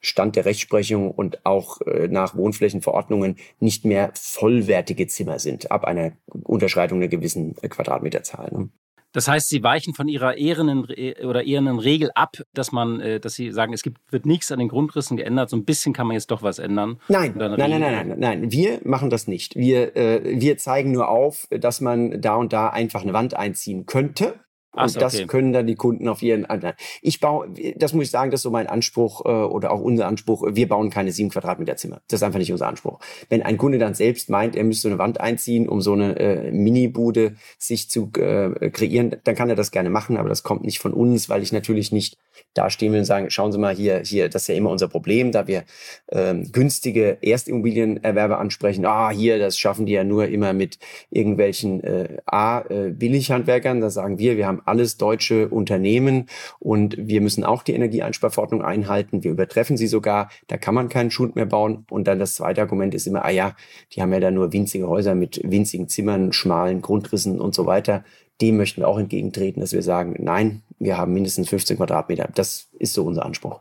Stand 0.00 0.36
der 0.36 0.44
Rechtsprechung 0.44 1.10
und 1.10 1.44
auch 1.44 1.80
äh, 1.82 2.08
nach 2.08 2.34
Wohnflächenverordnungen 2.34 3.36
nicht 3.58 3.84
mehr 3.84 4.12
vollwertige 4.14 5.06
Zimmer 5.06 5.38
sind, 5.38 5.70
ab 5.70 5.84
einer 5.84 6.12
Unterschreitung 6.26 6.98
einer 6.98 7.08
gewissen 7.08 7.54
äh, 7.62 7.68
Quadratmeterzahl. 7.68 8.50
Ne? 8.52 8.68
Das 9.12 9.26
heißt, 9.26 9.48
Sie 9.48 9.62
weichen 9.62 9.92
von 9.94 10.06
Ihrer 10.06 10.36
ehrenen 10.36 10.84
oder 10.84 11.44
ehrenen 11.44 11.80
Regel 11.80 12.10
ab, 12.14 12.36
dass 12.54 12.70
man, 12.70 13.00
äh, 13.00 13.18
dass 13.18 13.34
Sie 13.34 13.50
sagen, 13.50 13.72
es 13.72 13.82
gibt, 13.82 13.98
wird 14.12 14.24
nichts 14.24 14.52
an 14.52 14.60
den 14.60 14.68
Grundrissen 14.68 15.16
geändert. 15.16 15.50
So 15.50 15.56
ein 15.56 15.64
bisschen 15.64 15.92
kann 15.92 16.06
man 16.06 16.14
jetzt 16.14 16.30
doch 16.30 16.42
was 16.42 16.58
ändern. 16.58 17.00
Nein, 17.08 17.34
nein, 17.36 17.54
nein, 17.56 17.70
nein, 17.70 17.80
nein, 17.80 18.08
nein, 18.08 18.18
nein. 18.18 18.52
Wir 18.52 18.80
machen 18.84 19.10
das 19.10 19.26
nicht. 19.26 19.56
Wir, 19.56 19.96
äh, 19.96 20.40
wir 20.40 20.58
zeigen 20.58 20.92
nur 20.92 21.08
auf, 21.08 21.48
dass 21.50 21.80
man 21.80 22.20
da 22.20 22.36
und 22.36 22.52
da 22.52 22.68
einfach 22.68 23.02
eine 23.02 23.12
Wand 23.12 23.34
einziehen 23.34 23.86
könnte. 23.86 24.38
Und 24.72 24.88
so, 24.88 25.00
das 25.00 25.14
okay. 25.16 25.26
können 25.26 25.52
dann 25.52 25.66
die 25.66 25.74
Kunden 25.74 26.08
auf 26.08 26.22
ihren 26.22 26.46
anderen. 26.46 26.74
Ich 27.02 27.18
baue, 27.18 27.48
das 27.76 27.92
muss 27.92 28.04
ich 28.04 28.10
sagen, 28.10 28.30
das 28.30 28.38
ist 28.38 28.44
so 28.44 28.50
mein 28.50 28.68
Anspruch 28.68 29.24
äh, 29.24 29.28
oder 29.28 29.72
auch 29.72 29.80
unser 29.80 30.06
Anspruch. 30.06 30.44
Wir 30.52 30.68
bauen 30.68 30.90
keine 30.90 31.10
sieben 31.10 31.30
Quadratmeter 31.30 31.76
Zimmer. 31.76 32.00
Das 32.08 32.20
ist 32.20 32.22
einfach 32.22 32.38
nicht 32.38 32.52
unser 32.52 32.68
Anspruch. 32.68 33.00
Wenn 33.28 33.42
ein 33.42 33.58
Kunde 33.58 33.78
dann 33.78 33.94
selbst 33.94 34.30
meint, 34.30 34.54
er 34.54 34.64
müsste 34.64 34.88
eine 34.88 34.98
Wand 34.98 35.20
einziehen, 35.20 35.68
um 35.68 35.80
so 35.80 35.92
eine 35.92 36.16
äh, 36.18 36.52
Mini-Bude 36.52 37.34
sich 37.58 37.90
zu 37.90 38.10
äh, 38.16 38.70
kreieren, 38.70 39.16
dann 39.24 39.34
kann 39.34 39.50
er 39.50 39.56
das 39.56 39.72
gerne 39.72 39.90
machen, 39.90 40.16
aber 40.16 40.28
das 40.28 40.44
kommt 40.44 40.62
nicht 40.62 40.78
von 40.78 40.92
uns, 40.92 41.28
weil 41.28 41.42
ich 41.42 41.52
natürlich 41.52 41.90
nicht 41.90 42.16
da 42.54 42.70
stehen 42.70 42.92
will 42.92 43.00
und 43.00 43.04
sagen, 43.04 43.30
schauen 43.30 43.52
Sie 43.52 43.58
mal 43.58 43.74
hier, 43.74 44.02
hier, 44.04 44.28
das 44.28 44.42
ist 44.42 44.48
ja 44.48 44.54
immer 44.54 44.70
unser 44.70 44.88
Problem, 44.88 45.32
da 45.32 45.46
wir 45.46 45.64
ähm, 46.10 46.50
günstige 46.52 47.18
Erstimmobilienerwerbe 47.22 48.38
ansprechen. 48.38 48.84
Ah, 48.84 49.10
hier, 49.10 49.38
das 49.38 49.58
schaffen 49.58 49.86
die 49.86 49.92
ja 49.92 50.04
nur 50.04 50.26
immer 50.26 50.52
mit 50.52 50.78
irgendwelchen 51.10 51.82
äh, 51.84 52.18
A, 52.26 52.60
äh, 52.68 52.90
Billighandwerkern. 52.90 53.80
Da 53.80 53.90
sagen 53.90 54.18
wir, 54.18 54.36
wir 54.36 54.46
haben 54.46 54.62
alles 54.64 54.96
deutsche 54.96 55.48
Unternehmen 55.48 56.26
und 56.58 56.96
wir 56.98 57.20
müssen 57.20 57.44
auch 57.44 57.62
die 57.62 57.74
Energieeinsparverordnung 57.74 58.62
einhalten. 58.62 59.22
Wir 59.22 59.30
übertreffen 59.30 59.76
sie 59.76 59.86
sogar. 59.86 60.30
Da 60.48 60.56
kann 60.56 60.74
man 60.74 60.88
keinen 60.88 61.10
Schund 61.10 61.36
mehr 61.36 61.46
bauen. 61.46 61.86
Und 61.90 62.08
dann 62.08 62.18
das 62.18 62.34
zweite 62.34 62.60
Argument 62.60 62.94
ist 62.94 63.06
immer, 63.06 63.24
ah 63.24 63.30
ja, 63.30 63.54
die 63.92 64.02
haben 64.02 64.12
ja 64.12 64.20
da 64.20 64.30
nur 64.30 64.52
winzige 64.52 64.88
Häuser 64.88 65.14
mit 65.14 65.40
winzigen 65.44 65.88
Zimmern, 65.88 66.32
schmalen 66.32 66.82
Grundrissen 66.82 67.40
und 67.40 67.54
so 67.54 67.66
weiter. 67.66 68.04
Dem 68.40 68.56
möchten 68.56 68.80
wir 68.80 68.88
auch 68.88 68.98
entgegentreten, 68.98 69.60
dass 69.60 69.72
wir 69.72 69.82
sagen, 69.82 70.16
nein, 70.18 70.62
wir 70.80 70.98
haben 70.98 71.12
mindestens 71.12 71.48
15 71.48 71.76
Quadratmeter. 71.76 72.28
Das 72.34 72.68
ist 72.78 72.94
so 72.94 73.04
unser 73.04 73.24
Anspruch. 73.24 73.60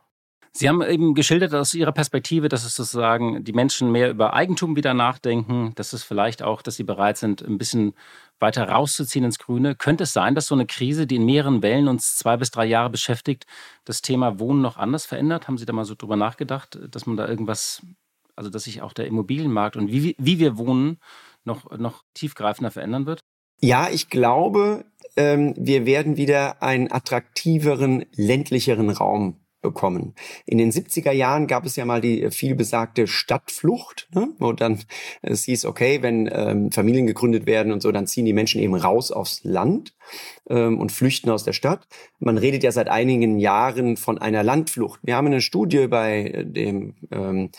Sie 0.51 0.67
haben 0.67 0.81
eben 0.81 1.13
geschildert 1.13 1.53
aus 1.53 1.73
Ihrer 1.75 1.91
Perspektive, 1.91 2.49
dass 2.49 2.65
es 2.65 2.75
sozusagen 2.75 3.43
die 3.43 3.53
Menschen 3.53 3.91
mehr 3.91 4.09
über 4.09 4.33
Eigentum 4.33 4.75
wieder 4.75 4.95
nachdenken, 4.95 5.73
dass 5.75 5.93
es 5.93 6.03
vielleicht 6.03 6.41
auch, 6.41 6.63
dass 6.63 6.75
sie 6.75 6.83
bereit 6.83 7.17
sind, 7.17 7.43
ein 7.43 7.59
bisschen 7.59 7.93
weiter 8.39 8.67
rauszuziehen 8.67 9.25
ins 9.25 9.37
Grüne. 9.37 9.75
Könnte 9.75 10.05
es 10.05 10.13
sein, 10.13 10.33
dass 10.33 10.47
so 10.47 10.55
eine 10.55 10.65
Krise, 10.65 11.05
die 11.05 11.17
in 11.17 11.25
mehreren 11.25 11.61
Wellen 11.61 11.87
uns 11.87 12.17
zwei 12.17 12.35
bis 12.35 12.49
drei 12.49 12.65
Jahre 12.65 12.89
beschäftigt, 12.89 13.45
das 13.85 14.01
Thema 14.01 14.39
Wohnen 14.39 14.61
noch 14.61 14.77
anders 14.77 15.05
verändert? 15.05 15.47
Haben 15.47 15.57
Sie 15.57 15.65
da 15.65 15.73
mal 15.73 15.85
so 15.85 15.93
drüber 15.95 16.15
nachgedacht, 16.15 16.79
dass 16.89 17.05
man 17.05 17.15
da 17.15 17.27
irgendwas, 17.27 17.83
also 18.35 18.49
dass 18.49 18.63
sich 18.63 18.81
auch 18.81 18.93
der 18.93 19.05
Immobilienmarkt 19.05 19.77
und 19.77 19.91
wie, 19.91 20.15
wie 20.17 20.39
wir 20.39 20.57
wohnen 20.57 20.99
noch, 21.43 21.77
noch 21.77 22.03
tiefgreifender 22.15 22.71
verändern 22.71 23.05
wird? 23.05 23.19
Ja, 23.61 23.89
ich 23.89 24.09
glaube, 24.09 24.85
ähm, 25.19 25.53
wir 25.57 25.85
werden 25.85 26.15
wieder 26.15 26.63
einen 26.63 26.89
attraktiveren, 26.89 28.05
ländlicheren 28.15 28.89
Raum 28.89 29.35
bekommen. 29.61 30.15
In 30.45 30.57
den 30.57 30.71
70er 30.71 31.11
Jahren 31.11 31.45
gab 31.45 31.65
es 31.65 31.75
ja 31.75 31.83
mal 31.83 31.99
die 31.99 32.31
vielbesagte 32.31 33.05
Stadtflucht, 33.05 34.07
ne? 34.15 34.29
wo 34.39 34.53
dann 34.53 34.79
es 35.21 35.43
hieß, 35.43 35.65
okay, 35.65 36.01
wenn 36.01 36.29
ähm, 36.31 36.71
Familien 36.71 37.05
gegründet 37.05 37.45
werden 37.45 37.73
und 37.73 37.81
so, 37.81 37.91
dann 37.91 38.07
ziehen 38.07 38.23
die 38.23 38.31
Menschen 38.31 38.61
eben 38.61 38.75
raus 38.75 39.11
aufs 39.11 39.43
Land 39.43 39.93
ähm, 40.49 40.79
und 40.79 40.93
flüchten 40.93 41.29
aus 41.29 41.43
der 41.43 41.51
Stadt. 41.51 41.85
Man 42.19 42.37
redet 42.37 42.63
ja 42.63 42.71
seit 42.71 42.87
einigen 42.87 43.37
Jahren 43.37 43.97
von 43.97 44.17
einer 44.17 44.43
Landflucht. 44.43 45.01
Wir 45.03 45.17
haben 45.17 45.27
eine 45.27 45.41
Studie 45.41 45.87
bei 45.87 46.45
dem 46.47 46.95
ähm, 47.11 47.49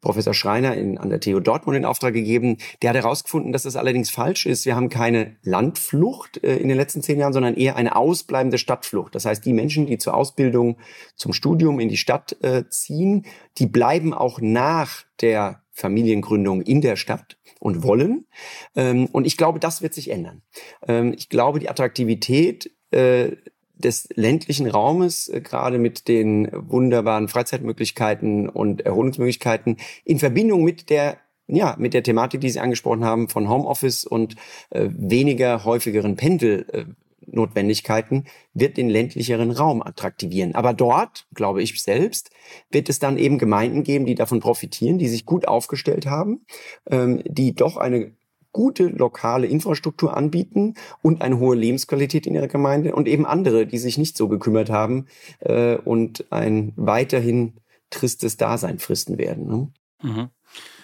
Professor 0.00 0.34
Schreiner 0.34 0.74
in, 0.76 0.98
an 0.98 1.10
der 1.10 1.20
TU 1.20 1.40
Dortmund 1.40 1.76
in 1.76 1.84
Auftrag 1.84 2.14
gegeben. 2.14 2.56
Der 2.82 2.90
hat 2.90 2.96
herausgefunden, 2.96 3.52
dass 3.52 3.64
das 3.64 3.76
allerdings 3.76 4.10
falsch 4.10 4.46
ist. 4.46 4.64
Wir 4.64 4.76
haben 4.76 4.88
keine 4.88 5.36
Landflucht 5.42 6.42
äh, 6.42 6.56
in 6.56 6.68
den 6.68 6.76
letzten 6.76 7.02
zehn 7.02 7.18
Jahren, 7.18 7.32
sondern 7.32 7.54
eher 7.54 7.76
eine 7.76 7.96
ausbleibende 7.96 8.58
Stadtflucht. 8.58 9.14
Das 9.14 9.26
heißt, 9.26 9.44
die 9.44 9.52
Menschen, 9.52 9.86
die 9.86 9.98
zur 9.98 10.14
Ausbildung, 10.14 10.78
zum 11.16 11.32
Studium 11.32 11.80
in 11.80 11.88
die 11.88 11.96
Stadt 11.96 12.36
äh, 12.42 12.64
ziehen, 12.68 13.26
die 13.58 13.66
bleiben 13.66 14.14
auch 14.14 14.40
nach 14.40 15.04
der 15.20 15.62
Familiengründung 15.72 16.62
in 16.62 16.80
der 16.80 16.96
Stadt 16.96 17.38
und 17.58 17.82
wollen. 17.82 18.26
Ähm, 18.74 19.06
und 19.12 19.26
ich 19.26 19.36
glaube, 19.36 19.60
das 19.60 19.82
wird 19.82 19.94
sich 19.94 20.10
ändern. 20.10 20.42
Ähm, 20.86 21.14
ich 21.16 21.28
glaube, 21.28 21.58
die 21.58 21.68
Attraktivität 21.68 22.70
äh, 22.90 23.36
des 23.80 24.08
ländlichen 24.14 24.66
Raumes, 24.66 25.28
äh, 25.28 25.40
gerade 25.40 25.78
mit 25.78 26.08
den 26.08 26.48
wunderbaren 26.52 27.28
Freizeitmöglichkeiten 27.28 28.48
und 28.48 28.82
Erholungsmöglichkeiten 28.82 29.76
in 30.04 30.18
Verbindung 30.18 30.64
mit 30.64 30.90
der 30.90 31.18
ja, 31.52 31.74
mit 31.78 31.94
der 31.94 32.02
Thematik, 32.02 32.40
die 32.40 32.50
Sie 32.50 32.60
angesprochen 32.60 33.04
haben, 33.04 33.28
von 33.28 33.48
Homeoffice 33.48 34.04
und 34.04 34.36
äh, 34.70 34.88
weniger 34.90 35.64
häufigeren 35.64 36.14
Pendelnotwendigkeiten, 36.14 38.26
wird 38.54 38.76
den 38.76 38.88
ländlicheren 38.88 39.50
Raum 39.50 39.82
attraktivieren. 39.82 40.54
Aber 40.54 40.74
dort, 40.74 41.26
glaube 41.34 41.62
ich 41.62 41.82
selbst, 41.82 42.30
wird 42.70 42.88
es 42.88 43.00
dann 43.00 43.18
eben 43.18 43.38
Gemeinden 43.38 43.82
geben, 43.82 44.06
die 44.06 44.14
davon 44.14 44.38
profitieren, 44.38 44.98
die 44.98 45.08
sich 45.08 45.26
gut 45.26 45.48
aufgestellt 45.48 46.06
haben, 46.06 46.46
ähm, 46.88 47.20
die 47.26 47.54
doch 47.54 47.76
eine 47.76 48.12
gute 48.52 48.88
lokale 48.88 49.46
Infrastruktur 49.46 50.16
anbieten 50.16 50.74
und 51.02 51.22
eine 51.22 51.38
hohe 51.38 51.56
Lebensqualität 51.56 52.26
in 52.26 52.34
ihrer 52.34 52.48
Gemeinde 52.48 52.94
und 52.94 53.08
eben 53.08 53.26
andere, 53.26 53.66
die 53.66 53.78
sich 53.78 53.98
nicht 53.98 54.16
so 54.16 54.28
gekümmert 54.28 54.70
haben 54.70 55.06
äh, 55.40 55.76
und 55.76 56.24
ein 56.30 56.72
weiterhin 56.76 57.54
tristes 57.90 58.36
Dasein 58.36 58.78
fristen 58.78 59.18
werden. 59.18 59.46
Ne? 59.46 59.68
Mhm. 60.02 60.28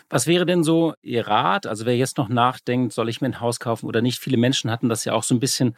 Was 0.09 0.26
wäre 0.29 0.46
denn 0.46 0.62
so 0.62 0.94
Ihr 1.02 1.26
Rat? 1.26 1.66
Also 1.66 1.85
wer 1.85 1.96
jetzt 1.96 2.16
noch 2.16 2.29
nachdenkt, 2.29 2.92
soll 2.92 3.09
ich 3.09 3.20
mir 3.20 3.29
ein 3.29 3.40
Haus 3.40 3.59
kaufen 3.59 3.87
oder 3.87 4.02
nicht? 4.02 4.20
Viele 4.20 4.37
Menschen 4.37 4.70
hatten 4.70 4.88
das 4.88 5.05
ja 5.05 5.14
auch 5.14 5.24
so 5.24 5.35
ein 5.35 5.40
bisschen 5.40 5.76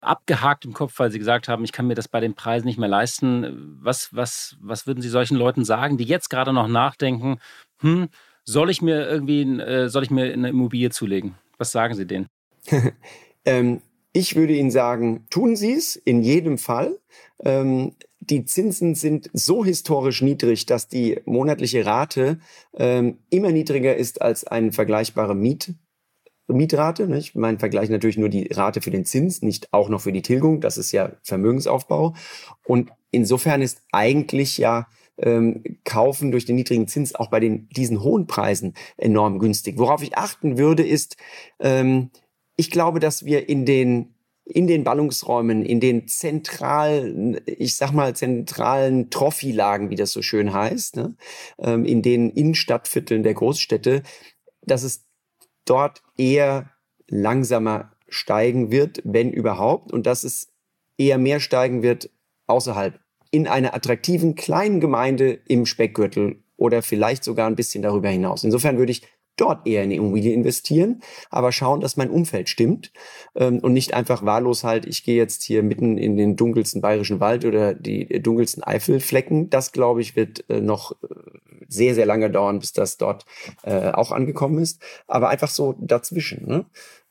abgehakt 0.00 0.64
im 0.64 0.72
Kopf, 0.72 0.98
weil 0.98 1.10
sie 1.10 1.18
gesagt 1.18 1.46
haben, 1.46 1.62
ich 1.62 1.72
kann 1.72 1.86
mir 1.86 1.94
das 1.94 2.08
bei 2.08 2.20
den 2.20 2.34
Preisen 2.34 2.66
nicht 2.66 2.78
mehr 2.78 2.88
leisten. 2.88 3.78
Was, 3.80 4.14
was, 4.14 4.56
was 4.60 4.86
würden 4.86 5.02
Sie 5.02 5.08
solchen 5.08 5.36
Leuten 5.36 5.64
sagen, 5.64 5.98
die 5.98 6.04
jetzt 6.04 6.30
gerade 6.30 6.52
noch 6.52 6.68
nachdenken, 6.68 7.38
hm, 7.80 8.08
soll 8.50 8.70
ich 8.70 8.82
mir 8.82 9.08
irgendwie, 9.08 9.42
äh, 9.42 9.88
soll 9.88 10.02
ich 10.02 10.10
mir 10.10 10.32
eine 10.32 10.48
Immobilie 10.48 10.90
zulegen? 10.90 11.36
Was 11.58 11.70
sagen 11.70 11.94
Sie 11.94 12.06
denen? 12.06 12.26
ähm, 13.44 13.80
ich 14.12 14.34
würde 14.34 14.54
Ihnen 14.54 14.72
sagen, 14.72 15.26
tun 15.30 15.54
Sie 15.54 15.72
es 15.72 15.94
in 15.94 16.22
jedem 16.22 16.58
Fall. 16.58 16.98
Ähm, 17.44 17.92
die 18.18 18.44
Zinsen 18.44 18.94
sind 18.94 19.30
so 19.32 19.64
historisch 19.64 20.20
niedrig, 20.20 20.66
dass 20.66 20.88
die 20.88 21.20
monatliche 21.24 21.86
Rate 21.86 22.38
ähm, 22.74 23.18
immer 23.30 23.52
niedriger 23.52 23.96
ist 23.96 24.20
als 24.20 24.44
eine 24.44 24.72
vergleichbare 24.72 25.34
Miet, 25.34 25.74
Mietrate. 26.48 27.06
Ne? 27.06 27.18
Ich 27.18 27.36
meine, 27.36 27.60
vergleiche 27.60 27.92
natürlich 27.92 28.18
nur 28.18 28.28
die 28.28 28.48
Rate 28.52 28.80
für 28.80 28.90
den 28.90 29.04
Zins, 29.04 29.42
nicht 29.42 29.72
auch 29.72 29.88
noch 29.88 30.00
für 30.00 30.12
die 30.12 30.22
Tilgung. 30.22 30.60
Das 30.60 30.76
ist 30.76 30.90
ja 30.90 31.12
Vermögensaufbau. 31.22 32.14
Und 32.66 32.90
insofern 33.12 33.62
ist 33.62 33.82
eigentlich 33.92 34.58
ja 34.58 34.88
ähm, 35.20 35.62
kaufen 35.84 36.30
durch 36.30 36.44
den 36.44 36.56
niedrigen 36.56 36.88
Zins 36.88 37.14
auch 37.14 37.28
bei 37.28 37.40
den 37.40 37.68
diesen 37.68 38.02
hohen 38.02 38.26
Preisen 38.26 38.74
enorm 38.96 39.38
günstig. 39.38 39.78
Worauf 39.78 40.02
ich 40.02 40.16
achten 40.16 40.58
würde, 40.58 40.86
ist, 40.86 41.16
ähm, 41.60 42.10
ich 42.56 42.70
glaube, 42.70 43.00
dass 43.00 43.24
wir 43.24 43.48
in 43.48 43.64
den 43.64 44.14
in 44.44 44.66
den 44.66 44.84
Ballungsräumen, 44.84 45.64
in 45.64 45.78
den 45.80 46.08
zentralen, 46.08 47.40
ich 47.46 47.76
sag 47.76 47.92
mal 47.92 48.16
zentralen 48.16 49.08
Trophy-Lagen, 49.10 49.90
wie 49.90 49.96
das 49.96 50.12
so 50.12 50.22
schön 50.22 50.52
heißt, 50.52 50.96
ne? 50.96 51.14
ähm, 51.58 51.84
in 51.84 52.02
den 52.02 52.30
Innenstadtvierteln 52.30 53.22
der 53.22 53.34
Großstädte, 53.34 54.02
dass 54.62 54.82
es 54.82 55.06
dort 55.64 56.02
eher 56.16 56.70
langsamer 57.06 57.92
steigen 58.08 58.72
wird, 58.72 59.00
wenn 59.04 59.30
überhaupt, 59.30 59.92
und 59.92 60.06
dass 60.06 60.24
es 60.24 60.48
eher 60.98 61.18
mehr 61.18 61.38
steigen 61.38 61.82
wird 61.82 62.10
außerhalb 62.46 62.98
in 63.30 63.46
einer 63.46 63.74
attraktiven 63.74 64.34
kleinen 64.34 64.80
Gemeinde 64.80 65.38
im 65.46 65.66
Speckgürtel 65.66 66.42
oder 66.56 66.82
vielleicht 66.82 67.24
sogar 67.24 67.46
ein 67.46 67.56
bisschen 67.56 67.82
darüber 67.82 68.08
hinaus. 68.08 68.44
Insofern 68.44 68.78
würde 68.78 68.92
ich 68.92 69.02
dort 69.36 69.66
eher 69.66 69.84
in 69.84 69.90
die 69.90 69.96
Immobilie 69.96 70.34
investieren, 70.34 71.00
aber 71.30 71.52
schauen, 71.52 71.80
dass 71.80 71.96
mein 71.96 72.10
Umfeld 72.10 72.48
stimmt 72.48 72.92
ähm, 73.34 73.60
und 73.60 73.72
nicht 73.72 73.94
einfach 73.94 74.24
wahllos 74.24 74.64
halt, 74.64 74.84
ich 74.86 75.02
gehe 75.04 75.16
jetzt 75.16 75.42
hier 75.42 75.62
mitten 75.62 75.96
in 75.96 76.16
den 76.16 76.36
dunkelsten 76.36 76.80
bayerischen 76.80 77.20
Wald 77.20 77.44
oder 77.44 77.74
die 77.74 78.20
dunkelsten 78.22 78.62
Eifelflecken. 78.62 79.48
Das, 79.48 79.72
glaube 79.72 80.02
ich, 80.02 80.16
wird 80.16 80.44
äh, 80.50 80.60
noch 80.60 80.92
äh, 81.02 81.06
sehr, 81.70 81.94
sehr 81.94 82.06
lange 82.06 82.30
dauern, 82.30 82.58
bis 82.58 82.72
das 82.72 82.98
dort 82.98 83.24
äh, 83.62 83.90
auch 83.90 84.10
angekommen 84.10 84.58
ist. 84.58 84.82
Aber 85.06 85.28
einfach 85.28 85.48
so 85.48 85.74
dazwischen. 85.78 86.46
Ne? 86.46 86.64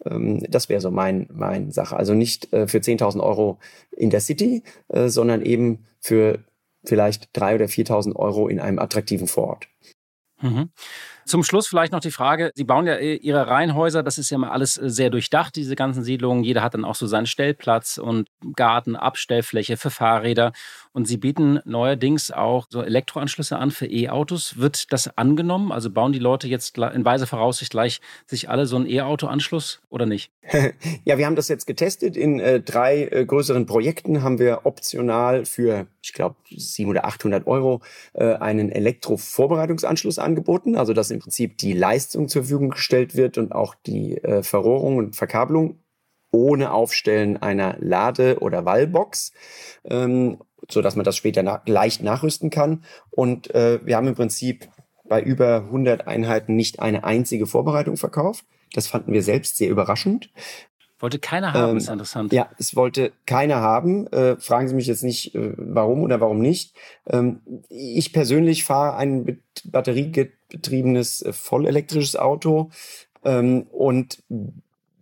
Ähm, 0.06 0.46
das 0.50 0.70
wäre 0.70 0.82
so 0.82 0.92
mein, 0.92 1.28
mein 1.32 1.72
Sache. 1.72 1.96
Also 1.96 2.14
nicht 2.14 2.54
äh, 2.54 2.68
für 2.68 2.80
10.000 2.80 3.22
Euro 3.22 3.60
in 3.92 4.10
der 4.10 4.22
City, 4.22 4.64
äh, 4.90 5.08
sondern 5.08 5.42
eben 5.42 5.86
für 6.00 6.40
vielleicht 6.84 7.36
3.000 7.38 7.56
oder 7.56 7.66
4.000 7.66 8.16
Euro 8.16 8.48
in 8.48 8.60
einem 8.60 8.80
attraktiven 8.80 9.28
Vorort. 9.28 9.68
Mhm. 10.42 10.70
Zum 11.30 11.44
Schluss 11.44 11.68
vielleicht 11.68 11.94
noch 11.94 12.00
die 12.00 12.10
Frage, 12.10 12.52
Sie 12.56 12.64
bauen 12.64 12.88
ja 12.88 12.96
äh, 12.96 13.14
Ihre 13.14 13.46
Reihenhäuser, 13.46 14.02
das 14.02 14.18
ist 14.18 14.32
ja 14.32 14.40
mal 14.40 14.50
alles 14.50 14.80
äh, 14.80 14.90
sehr 14.90 15.12
durchdacht, 15.12 15.56
diese 15.56 15.76
ganzen 15.76 16.04
Siedlungen. 16.04 16.44
Jeder 16.44 16.64
hat 16.64 16.74
dann 16.74 16.84
auch 16.84 16.96
so 16.96 17.06
seinen 17.06 17.28
Stellplatz 17.28 18.00
und 18.00 18.30
Garten, 18.56 18.96
Abstellfläche 18.96 19.78
für 19.78 19.92
Fahrräder. 19.92 20.54
Und 20.92 21.08
Sie 21.08 21.18
bieten 21.18 21.60
neuerdings 21.66 22.32
auch 22.32 22.66
so 22.70 22.82
Elektroanschlüsse 22.82 23.60
an 23.60 23.70
für 23.70 23.86
E-Autos. 23.86 24.58
Wird 24.58 24.92
das 24.92 25.18
angenommen? 25.20 25.72
Also 25.72 25.92
bauen 25.92 26.14
die 26.14 26.20
Leute 26.20 26.48
jetzt 26.48 26.80
in 26.80 27.06
weiser 27.06 27.28
Voraussicht 27.28 27.70
gleich 27.70 28.02
sich 28.26 28.50
alle 28.50 28.66
so 28.66 28.76
einen 28.76 28.90
E-Auto-Anschluss 28.90 29.82
oder 29.90 30.08
nicht? 30.08 30.32
ja, 31.06 31.20
wir 31.20 31.28
haben 31.28 31.36
das 31.36 31.48
jetzt 31.48 31.68
getestet. 31.68 32.18
In 32.18 32.40
äh, 32.40 32.60
drei 32.60 33.04
äh, 33.04 33.24
größeren 33.24 33.68
Projekten 33.68 34.24
haben 34.24 34.40
wir 34.40 34.66
optional 34.66 35.46
für, 35.46 35.86
ich 36.02 36.14
glaube, 36.14 36.38
700 36.50 37.04
oder 37.04 37.08
800 37.08 37.48
Euro 37.48 37.82
äh, 38.14 38.34
einen 38.34 38.72
Elektrovorbereitungsanschluss 38.72 40.18
angeboten. 40.18 40.76
Also 40.76 40.94
dass 40.94 41.12
im 41.20 41.24
Prinzip 41.24 41.58
die 41.58 41.74
Leistung 41.74 42.30
zur 42.30 42.44
Verfügung 42.44 42.70
gestellt 42.70 43.16
wird 43.16 43.38
und 43.38 43.52
auch 43.52 43.76
die 43.76 44.18
äh, 44.18 44.42
Verrohrung 44.42 44.98
und 44.98 45.16
Verkabelung 45.16 45.80
ohne 46.32 46.72
Aufstellen 46.72 47.38
einer 47.38 47.76
Lade- 47.80 48.40
oder 48.40 48.64
Wallbox. 48.64 49.34
Ähm, 49.84 50.38
so 50.70 50.82
dass 50.82 50.96
man 50.96 51.06
das 51.06 51.18
später 51.18 51.44
na 51.44 51.62
leicht 51.66 52.04
nachrüsten 52.04 52.50
kann. 52.50 52.84
Und 53.10 53.54
äh, 53.54 53.80
wir 53.86 53.96
haben 53.96 54.08
im 54.08 54.16
Prinzip 54.16 54.68
bei 55.08 55.22
über 55.22 55.64
100 55.66 56.08
Einheiten 56.08 56.56
nicht 56.56 56.80
eine 56.80 57.04
einzige 57.04 57.48
Vorbereitung 57.48 57.98
verkauft. 57.98 58.46
Das 58.74 58.88
fanden 58.88 59.14
wir 59.14 59.24
selbst 59.24 59.58
sehr 59.58 59.70
überraschend. 59.70 60.30
Wollte 61.00 61.20
keiner 61.20 61.54
haben, 61.54 61.72
ähm, 61.72 61.78
ist 61.78 61.90
interessant. 61.90 62.34
Ja, 62.34 62.50
es 62.58 62.76
wollte 62.76 63.14
keiner 63.26 63.62
haben. 63.62 64.08
Äh, 64.08 64.36
fragen 64.38 64.68
Sie 64.68 64.76
mich 64.76 64.88
jetzt 64.88 65.04
nicht, 65.04 65.34
äh, 65.34 65.54
warum 65.56 66.04
oder 66.04 66.20
warum 66.20 66.40
nicht. 66.40 66.76
Ähm, 67.08 67.42
ich 67.70 68.12
persönlich 68.12 68.66
fahre 68.66 68.98
ein 68.98 69.42
batteriegetriebenes, 69.64 71.22
äh, 71.22 71.32
vollelektrisches 71.32 72.18
Auto 72.18 72.72
ähm, 73.24 73.64
und 73.72 74.24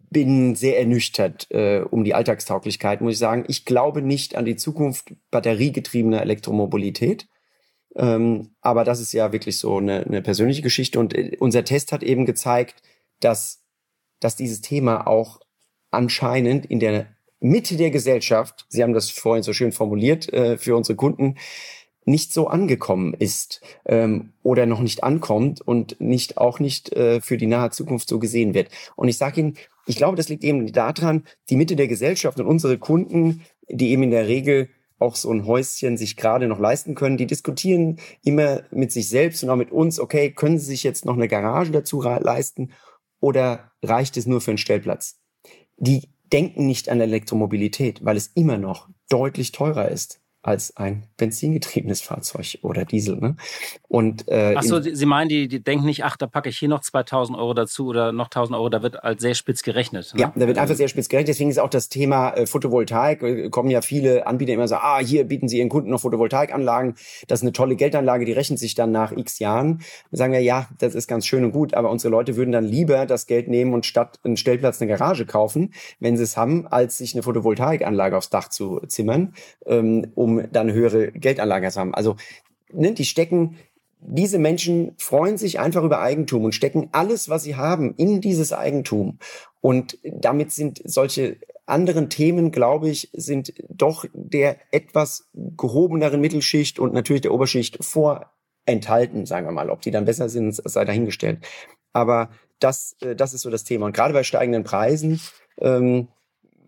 bin 0.09 0.55
sehr 0.55 0.79
ernüchtert 0.79 1.47
äh, 1.49 1.81
um 1.89 2.03
die 2.03 2.13
Alltagstauglichkeit, 2.13 3.01
muss 3.01 3.13
ich 3.13 3.19
sagen. 3.19 3.45
Ich 3.47 3.65
glaube 3.65 4.01
nicht 4.03 4.35
an 4.35 4.45
die 4.45 4.55
Zukunft 4.55 5.13
batteriegetriebener 5.31 6.21
Elektromobilität. 6.21 7.27
Ähm, 7.95 8.51
aber 8.61 8.83
das 8.83 8.99
ist 9.01 9.13
ja 9.13 9.31
wirklich 9.31 9.57
so 9.57 9.77
eine, 9.77 10.01
eine 10.01 10.21
persönliche 10.21 10.61
Geschichte. 10.61 10.99
Und 10.99 11.15
äh, 11.15 11.35
unser 11.39 11.63
Test 11.63 11.91
hat 11.91 12.03
eben 12.03 12.27
gezeigt, 12.27 12.83
dass, 13.19 13.63
dass 14.19 14.35
dieses 14.35 14.61
Thema 14.61 15.07
auch 15.07 15.39
anscheinend 15.91 16.65
in 16.65 16.79
der 16.79 17.07
Mitte 17.39 17.77
der 17.77 17.91
Gesellschaft, 17.91 18.65
Sie 18.69 18.81
haben 18.81 18.93
das 18.93 19.09
vorhin 19.09 19.43
so 19.43 19.53
schön 19.53 19.71
formuliert 19.71 20.31
äh, 20.33 20.57
für 20.57 20.75
unsere 20.75 20.95
Kunden, 20.95 21.35
nicht 22.07 22.33
so 22.33 22.47
angekommen 22.47 23.13
ist 23.13 23.61
ähm, 23.85 24.31
oder 24.41 24.65
noch 24.65 24.79
nicht 24.79 25.03
ankommt 25.03 25.61
und 25.61 25.99
nicht 25.99 26.37
auch 26.37 26.59
nicht 26.59 26.93
äh, 26.93 27.19
für 27.19 27.37
die 27.37 27.47
nahe 27.47 27.69
Zukunft 27.69 28.07
so 28.07 28.17
gesehen 28.17 28.53
wird. 28.53 28.69
Und 28.95 29.09
ich 29.09 29.17
sage 29.17 29.41
Ihnen, 29.41 29.57
ich 29.85 29.97
glaube, 29.97 30.15
das 30.15 30.29
liegt 30.29 30.43
eben 30.43 30.71
daran, 30.71 31.25
die 31.49 31.57
Mitte 31.57 31.75
der 31.75 31.87
Gesellschaft 31.87 32.39
und 32.39 32.47
unsere 32.47 32.77
Kunden, 32.77 33.43
die 33.69 33.89
eben 33.89 34.03
in 34.03 34.11
der 34.11 34.27
Regel 34.27 34.69
auch 34.99 35.15
so 35.15 35.31
ein 35.31 35.45
Häuschen 35.45 35.97
sich 35.97 36.15
gerade 36.15 36.47
noch 36.47 36.59
leisten 36.59 36.95
können, 36.95 37.17
die 37.17 37.27
diskutieren 37.27 37.99
immer 38.23 38.63
mit 38.71 38.91
sich 38.91 39.09
selbst 39.09 39.43
und 39.43 39.49
auch 39.49 39.55
mit 39.55 39.71
uns, 39.71 39.99
okay, 39.99 40.31
können 40.31 40.57
sie 40.57 40.65
sich 40.65 40.83
jetzt 40.83 41.05
noch 41.05 41.13
eine 41.13 41.27
Garage 41.27 41.71
dazu 41.71 42.01
leisten 42.01 42.71
oder 43.19 43.71
reicht 43.83 44.17
es 44.17 44.25
nur 44.25 44.41
für 44.41 44.51
einen 44.51 44.57
Stellplatz? 44.57 45.19
Die 45.77 46.09
denken 46.31 46.65
nicht 46.67 46.89
an 46.89 46.99
Elektromobilität, 46.99 48.03
weil 48.03 48.17
es 48.17 48.31
immer 48.35 48.57
noch 48.57 48.89
deutlich 49.09 49.51
teurer 49.51 49.89
ist 49.89 50.19
als 50.47 50.77
ein 50.77 51.03
benzingetriebenes 51.17 52.01
Fahrzeug 52.01 52.59
oder 52.61 52.85
Diesel. 52.85 53.17
Ne? 53.17 53.35
Und, 53.89 54.29
äh, 54.29 54.55
ach 54.55 54.63
so, 54.63 54.81
Sie 54.81 55.05
meinen, 55.05 55.27
die, 55.27 55.49
die 55.49 55.61
denken 55.61 55.85
nicht, 55.85 56.05
ach, 56.05 56.15
da 56.15 56.25
packe 56.25 56.47
ich 56.47 56.57
hier 56.57 56.69
noch 56.69 56.79
2000 56.79 57.37
Euro 57.37 57.53
dazu 57.53 57.87
oder 57.87 58.13
noch 58.13 58.27
1000 58.27 58.57
Euro, 58.57 58.69
da 58.69 58.81
wird 58.81 58.95
halt 58.95 59.19
sehr 59.19 59.35
spitz 59.35 59.61
gerechnet. 59.61 60.13
Ne? 60.13 60.21
Ja, 60.21 60.33
da 60.33 60.47
wird 60.47 60.57
einfach 60.57 60.75
sehr 60.75 60.87
spitz 60.87 61.09
gerechnet. 61.09 61.27
Deswegen 61.27 61.49
ist 61.49 61.59
auch 61.59 61.69
das 61.69 61.89
Thema 61.89 62.31
äh, 62.31 62.45
Photovoltaik, 62.45 63.21
äh, 63.23 63.49
kommen 63.49 63.69
ja 63.69 63.81
viele 63.81 64.25
Anbieter 64.25 64.53
immer 64.53 64.69
so, 64.69 64.75
ah, 64.75 64.99
hier 64.99 65.25
bieten 65.25 65.49
Sie 65.49 65.57
Ihren 65.57 65.67
Kunden 65.67 65.89
noch 65.89 65.99
Photovoltaikanlagen, 65.99 66.95
das 67.27 67.39
ist 67.39 67.43
eine 67.43 67.51
tolle 67.51 67.75
Geldanlage, 67.75 68.23
die 68.23 68.31
rechnet 68.31 68.59
sich 68.59 68.73
dann 68.73 68.91
nach 68.91 69.11
x 69.11 69.39
Jahren. 69.39 69.79
Dann 70.11 70.17
sagen 70.17 70.31
wir, 70.31 70.41
ja, 70.41 70.69
das 70.79 70.95
ist 70.95 71.07
ganz 71.07 71.25
schön 71.25 71.43
und 71.43 71.51
gut, 71.51 71.73
aber 71.73 71.91
unsere 71.91 72.09
Leute 72.09 72.37
würden 72.37 72.53
dann 72.53 72.63
lieber 72.63 73.05
das 73.05 73.27
Geld 73.27 73.49
nehmen 73.49 73.73
und 73.73 73.85
statt 73.85 74.17
einen 74.23 74.37
Stellplatz 74.37 74.81
eine 74.81 74.89
Garage 74.89 75.25
kaufen, 75.25 75.73
wenn 75.99 76.15
sie 76.15 76.23
es 76.23 76.37
haben, 76.37 76.67
als 76.67 76.99
sich 76.99 77.13
eine 77.15 77.23
Photovoltaikanlage 77.23 78.15
aufs 78.15 78.29
Dach 78.29 78.47
zu 78.47 78.79
zimmern, 78.87 79.33
ähm, 79.65 80.07
um 80.15 80.36
dann 80.51 80.71
höhere 80.71 81.11
Geldanlage 81.11 81.67
haben. 81.75 81.93
Also 81.93 82.15
ne, 82.71 82.93
die 82.93 83.05
stecken, 83.05 83.57
diese 83.99 84.39
Menschen 84.39 84.93
freuen 84.97 85.37
sich 85.37 85.59
einfach 85.59 85.83
über 85.83 86.01
Eigentum 86.01 86.45
und 86.45 86.55
stecken 86.55 86.89
alles, 86.91 87.29
was 87.29 87.43
sie 87.43 87.55
haben, 87.55 87.95
in 87.95 88.21
dieses 88.21 88.53
Eigentum. 88.53 89.19
Und 89.61 89.97
damit 90.03 90.51
sind 90.51 90.81
solche 90.85 91.37
anderen 91.65 92.09
Themen, 92.09 92.51
glaube 92.51 92.89
ich, 92.89 93.09
sind 93.13 93.53
doch 93.69 94.05
der 94.13 94.57
etwas 94.71 95.27
gehobeneren 95.33 96.21
Mittelschicht 96.21 96.79
und 96.79 96.93
natürlich 96.93 97.23
der 97.23 97.33
Oberschicht 97.33 97.83
vorenthalten, 97.83 99.25
sagen 99.25 99.47
wir 99.47 99.51
mal. 99.51 99.69
Ob 99.69 99.81
die 99.81 99.91
dann 99.91 100.05
besser 100.05 100.29
sind, 100.29 100.53
sei 100.53 100.85
dahingestellt. 100.85 101.45
Aber 101.91 102.29
das, 102.59 102.95
äh, 103.01 103.15
das 103.15 103.33
ist 103.33 103.41
so 103.41 103.49
das 103.49 103.63
Thema. 103.63 103.87
Und 103.87 103.95
gerade 103.95 104.13
bei 104.13 104.23
steigenden 104.23 104.63
Preisen 104.63 105.19
ähm, 105.59 106.07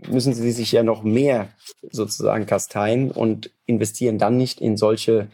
müssen 0.07 0.33
sie 0.33 0.51
sich 0.51 0.71
ja 0.71 0.83
noch 0.83 1.03
mehr 1.03 1.49
sozusagen 1.91 2.45
kasteien 2.45 3.11
und 3.11 3.51
investieren 3.65 4.17
dann 4.17 4.37
nicht 4.37 4.61
in 4.61 4.77
solche, 4.77 5.29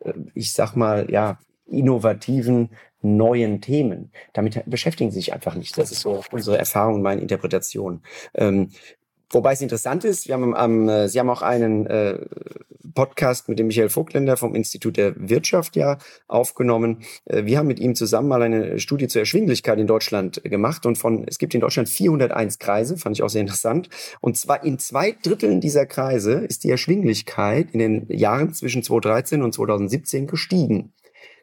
äh, 0.00 0.12
ich 0.34 0.52
sag 0.52 0.74
mal, 0.76 1.10
ja, 1.10 1.38
innovativen 1.66 2.70
neuen 3.00 3.60
Themen. 3.60 4.12
Damit 4.32 4.62
beschäftigen 4.66 5.10
sie 5.10 5.18
sich 5.18 5.32
einfach 5.32 5.54
nicht. 5.54 5.76
Das 5.76 5.90
ist 5.90 6.00
so 6.00 6.22
unsere 6.30 6.58
Erfahrung, 6.58 7.02
meine 7.02 7.20
Interpretation. 7.20 8.02
Ähm, 8.34 8.70
wobei 9.32 9.52
es 9.52 9.60
interessant 9.60 10.04
ist, 10.04 10.28
wir 10.28 10.34
haben 10.34 10.54
am, 10.54 10.88
äh, 10.88 11.08
Sie 11.08 11.18
haben 11.18 11.30
auch 11.30 11.42
einen 11.42 11.86
äh, 11.86 12.18
Podcast 12.94 13.48
mit 13.48 13.58
dem 13.58 13.66
Michael 13.66 13.88
Vogtländer 13.88 14.36
vom 14.36 14.54
Institut 14.54 14.96
der 14.96 15.14
Wirtschaft 15.16 15.76
ja 15.76 15.98
aufgenommen. 16.28 17.02
Äh, 17.24 17.44
wir 17.44 17.58
haben 17.58 17.66
mit 17.66 17.80
ihm 17.80 17.94
zusammen 17.94 18.28
mal 18.28 18.42
eine 18.42 18.78
Studie 18.78 19.08
zur 19.08 19.20
Erschwinglichkeit 19.20 19.78
in 19.78 19.86
Deutschland 19.86 20.42
gemacht 20.44 20.86
und 20.86 20.96
von, 20.96 21.24
es 21.26 21.38
gibt 21.38 21.54
in 21.54 21.60
Deutschland 21.60 21.88
401 21.88 22.58
Kreise, 22.58 22.96
fand 22.96 23.16
ich 23.16 23.22
auch 23.22 23.30
sehr 23.30 23.40
interessant. 23.40 23.88
Und 24.20 24.38
zwar 24.38 24.64
in 24.64 24.78
zwei 24.78 25.16
Dritteln 25.22 25.60
dieser 25.60 25.86
Kreise 25.86 26.44
ist 26.44 26.64
die 26.64 26.70
Erschwinglichkeit 26.70 27.70
in 27.72 27.78
den 27.78 28.06
Jahren 28.08 28.52
zwischen 28.52 28.82
2013 28.82 29.42
und 29.42 29.52
2017 29.52 30.26
gestiegen. 30.26 30.92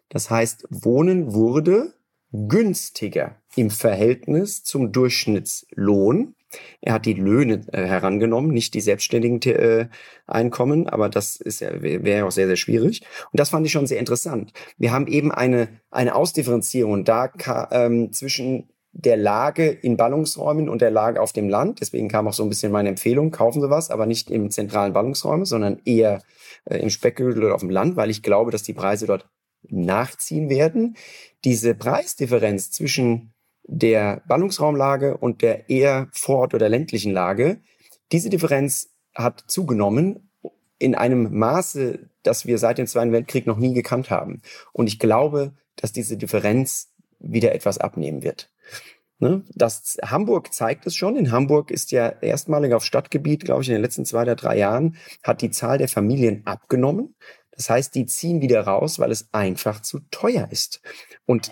Das 0.10 0.30
heißt, 0.30 0.66
Wohnen 0.70 1.34
wurde 1.34 1.94
günstiger 2.32 3.36
im 3.56 3.70
Verhältnis 3.70 4.64
zum 4.64 4.92
Durchschnittslohn. 4.92 6.36
Er 6.82 6.94
hat 6.94 7.06
die 7.06 7.14
Löhne 7.14 7.62
äh, 7.72 7.86
herangenommen, 7.86 8.52
nicht 8.52 8.74
die 8.74 8.82
selbstständigen 8.82 9.42
äh, 9.54 9.88
Einkommen, 10.28 10.88
aber 10.88 11.10
das 11.10 11.36
ist 11.36 11.62
ja, 11.62 11.70
wäre 11.82 12.26
auch 12.26 12.32
sehr, 12.32 12.48
sehr 12.48 12.56
schwierig. 12.56 13.02
Und 13.32 13.40
das 13.40 13.50
fand 13.50 13.66
ich 13.66 13.72
schon 13.72 13.88
sehr 13.88 14.00
interessant. 14.00 14.54
Wir 14.78 14.92
haben 14.92 15.08
eben 15.08 15.32
eine, 15.32 15.70
eine 15.92 16.16
Ausdifferenzierung 16.16 17.04
da 17.04 17.32
ähm, 17.72 18.12
zwischen 18.14 18.70
der 18.92 19.18
Lage 19.18 19.70
in 19.70 19.98
Ballungsräumen 19.98 20.68
und 20.68 20.82
der 20.82 20.92
Lage 20.92 21.22
auf 21.22 21.32
dem 21.32 21.48
Land. 21.48 21.80
Deswegen 21.80 22.10
kam 22.10 22.28
auch 22.28 22.34
so 22.34 22.44
ein 22.44 22.50
bisschen 22.50 22.72
meine 22.72 22.90
Empfehlung, 22.90 23.32
kaufen 23.32 23.62
Sie 23.62 23.70
was, 23.70 23.92
aber 23.92 24.06
nicht 24.06 24.32
im 24.32 24.50
zentralen 24.50 24.94
Ballungsräume, 24.94 25.46
sondern 25.46 25.80
eher 25.86 26.22
äh, 26.66 26.78
im 26.78 26.90
Speckgürtel 26.90 27.44
oder 27.44 27.56
auf 27.56 27.62
dem 27.62 27.70
Land, 27.70 27.96
weil 27.96 28.10
ich 28.10 28.24
glaube, 28.24 28.52
dass 28.52 28.64
die 28.64 28.74
Preise 28.74 29.06
dort 29.06 29.30
nachziehen 29.68 30.50
werden. 30.50 30.96
Diese 31.46 31.76
Preisdifferenz 31.76 32.72
zwischen 32.72 33.34
der 33.72 34.24
Ballungsraumlage 34.28 35.18
und 35.18 35.42
der 35.42 35.70
eher 35.70 36.08
Vorort- 36.12 36.54
oder 36.54 36.70
ländlichen 36.70 37.12
Lage, 37.12 37.60
diese 38.12 38.30
Differenz 38.30 38.90
hat 39.14 39.44
zugenommen 39.48 40.32
in 40.80 40.96
einem 40.96 41.38
Maße, 41.38 42.10
das 42.24 42.48
wir 42.48 42.58
seit 42.58 42.80
dem 42.80 42.88
Zweiten 42.88 43.12
Weltkrieg 43.12 43.46
noch 43.46 43.58
nie 43.58 43.74
gekannt 43.74 44.10
haben. 44.10 44.42
Und 44.74 44.88
ich 44.88 44.98
glaube, 44.98 45.54
dass 45.76 45.92
diese 45.92 46.18
Differenz 46.18 46.92
wieder 47.20 47.54
etwas 47.54 47.78
abnehmen 47.78 48.24
wird. 48.24 48.50
Ne? 49.20 49.44
Das 49.54 49.98
Hamburg 50.02 50.54
zeigt 50.54 50.88
es 50.88 50.96
schon. 50.96 51.16
In 51.16 51.32
Hamburg 51.32 51.70
ist 51.70 51.92
ja 51.92 52.08
erstmalig 52.08 52.74
auf 52.74 52.86
Stadtgebiet, 52.86 53.46
glaube 53.46 53.62
ich, 53.62 53.68
in 53.68 53.76
den 53.76 53.82
letzten 53.82 54.06
zwei 54.06 54.24
oder 54.24 54.36
drei 54.36 54.58
Jahren 54.58 54.96
hat 55.22 55.42
die 55.42 55.52
Zahl 55.52 55.78
der 55.78 55.90
Familien 55.90 56.42
abgenommen. 56.46 57.16
Das 57.52 57.70
heißt, 57.70 57.94
die 57.94 58.06
ziehen 58.06 58.42
wieder 58.42 58.62
raus, 58.62 58.98
weil 59.00 59.12
es 59.12 59.28
einfach 59.34 59.82
zu 59.82 60.00
teuer 60.12 60.48
ist. 60.50 60.82
Und 61.26 61.52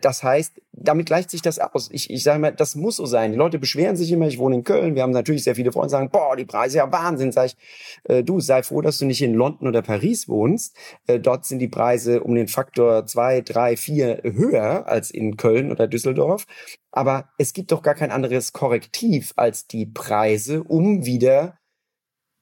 das 0.00 0.22
heißt, 0.22 0.60
damit 0.72 1.06
gleicht 1.06 1.30
sich 1.30 1.42
das 1.42 1.58
aus. 1.58 1.90
Ich, 1.92 2.10
ich 2.10 2.22
sage 2.22 2.38
mal, 2.38 2.52
das 2.52 2.74
muss 2.74 2.96
so 2.96 3.06
sein. 3.06 3.32
Die 3.32 3.38
Leute 3.38 3.58
beschweren 3.58 3.96
sich 3.96 4.10
immer, 4.12 4.26
ich 4.26 4.38
wohne 4.38 4.56
in 4.56 4.64
Köln, 4.64 4.94
wir 4.94 5.02
haben 5.02 5.10
natürlich 5.10 5.44
sehr 5.44 5.54
viele 5.54 5.72
Freunde, 5.72 5.90
sagen, 5.90 6.10
boah, 6.10 6.36
die 6.36 6.44
Preise 6.44 6.78
ja 6.78 6.90
Wahnsinn. 6.90 7.32
Sag 7.32 7.46
ich, 7.46 7.56
äh, 8.04 8.22
du, 8.22 8.40
sei 8.40 8.62
froh, 8.62 8.80
dass 8.80 8.98
du 8.98 9.06
nicht 9.06 9.22
in 9.22 9.34
London 9.34 9.68
oder 9.68 9.82
Paris 9.82 10.28
wohnst. 10.28 10.76
Äh, 11.06 11.20
dort 11.20 11.46
sind 11.46 11.58
die 11.58 11.68
Preise 11.68 12.22
um 12.22 12.34
den 12.34 12.48
Faktor 12.48 13.06
zwei, 13.06 13.40
drei, 13.40 13.76
vier 13.76 14.20
höher 14.22 14.86
als 14.86 15.10
in 15.10 15.36
Köln 15.36 15.70
oder 15.70 15.88
Düsseldorf. 15.88 16.46
Aber 16.90 17.30
es 17.38 17.52
gibt 17.52 17.72
doch 17.72 17.82
gar 17.82 17.94
kein 17.94 18.10
anderes 18.10 18.52
Korrektiv 18.52 19.32
als 19.36 19.66
die 19.66 19.86
Preise, 19.86 20.62
um 20.62 21.04
wieder 21.06 21.58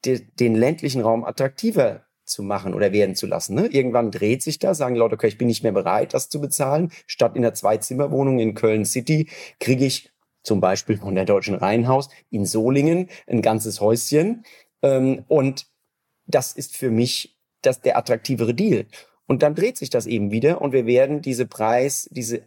de, 0.04 0.20
den 0.38 0.54
ländlichen 0.54 1.02
Raum 1.02 1.24
attraktiver 1.24 2.04
zu 2.30 2.42
machen 2.42 2.74
oder 2.74 2.92
werden 2.92 3.14
zu 3.14 3.26
lassen. 3.26 3.54
Ne? 3.54 3.66
Irgendwann 3.66 4.10
dreht 4.10 4.42
sich 4.42 4.58
das, 4.58 4.78
sagen 4.78 4.96
Leute, 4.96 5.14
okay, 5.14 5.26
ich 5.26 5.38
bin 5.38 5.48
nicht 5.48 5.62
mehr 5.62 5.72
bereit, 5.72 6.14
das 6.14 6.28
zu 6.28 6.40
bezahlen. 6.40 6.92
Statt 7.06 7.36
in 7.36 7.42
der 7.42 7.54
Zwei-Zimmer-Wohnung 7.54 8.38
in 8.38 8.54
Köln 8.54 8.84
City 8.84 9.28
kriege 9.58 9.84
ich 9.84 10.10
zum 10.42 10.60
Beispiel 10.60 10.96
von 10.96 11.14
der 11.14 11.24
Deutschen 11.26 11.54
Reihenhaus 11.54 12.08
in 12.30 12.46
Solingen 12.46 13.08
ein 13.26 13.42
ganzes 13.42 13.80
Häuschen. 13.80 14.44
Ähm, 14.82 15.24
und 15.28 15.66
das 16.26 16.52
ist 16.52 16.76
für 16.76 16.90
mich 16.90 17.38
das, 17.62 17.80
der 17.80 17.98
attraktivere 17.98 18.54
Deal. 18.54 18.86
Und 19.26 19.42
dann 19.42 19.54
dreht 19.54 19.76
sich 19.76 19.90
das 19.90 20.06
eben 20.06 20.30
wieder 20.30 20.60
und 20.60 20.72
wir 20.72 20.86
werden 20.86 21.22
diese 21.22 21.46
Preis, 21.46 22.08
diese 22.10 22.42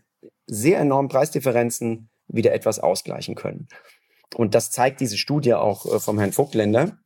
sehr 0.48 0.80
enormen 0.80 1.10
Preisdifferenzen 1.10 2.10
wieder 2.28 2.54
etwas 2.54 2.80
ausgleichen 2.80 3.36
können. 3.36 3.67
Und 4.36 4.56
das 4.56 4.72
zeigt 4.72 5.00
diese 5.00 5.17
Studie 5.17 5.54
auch 5.54 5.86
äh, 5.86 6.00
vom 6.00 6.17
Herrn 6.19 6.32
Vogtländer 6.32 6.98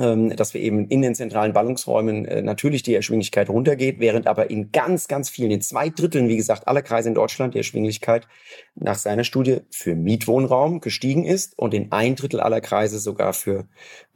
dass 0.00 0.54
wir 0.54 0.60
eben 0.60 0.88
in 0.88 1.02
den 1.02 1.14
zentralen 1.14 1.52
Ballungsräumen 1.52 2.24
äh, 2.24 2.42
natürlich 2.42 2.82
die 2.82 2.94
Erschwinglichkeit 2.94 3.48
runtergeht, 3.48 4.00
während 4.00 4.26
aber 4.26 4.50
in 4.50 4.72
ganz, 4.72 5.08
ganz 5.08 5.28
vielen, 5.28 5.50
in 5.50 5.60
zwei 5.60 5.90
Dritteln, 5.90 6.28
wie 6.28 6.36
gesagt, 6.36 6.66
aller 6.66 6.82
Kreise 6.82 7.08
in 7.08 7.14
Deutschland 7.14 7.54
die 7.54 7.58
Erschwinglichkeit 7.58 8.26
nach 8.74 8.96
seiner 8.96 9.24
Studie 9.24 9.60
für 9.70 9.94
Mietwohnraum 9.94 10.80
gestiegen 10.80 11.24
ist 11.24 11.58
und 11.58 11.74
in 11.74 11.92
ein 11.92 12.16
Drittel 12.16 12.40
aller 12.40 12.60
Kreise 12.60 12.98
sogar 12.98 13.32
für, 13.32 13.66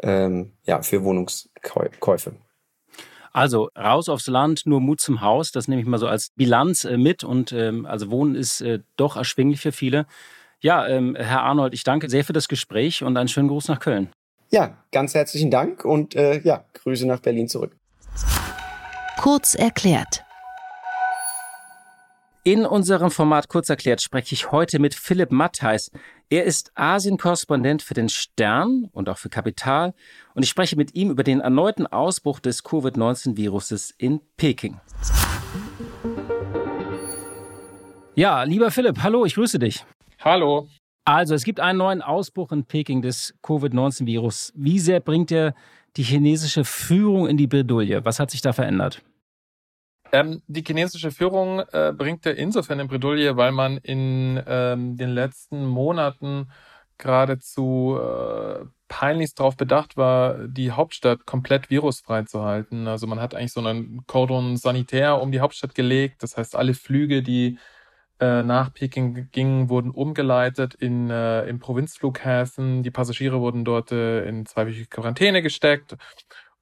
ähm, 0.02 0.52
ja, 0.64 0.82
für 0.82 1.04
Wohnungskäufe. 1.04 2.36
Also 3.32 3.68
raus 3.76 4.08
aufs 4.08 4.28
Land, 4.28 4.62
nur 4.64 4.80
Mut 4.80 5.00
zum 5.00 5.20
Haus, 5.20 5.50
das 5.50 5.66
nehme 5.66 5.82
ich 5.82 5.88
mal 5.88 5.98
so 5.98 6.06
als 6.06 6.30
Bilanz 6.36 6.84
äh, 6.84 6.96
mit 6.96 7.24
und 7.24 7.52
ähm, 7.52 7.84
also 7.84 8.10
Wohnen 8.10 8.36
ist 8.36 8.60
äh, 8.60 8.78
doch 8.96 9.16
erschwinglich 9.16 9.60
für 9.60 9.72
viele. 9.72 10.06
Ja, 10.60 10.86
ähm, 10.86 11.16
Herr 11.16 11.42
Arnold, 11.42 11.74
ich 11.74 11.82
danke 11.82 12.08
sehr 12.08 12.24
für 12.24 12.32
das 12.32 12.48
Gespräch 12.48 13.02
und 13.02 13.16
einen 13.16 13.28
schönen 13.28 13.48
Gruß 13.48 13.68
nach 13.68 13.80
Köln. 13.80 14.08
Ja, 14.54 14.78
ganz 14.92 15.14
herzlichen 15.14 15.50
Dank 15.50 15.84
und 15.84 16.14
äh, 16.14 16.38
ja, 16.42 16.64
Grüße 16.74 17.08
nach 17.08 17.18
Berlin 17.18 17.48
zurück. 17.48 17.76
Kurz 19.18 19.56
erklärt. 19.56 20.22
In 22.44 22.64
unserem 22.64 23.10
Format 23.10 23.48
Kurz 23.48 23.68
erklärt 23.68 24.00
spreche 24.00 24.32
ich 24.32 24.52
heute 24.52 24.78
mit 24.78 24.94
Philipp 24.94 25.32
Mattheis. 25.32 25.90
Er 26.30 26.44
ist 26.44 26.70
Asien-Korrespondent 26.76 27.82
für 27.82 27.94
den 27.94 28.08
Stern 28.08 28.88
und 28.92 29.08
auch 29.08 29.18
für 29.18 29.28
Kapital. 29.28 29.92
Und 30.34 30.44
ich 30.44 30.50
spreche 30.50 30.76
mit 30.76 30.94
ihm 30.94 31.10
über 31.10 31.24
den 31.24 31.40
erneuten 31.40 31.88
Ausbruch 31.88 32.38
des 32.38 32.62
Covid-19-Viruses 32.62 33.92
in 33.98 34.20
Peking. 34.36 34.78
Ja, 38.14 38.44
lieber 38.44 38.70
Philipp, 38.70 39.02
hallo, 39.02 39.24
ich 39.24 39.34
grüße 39.34 39.58
dich. 39.58 39.84
Hallo. 40.20 40.68
Also, 41.04 41.34
es 41.34 41.44
gibt 41.44 41.60
einen 41.60 41.78
neuen 41.78 42.00
Ausbruch 42.00 42.50
in 42.52 42.64
Peking 42.64 43.02
des 43.02 43.34
Covid-19-Virus. 43.42 44.52
Wie 44.56 44.78
sehr 44.78 45.00
bringt 45.00 45.30
er 45.30 45.54
die 45.96 46.02
chinesische 46.02 46.64
Führung 46.64 47.28
in 47.28 47.36
die 47.36 47.46
Bredouille? 47.46 48.04
Was 48.04 48.18
hat 48.18 48.30
sich 48.30 48.40
da 48.40 48.52
verändert? 48.52 49.02
Ähm, 50.12 50.42
die 50.46 50.62
chinesische 50.66 51.10
Führung 51.10 51.60
äh, 51.72 51.92
bringt 51.96 52.24
er 52.24 52.36
insofern 52.36 52.80
in 52.80 52.88
Bredouille, 52.88 53.36
weil 53.36 53.52
man 53.52 53.78
in 53.78 54.42
ähm, 54.46 54.96
den 54.96 55.10
letzten 55.10 55.66
Monaten 55.66 56.50
geradezu 56.98 57.98
äh, 58.00 58.64
peinlichst 58.88 59.40
darauf 59.40 59.56
bedacht 59.56 59.96
war, 59.96 60.46
die 60.46 60.70
Hauptstadt 60.70 61.26
komplett 61.26 61.68
virusfrei 61.68 62.22
zu 62.22 62.42
halten. 62.42 62.86
Also 62.86 63.06
man 63.06 63.20
hat 63.20 63.34
eigentlich 63.34 63.52
so 63.52 63.60
einen 63.60 64.06
Cordon 64.06 64.56
sanitär 64.56 65.20
um 65.20 65.32
die 65.32 65.40
Hauptstadt 65.40 65.74
gelegt. 65.74 66.22
Das 66.22 66.36
heißt, 66.36 66.54
alle 66.54 66.74
Flüge, 66.74 67.22
die 67.22 67.58
äh, 68.20 68.42
nach 68.42 68.72
Peking 68.72 69.28
gingen, 69.32 69.68
wurden 69.68 69.90
umgeleitet 69.90 70.74
in, 70.74 71.10
äh, 71.10 71.46
in 71.46 71.58
Provinzflughäfen. 71.58 72.82
Die 72.82 72.90
Passagiere 72.90 73.40
wurden 73.40 73.64
dort 73.64 73.92
äh, 73.92 74.26
in 74.28 74.46
zweiwöchige 74.46 74.86
Quarantäne 74.86 75.42
gesteckt 75.42 75.96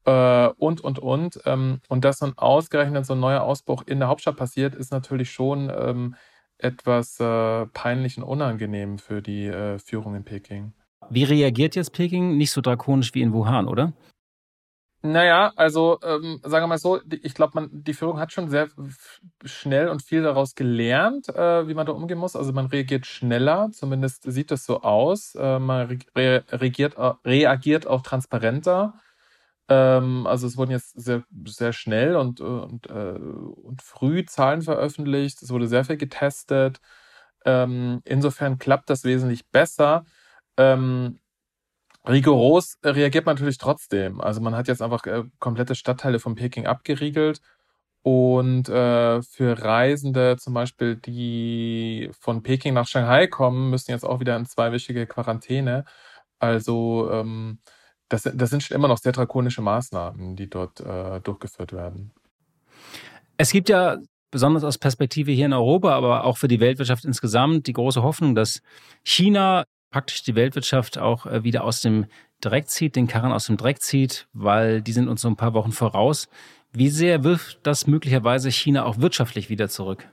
äh, 0.05 0.49
und, 0.57 0.81
und, 0.81 0.99
und. 0.99 1.41
Ähm, 1.45 1.81
und 1.89 2.05
dass 2.05 2.19
dann 2.19 2.37
ausgerechnet 2.37 3.07
so 3.07 3.15
ein 3.15 3.21
neuer 3.21 3.43
Ausbruch 3.43 3.83
in 3.87 3.99
der 3.99 4.09
Hauptstadt 4.09 4.37
passiert, 4.37 4.75
ist 4.75 4.93
natürlich 4.93 5.31
schon 5.31 5.71
ähm, 5.75 6.15
etwas 6.59 7.21
äh, 7.21 7.67
peinlich 7.67 8.17
und 8.17 8.25
unangenehm 8.25 8.99
für 8.99 9.21
die 9.21 9.47
äh, 9.47 9.79
Führung 9.79 10.15
in 10.15 10.25
Peking. 10.25 10.73
Wie 11.11 11.25
reagiert 11.25 11.75
jetzt 11.75 11.93
Peking? 11.93 12.37
Nicht 12.37 12.53
so 12.53 12.61
drakonisch 12.61 13.13
wie 13.15 13.23
in 13.23 13.33
Wuhan, 13.33 13.69
oder? 13.69 13.93
Naja, 15.05 15.53
also 15.57 15.99
ähm, 16.05 16.39
sagen 16.45 16.63
wir 16.63 16.69
mal 16.69 16.79
so, 16.79 17.01
ich 17.11 17.35
glaube, 17.35 17.53
man 17.57 17.69
die 17.73 17.93
Führung 17.93 18.21
hat 18.21 18.31
schon 18.33 18.49
sehr 18.49 18.69
schnell 19.45 19.89
und 19.89 20.01
viel 20.03 20.23
daraus 20.23 20.55
gelernt, 20.55 21.29
äh, 21.29 21.67
wie 21.67 21.75
man 21.75 21.87
da 21.87 21.93
umgehen 21.93 22.19
muss. 22.19 22.37
Also 22.37 22.53
man 22.53 22.67
reagiert 22.67 23.05
schneller, 23.07 23.71
zumindest 23.73 24.23
sieht 24.31 24.53
das 24.53 24.65
so 24.65 24.83
aus. 24.83 25.35
Äh, 25.35 25.59
man 25.59 25.99
re 26.17 26.45
reagiert, 26.53 26.95
äh, 26.99 27.15
reagiert 27.25 27.87
auch 27.89 28.03
transparenter. 28.03 28.95
Ähm, 29.69 30.27
also 30.27 30.47
es 30.47 30.57
wurden 30.57 30.73
jetzt 30.73 31.01
sehr, 31.01 31.25
sehr 31.47 31.73
schnell 31.73 32.17
und, 32.17 32.41
und, 32.41 32.89
äh, 32.89 32.93
und 33.19 33.83
früh 33.83 34.25
Zahlen 34.27 34.63
veröffentlicht. 34.63 35.43
Es 35.43 35.51
wurde 35.51 35.69
sehr 35.69 35.85
viel 35.85 35.97
getestet. 35.99 36.81
Ähm, 37.45 38.03
insofern 38.05 38.59
klappt 38.59 38.91
das 38.91 39.05
wesentlich 39.05 39.49
besser. 39.51 40.05
Ähm, 40.57 41.19
Rigoros 42.07 42.79
reagiert 42.85 43.27
man 43.27 43.37
natürlich 43.37 43.59
trotzdem. 43.59 44.21
Also 44.21 44.41
man 44.41 44.57
hat 44.57 44.69
jetzt 44.69 44.83
einfach 44.83 45.05
äh, 45.07 45.25
komplette 45.39 45.75
Stadtteile 45.75 46.19
von 46.19 46.35
Peking 46.35 46.67
abgeriegelt. 46.67 47.41
Und 48.03 48.69
äh, 48.69 49.23
für 49.23 49.63
Reisende 49.63 50.37
zum 50.37 50.55
Beispiel, 50.55 50.97
die 50.97 52.11
von 52.19 52.43
Peking 52.43 52.75
nach 52.75 52.89
Shanghai 52.89 53.29
kommen, 53.29 53.71
müssen 53.71 53.93
jetzt 53.93 54.05
auch 54.05 54.19
wieder 54.19 54.37
in 54.37 54.45
zweiwöchige 54.45 55.07
Quarantäne. 55.07 55.85
Also 56.41 57.09
ähm, 57.13 57.61
das, 58.09 58.29
das 58.35 58.51
sind 58.51 58.65
schon 58.65 58.75
immer 58.75 58.89
noch 58.89 58.99
sehr 58.99 59.13
drakonische 59.13 59.63
Maßnahmen, 59.63 60.35
die 60.35 60.51
dort 60.51 60.81
äh, 60.81 61.21
durchgeführt 61.21 61.73
werden. 61.73 62.13
Es 63.37 63.53
gibt 63.53 63.69
ja 63.69 63.99
besonders 64.33 64.65
aus 64.65 64.79
Perspektive 64.79 65.31
hier 65.31 65.47
in 65.47 65.53
Europa, 65.53 65.95
aber 65.95 66.25
auch 66.25 66.39
für 66.39 66.49
die 66.49 66.59
Weltwirtschaft 66.59 67.05
insgesamt 67.05 67.69
die 67.69 67.73
große 67.73 68.03
Hoffnung, 68.03 68.35
dass 68.35 68.63
China 69.05 69.65
praktisch 69.93 70.23
die 70.23 70.35
Weltwirtschaft 70.35 70.99
auch 70.99 71.27
äh, 71.27 71.45
wieder 71.45 71.63
aus 71.63 71.81
dem 71.81 72.07
Dreck 72.41 72.69
zieht, 72.69 72.97
den 72.97 73.07
Karren 73.07 73.31
aus 73.31 73.47
dem 73.47 73.57
Dreck 73.57 73.81
zieht, 73.81 74.27
weil 74.33 74.83
die 74.83 74.93
sind 74.93 75.09
uns 75.09 75.21
so 75.21 75.29
ein 75.29 75.37
paar 75.37 75.55
Wochen 75.55 75.71
voraus. 75.71 76.29
Wie 76.73 76.89
sehr 76.89 77.23
wirft 77.23 77.61
das 77.63 77.87
möglicherweise 77.87 78.51
China 78.51 78.85
auch 78.85 78.99
wirtschaftlich 78.99 79.49
wieder 79.49 79.69
zurück? 79.69 80.09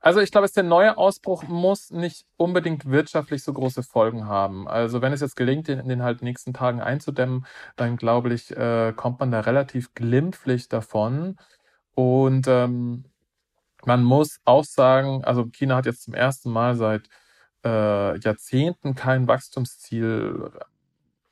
Also 0.00 0.20
ich 0.20 0.30
glaube, 0.30 0.48
der 0.48 0.62
neue 0.62 0.96
Ausbruch 0.96 1.42
muss 1.42 1.90
nicht 1.90 2.24
unbedingt 2.38 2.86
wirtschaftlich 2.86 3.42
so 3.44 3.52
große 3.52 3.82
Folgen 3.82 4.26
haben. 4.26 4.66
Also 4.66 5.02
wenn 5.02 5.12
es 5.12 5.20
jetzt 5.20 5.36
gelingt, 5.36 5.68
den 5.68 5.78
in 5.78 5.88
den 5.88 6.02
halt 6.02 6.22
nächsten 6.22 6.54
Tagen 6.54 6.80
einzudämmen, 6.80 7.44
dann 7.76 7.98
glaube 7.98 8.32
ich, 8.32 8.50
äh, 8.56 8.94
kommt 8.96 9.20
man 9.20 9.30
da 9.30 9.40
relativ 9.40 9.92
glimpflich 9.94 10.68
davon. 10.68 11.36
Und 11.94 12.48
ähm, 12.48 13.04
man 13.84 14.02
muss 14.02 14.40
auch 14.46 14.64
sagen, 14.64 15.22
also 15.24 15.46
China 15.46 15.76
hat 15.76 15.86
jetzt 15.86 16.04
zum 16.04 16.14
ersten 16.14 16.50
Mal 16.50 16.76
seit 16.76 17.02
äh, 17.64 18.18
Jahrzehnten 18.18 18.94
kein 18.94 19.28
Wachstumsziel 19.28 20.50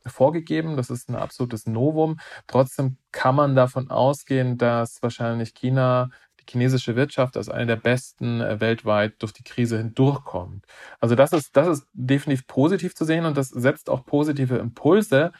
vorgegeben. 0.06 0.76
Das 0.76 0.90
ist 0.90 1.08
ein 1.08 1.16
absolutes 1.16 1.66
Novum. 1.66 2.18
Trotzdem 2.46 2.96
kann 3.12 3.34
man 3.34 3.54
davon 3.54 3.90
ausgehen, 3.90 4.58
dass 4.58 5.02
wahrscheinlich 5.02 5.54
China 5.54 6.10
chinesische 6.48 6.96
Wirtschaft 6.96 7.36
als 7.36 7.48
eine 7.48 7.66
der 7.66 7.76
besten 7.76 8.40
äh, 8.40 8.60
weltweit 8.60 9.14
durch 9.22 9.32
die 9.32 9.42
Krise 9.42 9.78
hindurchkommt. 9.78 10.64
Also 10.98 11.14
das 11.14 11.32
ist, 11.32 11.56
das 11.56 11.68
ist 11.68 11.86
definitiv 11.92 12.46
positiv 12.46 12.94
zu 12.94 13.04
sehen 13.04 13.26
und 13.26 13.36
das 13.36 13.48
setzt 13.48 13.90
auch 13.90 14.04
positive 14.06 14.56
Impulse. 14.56 15.32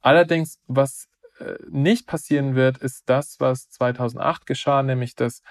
Allerdings, 0.00 0.60
was 0.68 1.08
äh, 1.40 1.54
nicht 1.68 2.06
passieren 2.06 2.54
wird, 2.54 2.78
ist 2.78 3.08
das, 3.08 3.40
was 3.40 3.70
2008 3.70 4.46
geschah, 4.46 4.82
nämlich 4.82 5.16
dass 5.16 5.42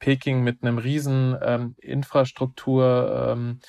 Peking 0.00 0.42
mit 0.42 0.62
einem 0.62 0.78
riesen 0.78 1.36
ähm, 1.42 1.74
Infrastrukturpaket 1.78 3.36
ähm, 3.36 3.60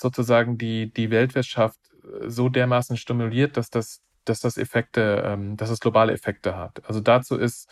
sozusagen 0.00 0.58
die, 0.58 0.92
die 0.92 1.10
Weltwirtschaft 1.10 1.78
äh, 2.04 2.28
so 2.28 2.48
dermaßen 2.48 2.96
stimuliert, 2.96 3.56
dass 3.56 3.70
das, 3.70 4.02
dass 4.24 4.40
das 4.40 4.58
Effekte, 4.58 5.22
ähm, 5.26 5.56
dass 5.56 5.70
es 5.70 5.80
globale 5.80 6.12
Effekte 6.12 6.56
hat. 6.56 6.82
Also 6.86 7.00
dazu 7.00 7.36
ist 7.36 7.68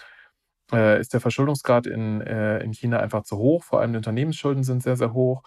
äh, 0.72 1.00
ist 1.00 1.14
der 1.14 1.20
Verschuldungsgrad 1.20 1.86
in, 1.86 2.20
äh, 2.20 2.58
in 2.60 2.72
China 2.72 3.00
einfach 3.00 3.22
zu 3.22 3.38
hoch. 3.38 3.64
Vor 3.64 3.80
allem 3.80 3.92
die 3.92 3.98
Unternehmensschulden 3.98 4.64
sind 4.64 4.82
sehr, 4.82 4.96
sehr 4.96 5.12
hoch. 5.12 5.42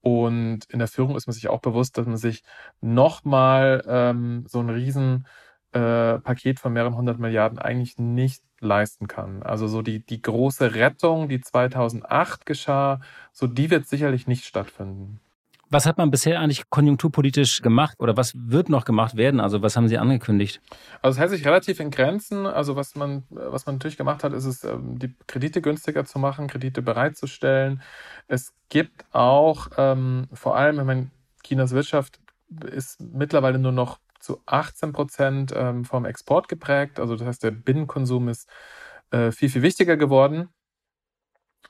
Und 0.00 0.64
in 0.68 0.78
der 0.80 0.88
Führung 0.88 1.16
ist 1.16 1.26
man 1.26 1.34
sich 1.34 1.48
auch 1.48 1.60
bewusst, 1.60 1.96
dass 1.98 2.06
man 2.06 2.16
sich 2.18 2.42
nochmal 2.80 3.82
ähm, 3.86 4.44
so 4.48 4.60
ein 4.60 4.68
riesen 4.70 5.26
äh, 5.72 6.18
Paket 6.18 6.60
von 6.60 6.72
mehreren 6.72 6.96
hundert 6.96 7.18
Milliarden 7.18 7.58
eigentlich 7.58 7.98
nicht 7.98 8.42
leisten 8.60 9.08
kann. 9.08 9.42
Also 9.42 9.66
so 9.68 9.82
die, 9.82 10.04
die 10.04 10.22
große 10.22 10.74
Rettung, 10.74 11.28
die 11.28 11.40
2008 11.40 12.46
geschah, 12.46 13.00
so 13.32 13.46
die 13.46 13.70
wird 13.70 13.86
sicherlich 13.86 14.26
nicht 14.26 14.44
stattfinden. 14.44 15.20
Was 15.70 15.86
hat 15.86 15.98
man 15.98 16.10
bisher 16.10 16.40
eigentlich 16.40 16.68
konjunkturpolitisch 16.70 17.62
gemacht 17.62 17.96
oder 17.98 18.16
was 18.16 18.32
wird 18.36 18.68
noch 18.68 18.84
gemacht 18.84 19.16
werden? 19.16 19.40
Also 19.40 19.62
was 19.62 19.76
haben 19.76 19.88
Sie 19.88 19.98
angekündigt? 19.98 20.60
Also 21.02 21.16
es 21.16 21.20
hält 21.20 21.30
sich 21.30 21.46
relativ 21.46 21.80
in 21.80 21.90
Grenzen. 21.90 22.46
Also 22.46 22.76
was 22.76 22.94
man, 22.94 23.24
was 23.30 23.66
man 23.66 23.76
natürlich 23.76 23.96
gemacht 23.96 24.24
hat, 24.24 24.32
ist 24.32 24.44
es, 24.44 24.64
ähm, 24.64 24.98
die 24.98 25.14
Kredite 25.26 25.60
günstiger 25.60 26.04
zu 26.04 26.18
machen, 26.18 26.48
Kredite 26.48 26.82
bereitzustellen. 26.82 27.82
Es 28.28 28.52
gibt 28.68 29.04
auch 29.12 29.68
ähm, 29.76 30.28
vor 30.32 30.56
allem, 30.56 30.76
wenn 30.78 30.86
man 30.86 31.10
Chinas 31.42 31.72
Wirtschaft 31.72 32.20
ist 32.70 33.00
mittlerweile 33.00 33.58
nur 33.58 33.72
noch 33.72 33.98
zu 34.20 34.40
18 34.46 34.92
Prozent 34.92 35.52
ähm, 35.54 35.84
vom 35.84 36.04
Export 36.04 36.48
geprägt. 36.48 36.98
Also 36.98 37.16
das 37.16 37.26
heißt, 37.26 37.42
der 37.42 37.50
Binnenkonsum 37.50 38.28
ist 38.28 38.48
äh, 39.10 39.30
viel, 39.30 39.50
viel 39.50 39.62
wichtiger 39.62 39.96
geworden. 39.96 40.48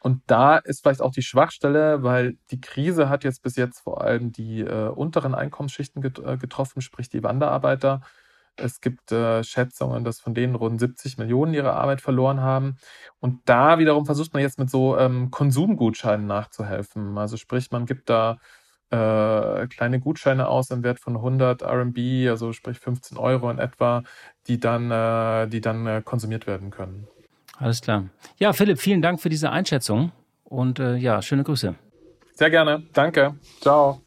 Und 0.04 0.22
da 0.26 0.58
ist 0.58 0.82
vielleicht 0.82 1.00
auch 1.00 1.12
die 1.12 1.22
Schwachstelle, 1.22 2.02
weil 2.02 2.36
die 2.50 2.60
Krise 2.60 3.08
hat 3.08 3.24
jetzt 3.24 3.42
bis 3.42 3.56
jetzt 3.56 3.80
vor 3.80 4.02
allem 4.02 4.32
die 4.32 4.60
äh, 4.60 4.88
unteren 4.88 5.34
Einkommensschichten 5.34 6.02
get 6.02 6.18
äh, 6.18 6.36
getroffen, 6.36 6.82
sprich 6.82 7.08
die 7.08 7.22
Wanderarbeiter. 7.22 8.02
Es 8.56 8.82
gibt 8.82 9.12
äh, 9.12 9.42
Schätzungen, 9.44 10.04
dass 10.04 10.20
von 10.20 10.34
denen 10.34 10.56
rund 10.56 10.78
70 10.78 11.16
Millionen 11.16 11.54
ihre 11.54 11.72
Arbeit 11.72 12.02
verloren 12.02 12.40
haben. 12.42 12.76
Und 13.20 13.40
da 13.46 13.78
wiederum 13.78 14.04
versucht 14.04 14.34
man 14.34 14.42
jetzt 14.42 14.58
mit 14.58 14.68
so 14.68 14.98
ähm, 14.98 15.30
Konsumgutscheinen 15.30 16.26
nachzuhelfen. 16.26 17.16
Also 17.16 17.38
sprich, 17.38 17.70
man 17.70 17.86
gibt 17.86 18.10
da 18.10 18.38
äh, 18.90 19.66
kleine 19.68 20.00
Gutscheine 20.00 20.48
aus 20.48 20.70
im 20.70 20.82
Wert 20.84 21.00
von 21.00 21.16
100 21.16 21.62
RMB, 21.62 22.28
also 22.28 22.52
sprich 22.52 22.78
15 22.78 23.16
Euro 23.16 23.50
in 23.50 23.58
etwa, 23.58 24.02
die 24.48 24.60
dann, 24.60 24.90
äh, 24.90 25.48
die 25.48 25.62
dann 25.62 25.86
äh, 25.86 26.02
konsumiert 26.04 26.46
werden 26.46 26.70
können. 26.70 27.08
Alles 27.58 27.80
klar. 27.80 28.04
Ja, 28.38 28.52
Philipp, 28.52 28.80
vielen 28.80 29.02
Dank 29.02 29.20
für 29.20 29.28
diese 29.28 29.50
Einschätzung 29.50 30.12
und 30.44 30.78
äh, 30.78 30.96
ja, 30.96 31.22
schöne 31.22 31.44
Grüße. 31.44 31.74
Sehr 32.34 32.50
gerne. 32.50 32.82
Danke. 32.92 33.34
Ciao. 33.60 34.00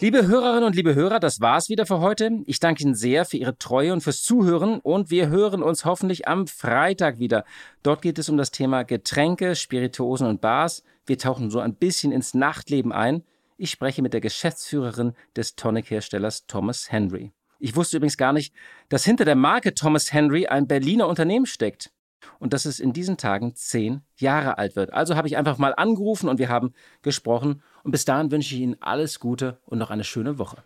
Liebe 0.00 0.28
Hörerinnen 0.28 0.62
und 0.62 0.76
liebe 0.76 0.94
Hörer, 0.94 1.18
das 1.18 1.40
war's 1.40 1.68
wieder 1.68 1.84
für 1.84 1.98
heute. 1.98 2.30
Ich 2.46 2.60
danke 2.60 2.84
Ihnen 2.84 2.94
sehr 2.94 3.24
für 3.24 3.36
Ihre 3.36 3.58
Treue 3.58 3.92
und 3.92 4.00
fürs 4.00 4.22
Zuhören 4.22 4.78
und 4.78 5.10
wir 5.10 5.28
hören 5.28 5.60
uns 5.60 5.84
hoffentlich 5.84 6.28
am 6.28 6.46
Freitag 6.46 7.18
wieder. 7.18 7.44
Dort 7.82 8.02
geht 8.02 8.18
es 8.18 8.28
um 8.28 8.36
das 8.36 8.52
Thema 8.52 8.84
Getränke, 8.84 9.56
Spirituosen 9.56 10.28
und 10.28 10.40
Bars. 10.40 10.84
Wir 11.04 11.18
tauchen 11.18 11.50
so 11.50 11.58
ein 11.58 11.74
bisschen 11.74 12.12
ins 12.12 12.32
Nachtleben 12.32 12.92
ein. 12.92 13.24
Ich 13.56 13.72
spreche 13.72 14.02
mit 14.02 14.12
der 14.12 14.20
Geschäftsführerin 14.20 15.14
des 15.34 15.56
Tonic-Herstellers 15.56 16.46
Thomas 16.46 16.92
Henry. 16.92 17.32
Ich 17.58 17.74
wusste 17.76 17.96
übrigens 17.96 18.16
gar 18.16 18.32
nicht, 18.32 18.54
dass 18.88 19.04
hinter 19.04 19.24
der 19.24 19.34
Marke 19.34 19.74
Thomas 19.74 20.12
Henry 20.12 20.46
ein 20.46 20.68
Berliner 20.68 21.08
Unternehmen 21.08 21.46
steckt 21.46 21.90
und 22.38 22.52
dass 22.52 22.64
es 22.64 22.80
in 22.80 22.92
diesen 22.92 23.16
Tagen 23.16 23.54
zehn 23.54 24.02
Jahre 24.16 24.58
alt 24.58 24.76
wird. 24.76 24.92
Also 24.92 25.16
habe 25.16 25.28
ich 25.28 25.36
einfach 25.36 25.58
mal 25.58 25.74
angerufen 25.76 26.28
und 26.28 26.38
wir 26.38 26.48
haben 26.48 26.72
gesprochen. 27.02 27.62
Und 27.82 27.90
bis 27.92 28.04
dahin 28.04 28.30
wünsche 28.30 28.54
ich 28.54 28.60
Ihnen 28.60 28.76
alles 28.80 29.20
Gute 29.20 29.58
und 29.64 29.78
noch 29.78 29.90
eine 29.90 30.04
schöne 30.04 30.38
Woche. 30.38 30.62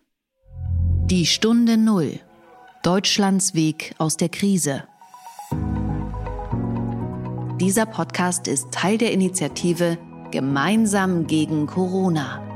Die 1.05 1.27
Stunde 1.27 1.77
Null. 1.77 2.21
Deutschlands 2.83 3.55
Weg 3.55 3.95
aus 3.99 4.17
der 4.17 4.29
Krise. 4.29 4.85
Dieser 7.61 7.87
Podcast 7.87 8.49
ist 8.49 8.73
Teil 8.73 8.99
der 8.99 9.13
Initiative 9.13 9.99
Gemeinsam 10.33 11.27
gegen 11.27 11.67
Corona. 11.67 12.52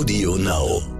Audio 0.00 0.36
Now. 0.36 0.99